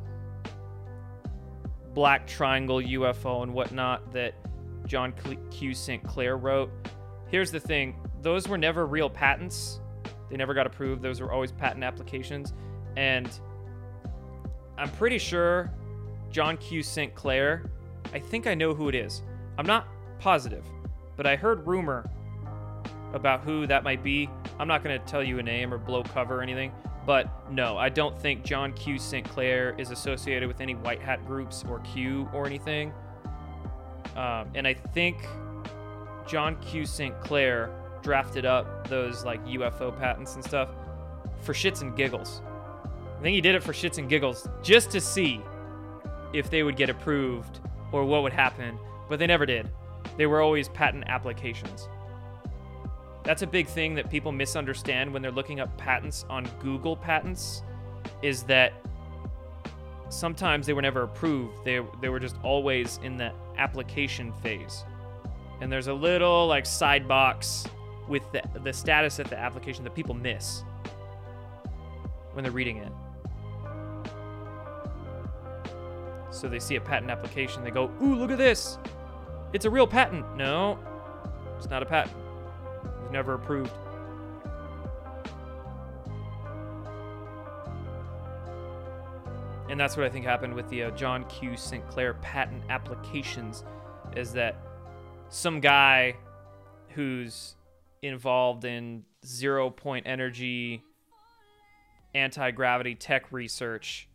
black 1.95 2.27
triangle 2.27 2.81
UFO 2.81 3.43
and 3.43 3.53
whatnot 3.53 4.13
that 4.13 4.35
John 4.87 5.13
Q. 5.51 5.75
St. 5.75 6.03
Clair 6.05 6.37
wrote. 6.37 6.71
Here's 7.29 7.51
the 7.51 7.61
thing 7.61 7.97
those 8.23 8.49
were 8.49 8.59
never 8.59 8.87
real 8.87 9.11
patents, 9.11 9.81
they 10.31 10.37
never 10.37 10.55
got 10.55 10.67
approved. 10.67 11.03
Those 11.03 11.21
were 11.21 11.33
always 11.33 11.53
patent 11.53 11.85
applications. 11.85 12.53
And 12.97 13.29
I'm 14.79 14.91
pretty 14.91 15.19
sure 15.19 15.73
John 16.31 16.57
Q. 16.57 16.83
St. 16.83 17.15
Clair, 17.15 17.71
I 18.13 18.19
think 18.19 18.47
I 18.47 18.55
know 18.55 18.75
who 18.75 18.89
it 18.89 18.95
is. 18.95 19.23
I'm 19.59 19.67
not 19.67 19.89
positive, 20.19 20.65
but 21.17 21.27
I 21.27 21.37
heard 21.37 21.67
rumor 21.67 22.11
about 23.13 23.43
who 23.43 23.67
that 23.67 23.85
might 23.85 24.03
be. 24.03 24.29
I'm 24.59 24.69
not 24.69 24.83
going 24.83 24.99
to 24.99 25.07
tell 25.07 25.23
you 25.23 25.39
a 25.39 25.43
name 25.43 25.73
or 25.73 25.79
blow 25.79 26.03
cover 26.03 26.39
or 26.39 26.43
anything, 26.43 26.73
but 27.07 27.51
no, 27.51 27.79
I 27.79 27.89
don't 27.89 28.21
think 28.21 28.45
John 28.45 28.73
Q. 28.73 28.99
St. 28.99 29.27
Clair 29.29 29.77
is 29.79 29.91
associated 29.93 30.49
with 30.49 30.61
any 30.61 30.75
white 30.75 31.01
hat 31.01 31.25
groups 31.25 31.65
or 31.69 31.79
Q 31.81 32.29
or 32.35 32.47
anything. 32.47 32.93
Um, 34.17 34.49
and 34.55 34.67
I 34.67 34.75
think 34.75 35.25
John 36.27 36.57
Q. 36.61 36.85
St. 36.85 37.19
Clair 37.21 37.71
drafted 38.03 38.45
up 38.45 38.89
those 38.89 39.25
like 39.25 39.45
UFO 39.47 39.97
patents 39.97 40.35
and 40.35 40.45
stuff 40.45 40.69
for 41.43 41.53
shits 41.53 41.81
and 41.83 41.97
giggles. 41.97 42.43
I 43.19 43.23
think 43.23 43.35
he 43.35 43.41
did 43.41 43.55
it 43.55 43.63
for 43.63 43.73
shits 43.73 43.99
and 43.99 44.09
giggles 44.09 44.49
just 44.63 44.91
to 44.91 45.01
see 45.01 45.41
if 46.33 46.51
they 46.51 46.63
would 46.63 46.77
get 46.77 46.91
approved 46.91 47.61
or 47.93 48.05
what 48.05 48.23
would 48.23 48.33
happen, 48.33 48.79
but 49.09 49.19
they 49.19 49.27
never 49.27 49.47
did. 49.47 49.71
They 50.17 50.27
were 50.27 50.41
always 50.41 50.69
patent 50.69 51.05
applications. 51.07 51.89
That's 53.27 53.43
a 53.43 53.47
big 53.47 53.67
thing 53.67 53.97
that 53.97 54.09
people 54.09 54.31
misunderstand 54.31 55.13
when 55.13 55.21
they're 55.21 55.33
looking 55.33 55.59
up 55.59 55.77
patents 55.77 56.25
on 56.31 56.49
Google 56.61 56.97
patents 56.97 57.65
is 58.23 58.45
that 58.45 58.73
sometimes 60.11 60.65
they 60.65 60.73
were 60.73 60.81
never 60.81 61.03
approved. 61.03 61.65
They 61.65 61.81
they 62.01 62.09
were 62.09 62.21
just 62.21 62.37
always 62.45 63.01
in 63.03 63.17
the 63.17 63.33
application 63.59 64.33
phase. 64.45 64.85
And 65.61 65.73
there's 65.73 65.89
a 65.89 65.93
little 65.93 66.47
like 66.47 66.67
side 66.67 67.09
box 67.09 67.67
with 68.09 68.23
the, 68.31 68.43
the 68.63 68.73
status 68.73 69.19
of 69.19 69.29
the 69.29 69.37
application 69.37 69.83
that 69.83 69.95
people 69.97 70.15
miss 70.15 70.63
when 72.33 72.45
they're 72.45 72.53
reading 72.53 72.77
it. 72.77 72.93
So 76.31 76.49
they 76.49 76.61
see 76.61 76.77
a 76.77 76.81
patent 76.81 77.11
application, 77.11 77.65
they 77.65 77.73
go, 77.73 77.91
"Ooh, 78.01 78.15
look 78.15 78.31
at 78.31 78.39
this. 78.39 78.79
It's 79.53 79.65
a 79.65 79.71
real 79.71 79.89
patent." 79.89 80.37
No. 80.37 80.79
It's 81.57 81.69
not 81.69 81.83
a 81.83 81.87
patent 81.87 82.26
was 83.07 83.13
never 83.13 83.35
approved. 83.35 83.73
And 89.69 89.81
that's 89.81 89.97
what 89.97 90.07
I 90.07 90.09
think 90.09 90.25
happened 90.25 90.55
with 90.55 90.69
the 90.69 90.85
uh, 90.85 90.91
John 90.93 91.25
Q. 91.25 91.57
St. 91.57 91.87
Clair 91.89 92.15
patent 92.15 92.63
applications, 92.69 93.65
is 94.15 94.33
that 94.33 94.57
some 95.29 95.61
guy 95.61 96.17
who's 96.91 97.57
involved 98.03 98.65
in 98.65 99.05
zero 99.25 99.71
point 99.71 100.07
energy 100.07 100.83
anti 102.15 102.51
gravity 102.53 102.95
tech 102.95 103.33
research 103.33 104.09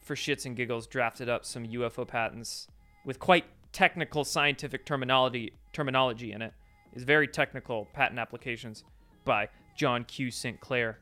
for 0.00 0.14
shits 0.16 0.46
and 0.46 0.56
giggles 0.56 0.86
drafted 0.86 1.28
up 1.28 1.44
some 1.44 1.64
UFO 1.66 2.06
patents 2.06 2.66
with 3.04 3.18
quite 3.20 3.44
technical 3.76 4.24
scientific 4.24 4.86
terminology 4.86 5.52
terminology 5.74 6.32
in 6.32 6.40
it. 6.40 6.54
Is 6.94 7.04
very 7.04 7.28
technical 7.28 7.84
patent 7.92 8.18
applications 8.18 8.84
by 9.26 9.50
John 9.76 10.04
Q. 10.04 10.30
St. 10.30 10.58
Clair. 10.62 10.98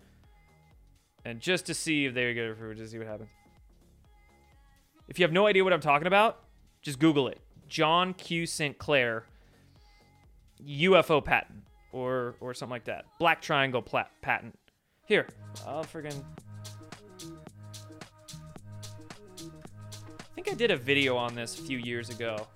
And 1.24 1.38
just 1.38 1.66
to 1.66 1.74
see 1.74 2.06
if 2.06 2.14
they 2.14 2.34
get 2.34 2.50
approved, 2.50 2.78
to 2.78 2.88
see 2.88 2.98
what 2.98 3.06
happens. 3.06 3.28
If 5.06 5.20
you 5.20 5.22
have 5.22 5.30
no 5.32 5.46
idea 5.46 5.62
what 5.62 5.72
I'm 5.72 5.80
talking 5.80 6.08
about, 6.08 6.40
just 6.82 6.98
Google 6.98 7.28
it. 7.28 7.38
John 7.68 8.12
Q. 8.12 8.44
St. 8.44 8.76
Clair 8.76 9.26
UFO 10.60 11.24
patent 11.24 11.62
or 11.92 12.34
or 12.40 12.54
something 12.54 12.72
like 12.72 12.86
that. 12.86 13.04
Black 13.20 13.40
triangle 13.40 13.82
plat- 13.82 14.10
patent. 14.20 14.58
Here, 15.06 15.28
I'll 15.64 15.84
friggin' 15.84 16.24
I 20.18 20.34
think 20.34 20.50
I 20.50 20.54
did 20.54 20.72
a 20.72 20.76
video 20.76 21.16
on 21.16 21.36
this 21.36 21.56
a 21.56 21.62
few 21.62 21.78
years 21.78 22.10
ago. 22.10 22.48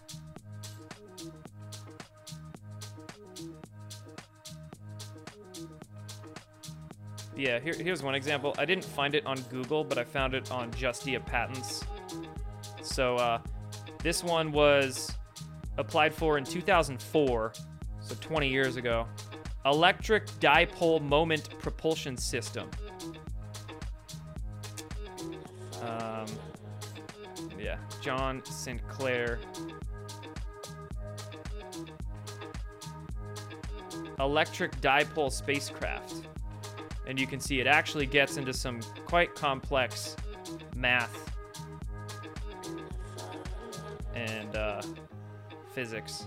Yeah, 7.39 7.61
here, 7.61 7.73
here's 7.73 8.03
one 8.03 8.17
example. 8.17 8.53
I 8.59 8.65
didn't 8.65 8.85
find 8.85 9.15
it 9.15 9.25
on 9.25 9.41
Google, 9.43 9.85
but 9.85 9.97
I 9.97 10.03
found 10.03 10.35
it 10.35 10.51
on 10.51 10.73
Justia 10.73 11.25
Patents. 11.25 11.85
So 12.83 13.15
uh, 13.15 13.39
this 14.03 14.25
one 14.25 14.51
was 14.51 15.15
applied 15.79 16.13
for 16.13 16.37
in 16.37 16.43
2004, 16.43 17.53
so 18.01 18.15
20 18.21 18.49
years 18.49 18.75
ago. 18.75 19.07
Electric 19.65 20.27
dipole 20.41 21.01
moment 21.01 21.57
propulsion 21.61 22.17
system. 22.17 22.69
Um, 25.81 26.27
yeah, 27.57 27.77
John 28.03 28.45
St. 28.47 28.81
Clair. 28.89 29.39
Electric 34.19 34.73
dipole 34.81 35.31
spacecraft. 35.31 36.27
And 37.09 37.19
you 37.19 37.27
can 37.27 37.41
see 37.41 37.59
it 37.59 37.67
actually 37.67 38.05
gets 38.07 38.37
into 38.37 38.53
some 38.53 38.81
quite 39.07 39.35
complex 39.35 40.15
math 40.77 41.33
and 44.15 44.55
uh, 44.55 44.83
physics. 45.73 46.27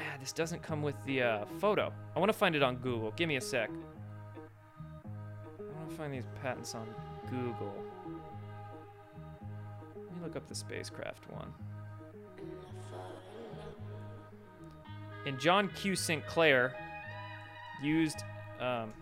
Ah, 0.00 0.02
this 0.18 0.32
doesn't 0.32 0.60
come 0.60 0.82
with 0.82 0.96
the 1.06 1.22
uh, 1.22 1.44
photo. 1.58 1.92
I 2.16 2.18
want 2.18 2.30
to 2.32 2.36
find 2.36 2.56
it 2.56 2.62
on 2.64 2.76
Google. 2.76 3.12
Give 3.12 3.28
me 3.28 3.36
a 3.36 3.40
sec. 3.40 3.70
I 5.60 5.78
want 5.78 5.90
to 5.90 5.96
find 5.96 6.12
these 6.12 6.26
patents 6.42 6.74
on 6.74 6.88
Google. 7.30 7.74
Let 9.94 10.16
me 10.16 10.22
look 10.22 10.34
up 10.34 10.48
the 10.48 10.54
spacecraft 10.54 11.30
one. 11.30 11.54
And 15.26 15.38
John 15.38 15.68
Q. 15.76 15.94
St. 15.94 16.26
Clair 16.26 16.74
used 17.82 18.24
um, 18.60 18.92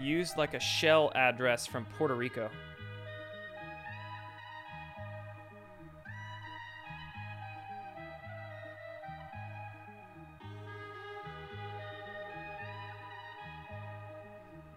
used 0.00 0.36
like 0.36 0.54
a 0.54 0.60
shell 0.60 1.12
address 1.14 1.66
from 1.66 1.84
Puerto 1.96 2.14
Rico. 2.14 2.50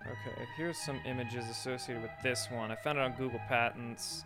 Okay, 0.02 0.48
here's 0.56 0.78
some 0.78 1.00
images 1.06 1.46
associated 1.50 2.04
with 2.04 2.12
this 2.22 2.48
one. 2.52 2.72
I 2.72 2.76
found 2.76 2.98
it 2.98 3.02
on 3.02 3.14
Google 3.14 3.40
Patents. 3.48 4.26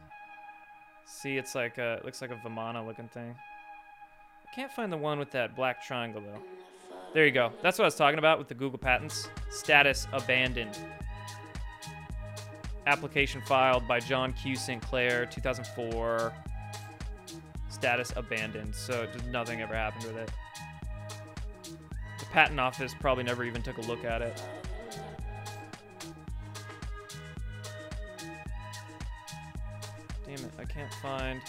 See, 1.05 1.37
it's 1.37 1.55
like 1.55 1.77
a, 1.77 1.93
it 1.93 2.05
looks 2.05 2.21
like 2.21 2.31
a 2.31 2.35
Vimana 2.35 2.85
looking 2.85 3.07
thing. 3.07 3.35
I 4.45 4.55
can't 4.55 4.71
find 4.71 4.91
the 4.91 4.97
one 4.97 5.19
with 5.19 5.31
that 5.31 5.55
black 5.55 5.83
triangle 5.83 6.21
though. 6.21 6.55
There 7.16 7.26
you 7.26 7.32
go. 7.32 7.53
That's 7.61 7.80
what 7.80 7.86
I 7.86 7.88
was 7.88 7.95
talking 7.95 8.20
about 8.20 8.39
with 8.39 8.49
the 8.49 8.53
Google 8.53 8.78
Patents. 8.78 9.30
Status 9.49 10.05
abandoned. 10.11 10.78
Application 12.88 13.41
filed 13.47 13.88
by 13.88 14.01
John 14.01 14.34
Q. 14.34 14.57
St. 14.57 14.82
Clair, 14.82 15.26
2004. 15.26 16.34
Status 17.70 18.11
abandoned. 18.18 18.76
So 18.76 19.07
nothing 19.32 19.61
ever 19.61 19.74
happened 19.74 20.03
with 20.03 20.18
it. 20.18 20.30
The 22.20 22.26
patent 22.34 22.59
office 22.59 22.93
probably 22.99 23.24
never 23.24 23.45
even 23.45 23.61
took 23.61 23.78
a 23.78 23.82
look 23.84 24.03
at 24.03 24.22
it. 24.22 24.43
Damn 30.26 30.34
it, 30.34 30.51
I 30.59 30.66
can't 30.66 30.93
find. 30.95 31.39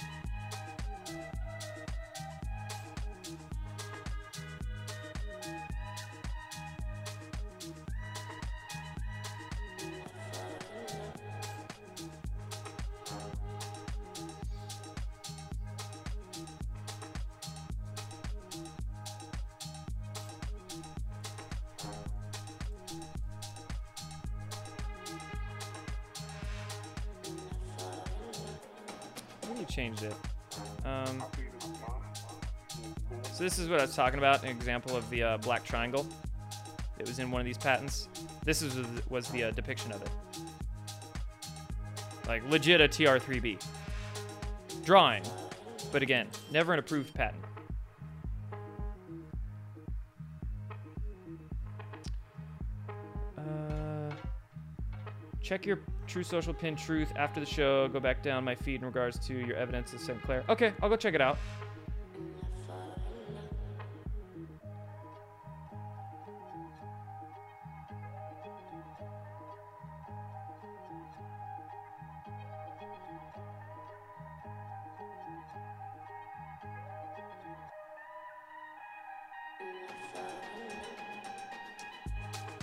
Is 33.67 33.71
what 33.71 33.81
I 33.81 33.83
was 33.83 33.97
talking 33.97 34.19
about, 34.21 34.45
an 34.45 34.51
example 34.51 34.97
of 34.97 35.11
the 35.11 35.25
uh, 35.25 35.39
black 35.39 35.65
triangle. 35.65 36.07
It 37.01 37.09
was 37.09 37.19
in 37.19 37.33
one 37.33 37.41
of 37.41 37.45
these 37.45 37.59
patents. 37.59 38.07
This 38.45 38.63
is, 38.63 38.77
was 39.11 39.27
the 39.31 39.43
uh, 39.43 39.51
depiction 39.51 39.91
of 39.91 40.01
it. 40.03 40.11
Like 42.29 42.49
legit 42.49 42.81
a 42.81 42.87
TR3B. 42.87 43.61
Drawing, 44.85 45.25
but 45.91 46.01
again, 46.01 46.29
never 46.53 46.75
an 46.75 46.79
approved 46.79 47.13
patent. 47.13 47.43
Uh, 53.37 54.15
check 55.43 55.67
your 55.67 55.81
Truth 56.07 56.29
Social 56.29 56.55
Pin 56.55 56.77
Truth 56.77 57.13
after 57.17 57.41
the 57.41 57.47
show. 57.47 57.89
Go 57.89 57.99
back 57.99 58.23
down 58.23 58.45
my 58.45 58.55
feed 58.55 58.77
in 58.77 58.87
regards 58.87 59.19
to 59.27 59.35
your 59.35 59.57
evidence 59.57 59.93
of 59.93 59.99
St. 59.99 60.23
Clair. 60.23 60.45
Okay, 60.49 60.73
I'll 60.81 60.89
go 60.89 60.95
check 60.95 61.15
it 61.15 61.21
out. 61.21 61.37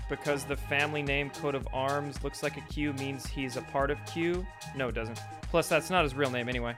Because 0.10 0.44
the 0.44 0.58
family 0.58 1.02
name 1.02 1.30
coat 1.30 1.56
of 1.56 1.68
arms 1.74 2.24
looks 2.24 2.44
like 2.44 2.58
a 2.58 2.62
Q 2.62 2.94
means 2.94 3.26
he's 3.26 3.58
a 3.58 3.62
part 3.62 3.90
of 3.90 3.98
Q? 4.06 4.46
No, 4.76 4.90
it 4.90 4.96
doesn't. 4.96 5.20
Plus, 5.44 5.68
that's 5.68 5.90
not 5.90 6.04
his 6.04 6.14
real 6.14 6.30
name 6.30 6.50
anyway. 6.50 6.76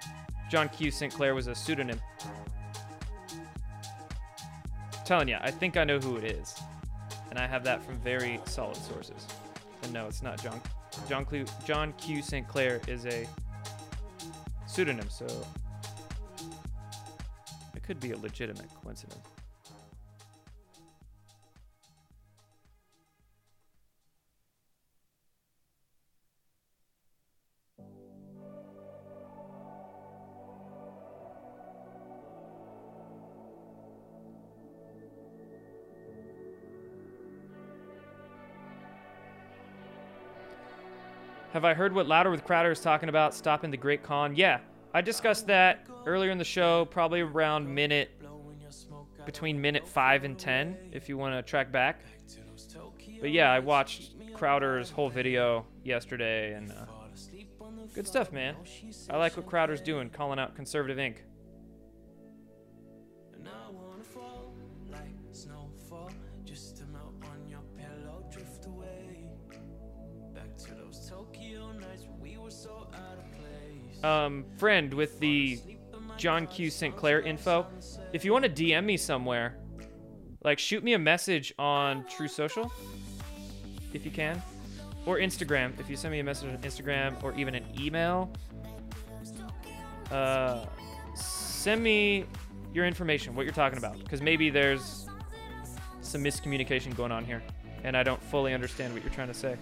John 0.49 0.69
Q. 0.69 0.91
St. 0.91 1.13
Clair 1.13 1.33
was 1.33 1.47
a 1.47 1.55
pseudonym. 1.55 1.99
telling 5.05 5.27
you, 5.27 5.37
I 5.39 5.51
think 5.51 5.77
I 5.77 5.83
know 5.83 5.99
who 5.99 6.17
it 6.17 6.23
is. 6.23 6.59
And 7.29 7.39
I 7.39 7.47
have 7.47 7.63
that 7.65 7.83
from 7.83 7.97
very 7.97 8.39
solid 8.45 8.75
sources. 8.77 9.27
And 9.83 9.93
no, 9.93 10.07
it's 10.07 10.23
not 10.23 10.41
John. 10.41 10.61
John, 11.07 11.25
Q, 11.25 11.45
John 11.65 11.93
Q. 11.93 12.21
St. 12.21 12.47
Clair 12.47 12.81
is 12.87 13.05
a 13.05 13.27
pseudonym, 14.65 15.09
so 15.09 15.27
it 17.75 17.83
could 17.83 17.99
be 17.99 18.11
a 18.11 18.17
legitimate 18.17 18.69
coincidence. 18.81 19.34
I 41.65 41.73
heard 41.73 41.93
what 41.93 42.07
Louder 42.07 42.29
with 42.29 42.43
Crowder 42.43 42.71
is 42.71 42.79
talking 42.79 43.09
about 43.09 43.33
stopping 43.33 43.71
the 43.71 43.77
Great 43.77 44.03
Khan? 44.03 44.35
Yeah, 44.35 44.59
I 44.93 45.01
discussed 45.01 45.47
that 45.47 45.87
earlier 46.05 46.31
in 46.31 46.37
the 46.37 46.43
show, 46.43 46.85
probably 46.85 47.21
around 47.21 47.67
minute 47.67 48.11
between 49.25 49.59
minute 49.59 49.87
five 49.87 50.23
and 50.23 50.37
ten, 50.37 50.77
if 50.91 51.09
you 51.09 51.17
want 51.17 51.35
to 51.35 51.41
track 51.41 51.71
back. 51.71 52.01
But 53.19 53.31
yeah, 53.31 53.51
I 53.51 53.59
watched 53.59 54.13
Crowder's 54.33 54.89
whole 54.91 55.09
video 55.09 55.65
yesterday, 55.83 56.53
and 56.53 56.71
uh, 56.71 56.85
good 57.93 58.07
stuff, 58.07 58.31
man. 58.31 58.55
I 59.09 59.17
like 59.17 59.35
what 59.35 59.45
Crowder's 59.45 59.81
doing, 59.81 60.09
calling 60.09 60.39
out 60.39 60.55
conservative 60.55 60.97
Inc. 60.97 61.17
um, 74.05 74.45
friend 74.57 74.93
with 74.93 75.19
the 75.19 75.59
John 76.17 76.47
Q. 76.47 76.69
St. 76.69 76.95
Clair 76.95 77.21
info. 77.21 77.65
If 78.13 78.23
you 78.23 78.31
want 78.31 78.45
to 78.45 78.51
DM 78.51 78.85
me 78.85 78.97
somewhere, 78.97 79.57
like 80.43 80.59
shoot 80.59 80.83
me 80.83 80.93
a 80.93 80.99
message 80.99 81.53
on 81.57 82.05
Truth 82.05 82.31
Social, 82.31 82.71
if 83.93 84.05
you 84.05 84.11
can, 84.11 84.41
or 85.05 85.17
Instagram. 85.17 85.77
If 85.79 85.89
you 85.89 85.95
send 85.95 86.11
me 86.11 86.19
a 86.19 86.23
message 86.23 86.49
on 86.49 86.57
Instagram 86.59 87.21
or 87.23 87.33
even 87.33 87.55
an 87.55 87.65
email, 87.79 88.31
uh, 90.11 90.65
send 91.15 91.81
me 91.83 92.25
your 92.73 92.85
information, 92.85 93.35
what 93.35 93.45
you're 93.45 93.53
talking 93.53 93.79
about, 93.79 93.97
because 93.99 94.21
maybe 94.21 94.49
there's 94.49 95.07
some 96.01 96.23
miscommunication 96.23 96.95
going 96.95 97.11
on 97.11 97.25
here, 97.25 97.41
and 97.83 97.97
I 97.97 98.03
don't 98.03 98.21
fully 98.21 98.53
understand 98.53 98.93
what 98.93 99.03
you're 99.03 99.13
trying 99.13 99.29
to 99.29 99.33
say. 99.33 99.57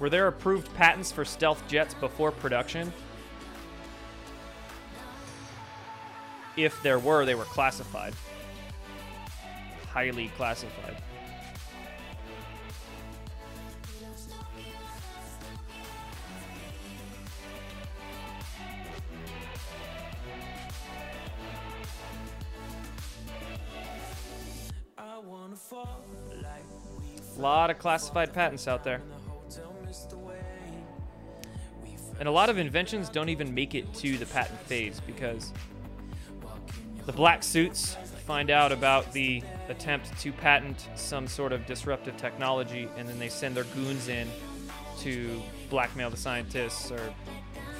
Were 0.00 0.08
there 0.08 0.28
approved 0.28 0.74
patents 0.74 1.12
for 1.12 1.26
stealth 1.26 1.62
jets 1.68 1.92
before 1.92 2.32
production? 2.32 2.90
If 6.56 6.82
there 6.82 6.98
were, 6.98 7.26
they 7.26 7.34
were 7.34 7.44
classified. 7.44 8.14
Highly 9.90 10.28
classified. 10.38 10.96
A 27.36 27.40
lot 27.40 27.70
of 27.70 27.78
classified 27.78 28.32
patents 28.32 28.66
out 28.66 28.82
there. 28.82 29.02
And 32.20 32.28
a 32.28 32.32
lot 32.32 32.50
of 32.50 32.58
inventions 32.58 33.08
don't 33.08 33.30
even 33.30 33.54
make 33.54 33.74
it 33.74 33.92
to 33.94 34.18
the 34.18 34.26
patent 34.26 34.60
phase 34.60 35.00
because 35.06 35.54
the 37.06 37.12
black 37.12 37.42
suits 37.42 37.96
find 38.26 38.50
out 38.50 38.72
about 38.72 39.10
the 39.14 39.42
attempt 39.70 40.16
to 40.20 40.30
patent 40.30 40.86
some 40.94 41.26
sort 41.26 41.52
of 41.52 41.64
disruptive 41.64 42.18
technology 42.18 42.88
and 42.98 43.08
then 43.08 43.18
they 43.18 43.30
send 43.30 43.56
their 43.56 43.64
goons 43.64 44.08
in 44.08 44.28
to 44.98 45.42
blackmail 45.70 46.10
the 46.10 46.16
scientists 46.16 46.92
or 46.92 47.00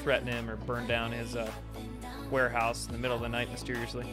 threaten 0.03 0.27
him 0.27 0.49
or 0.49 0.57
burn 0.57 0.87
down 0.87 1.13
his 1.13 1.37
uh, 1.37 1.51
warehouse 2.31 2.87
in 2.87 2.93
the 2.93 2.99
middle 2.99 3.17
of 3.17 3.23
the 3.23 3.29
night 3.29 3.51
mysteriously. 3.51 4.07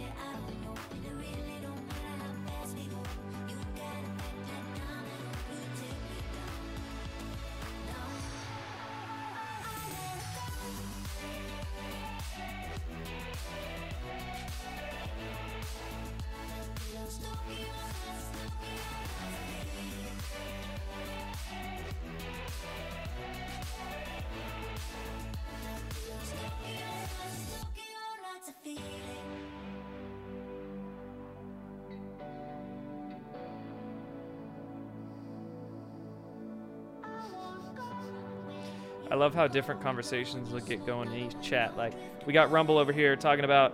How 39.38 39.48
different 39.48 39.82
conversations 39.82 40.52
will 40.52 40.60
get 40.60 40.86
going 40.86 41.12
in 41.14 41.28
each 41.28 41.42
chat. 41.42 41.78
Like 41.78 41.94
we 42.26 42.34
got 42.34 42.52
Rumble 42.52 42.78
over 42.78 42.92
here 42.92 43.16
talking 43.16 43.46
about 43.46 43.74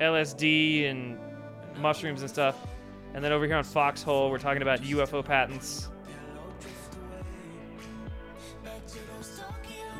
LSD 0.00 0.90
and 0.90 1.18
mushrooms 1.78 2.22
and 2.22 2.30
stuff, 2.30 2.56
and 3.14 3.22
then 3.24 3.30
over 3.30 3.46
here 3.46 3.56
on 3.56 3.64
Foxhole 3.64 4.30
we're 4.30 4.38
talking 4.38 4.62
about 4.62 4.80
UFO 4.80 5.24
patents. 5.24 5.88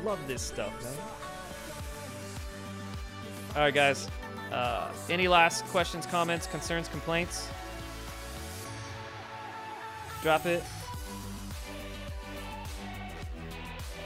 Love 0.03 0.19
this 0.27 0.41
stuff, 0.41 0.73
man. 0.83 0.93
All 3.55 3.61
right, 3.61 3.73
guys. 3.73 4.09
Uh, 4.51 4.91
any 5.09 5.27
last 5.27 5.65
questions, 5.65 6.05
comments, 6.05 6.47
concerns, 6.47 6.87
complaints? 6.87 7.49
Drop 10.21 10.45
it. 10.45 10.63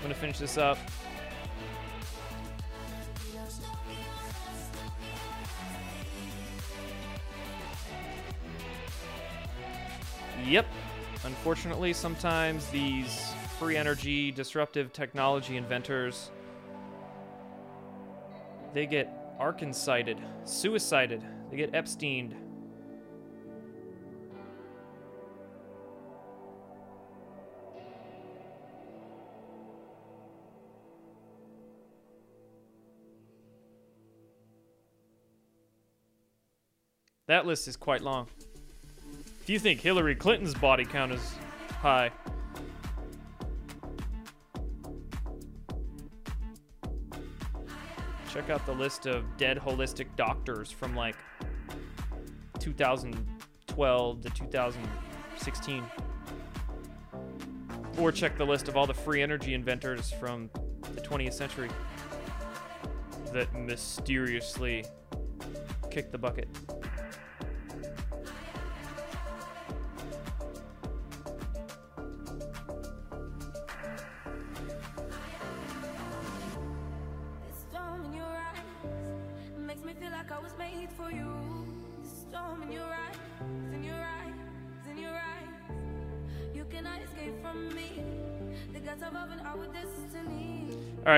I'm 0.02 0.08
gonna 0.08 0.16
finish 0.16 0.40
this 0.40 0.58
up. 0.58 0.80
Yep. 10.44 10.66
Unfortunately, 11.24 11.94
sometimes 11.94 12.66
these 12.72 13.32
free 13.60 13.78
energy, 13.78 14.32
disruptive 14.32 14.92
technology 14.92 15.56
inventors 15.56 16.32
they 18.74 18.86
get 18.86 19.38
Arkancided, 19.40 20.18
suicided, 20.46 21.22
they 21.50 21.58
get 21.58 21.74
Epsteined. 21.74 22.34
That 37.32 37.46
list 37.46 37.70
is 37.70 37.78
quite 37.78 38.02
long. 38.02 38.28
If 39.40 39.50
you 39.50 39.58
think 39.58 39.80
Hillary 39.80 40.16
Clinton's 40.16 40.54
body 40.54 40.84
count 40.84 41.14
is 41.14 41.36
high, 41.80 42.12
check 48.30 48.50
out 48.50 48.66
the 48.66 48.74
list 48.74 49.06
of 49.06 49.24
dead 49.38 49.58
holistic 49.58 50.08
doctors 50.18 50.72
from 50.72 50.94
like 50.94 51.16
2012 52.60 54.22
to 54.22 54.30
2016. 54.30 55.84
Or 57.98 58.12
check 58.12 58.38
the 58.38 58.46
list 58.46 58.68
of 58.68 58.76
all 58.76 58.86
the 58.86 58.94
free 58.94 59.22
energy 59.22 59.54
inventors 59.54 60.12
from 60.12 60.50
the 60.96 61.00
20th 61.00 61.32
century 61.32 61.70
that 63.32 63.56
mysteriously 63.56 64.84
kicked 65.90 66.12
the 66.12 66.18
bucket. 66.18 66.50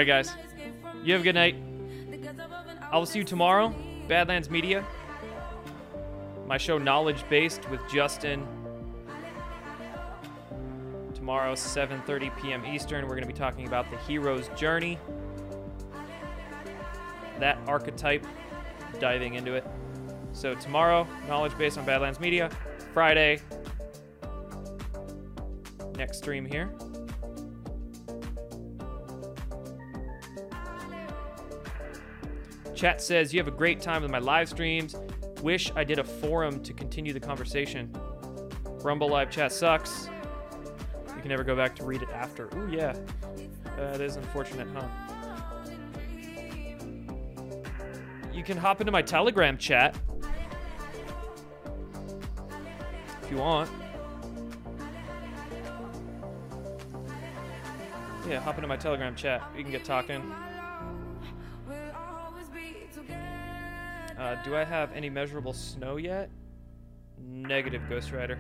Right, 0.04 0.24
guys. 0.24 0.36
You 1.04 1.14
have 1.14 1.22
a 1.22 1.24
good 1.24 1.36
night. 1.36 1.56
I 2.92 2.98
will 2.98 3.06
see 3.06 3.20
you 3.20 3.26
tomorrow. 3.26 3.74
Badlands 4.08 4.50
Media. 4.50 4.86
My 6.46 6.58
show 6.58 6.78
Knowledge 6.78 7.28
Based 7.30 7.70
with 7.70 7.80
Justin. 7.90 8.46
Tomorrow, 11.14 11.54
7:30 11.54 12.42
p.m. 12.42 12.66
Eastern. 12.66 13.06
We're 13.06 13.16
going 13.16 13.22
to 13.22 13.28
be 13.28 13.34
talking 13.34 13.66
about 13.66 13.90
the 13.90 13.98
hero's 14.00 14.50
journey. 14.50 15.00
That 17.40 17.58
archetype, 17.66 18.26
diving 19.00 19.36
into 19.36 19.54
it. 19.54 19.66
So 20.34 20.54
tomorrow, 20.54 21.08
knowledge 21.28 21.58
based 21.58 21.78
on 21.78 21.86
Badlands 21.86 22.20
Media. 22.20 22.50
Friday, 22.94 23.40
next 25.96 26.18
stream 26.18 26.46
here. 26.46 26.74
Chat 32.84 33.00
says 33.02 33.34
you 33.34 33.40
have 33.40 33.48
a 33.48 33.52
great 33.56 33.80
time 33.80 34.02
with 34.02 34.12
my 34.12 34.20
live 34.20 34.50
streams. 34.50 34.98
Wish 35.42 35.72
I 35.74 35.86
did 35.86 36.00
a 36.00 36.04
forum 36.04 36.62
to 36.64 36.74
continue 36.74 37.14
the 37.14 37.20
conversation. 37.22 37.90
Rumble 38.82 39.08
live 39.08 39.32
chat 39.32 39.54
sucks. 39.54 40.10
You 41.08 41.22
can 41.22 41.30
never 41.30 41.46
go 41.46 41.56
back 41.56 41.78
to 41.78 41.86
read 41.86 42.02
it 42.02 42.10
after. 42.10 42.50
Ooh 42.58 42.70
yeah, 42.70 42.94
that 43.78 44.02
is 44.02 44.18
unfortunate, 44.18 44.68
huh? 44.74 44.86
You 48.34 48.44
can 48.44 48.58
hop 48.58 48.82
into 48.82 48.92
my 48.92 49.02
Telegram 49.02 49.58
chat 49.58 49.96
if 53.22 53.32
you 53.32 53.38
want. 53.38 53.70
Yeah, 58.28 58.42
hop 58.42 58.56
into 58.58 58.68
my 58.68 58.76
Telegram 58.76 59.16
chat. 59.16 59.42
We 59.56 59.64
can 59.64 59.72
get 59.72 59.86
talking. 59.86 60.22
Uh, 64.24 64.42
do 64.42 64.56
I 64.56 64.64
have 64.64 64.94
any 64.94 65.10
measurable 65.10 65.52
snow 65.52 65.98
yet? 65.98 66.30
Negative, 67.20 67.82
Ghost 67.90 68.14
Rider. 68.14 68.40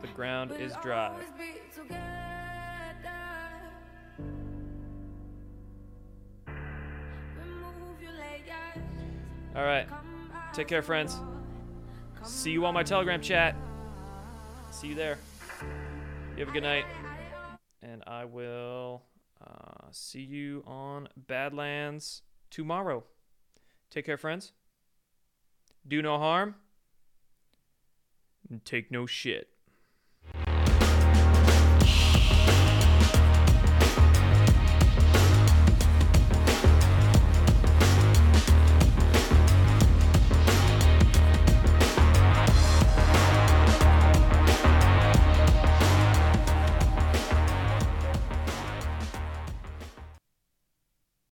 The 0.00 0.06
ground 0.14 0.52
is 0.60 0.72
dry. 0.80 1.20
All 9.56 9.64
right. 9.64 9.88
Take 10.52 10.68
care, 10.68 10.82
friends. 10.82 11.16
See 12.22 12.52
you 12.52 12.64
on 12.66 12.74
my 12.74 12.84
Telegram 12.84 13.20
chat. 13.20 13.56
See 14.70 14.86
you 14.86 14.94
there. 14.94 15.18
You 16.36 16.44
have 16.44 16.50
a 16.50 16.52
good 16.52 16.62
night. 16.62 16.84
And 17.82 18.04
I 18.06 18.24
will 18.24 19.02
uh, 19.44 19.88
see 19.90 20.22
you 20.22 20.62
on 20.64 21.08
Badlands 21.16 22.22
tomorrow. 22.50 23.02
Take 23.90 24.06
care, 24.06 24.16
friends. 24.16 24.52
Do 25.86 26.00
no 26.00 26.18
harm. 26.18 26.54
And 28.48 28.64
take 28.64 28.90
no 28.90 29.06
shit. 29.06 29.48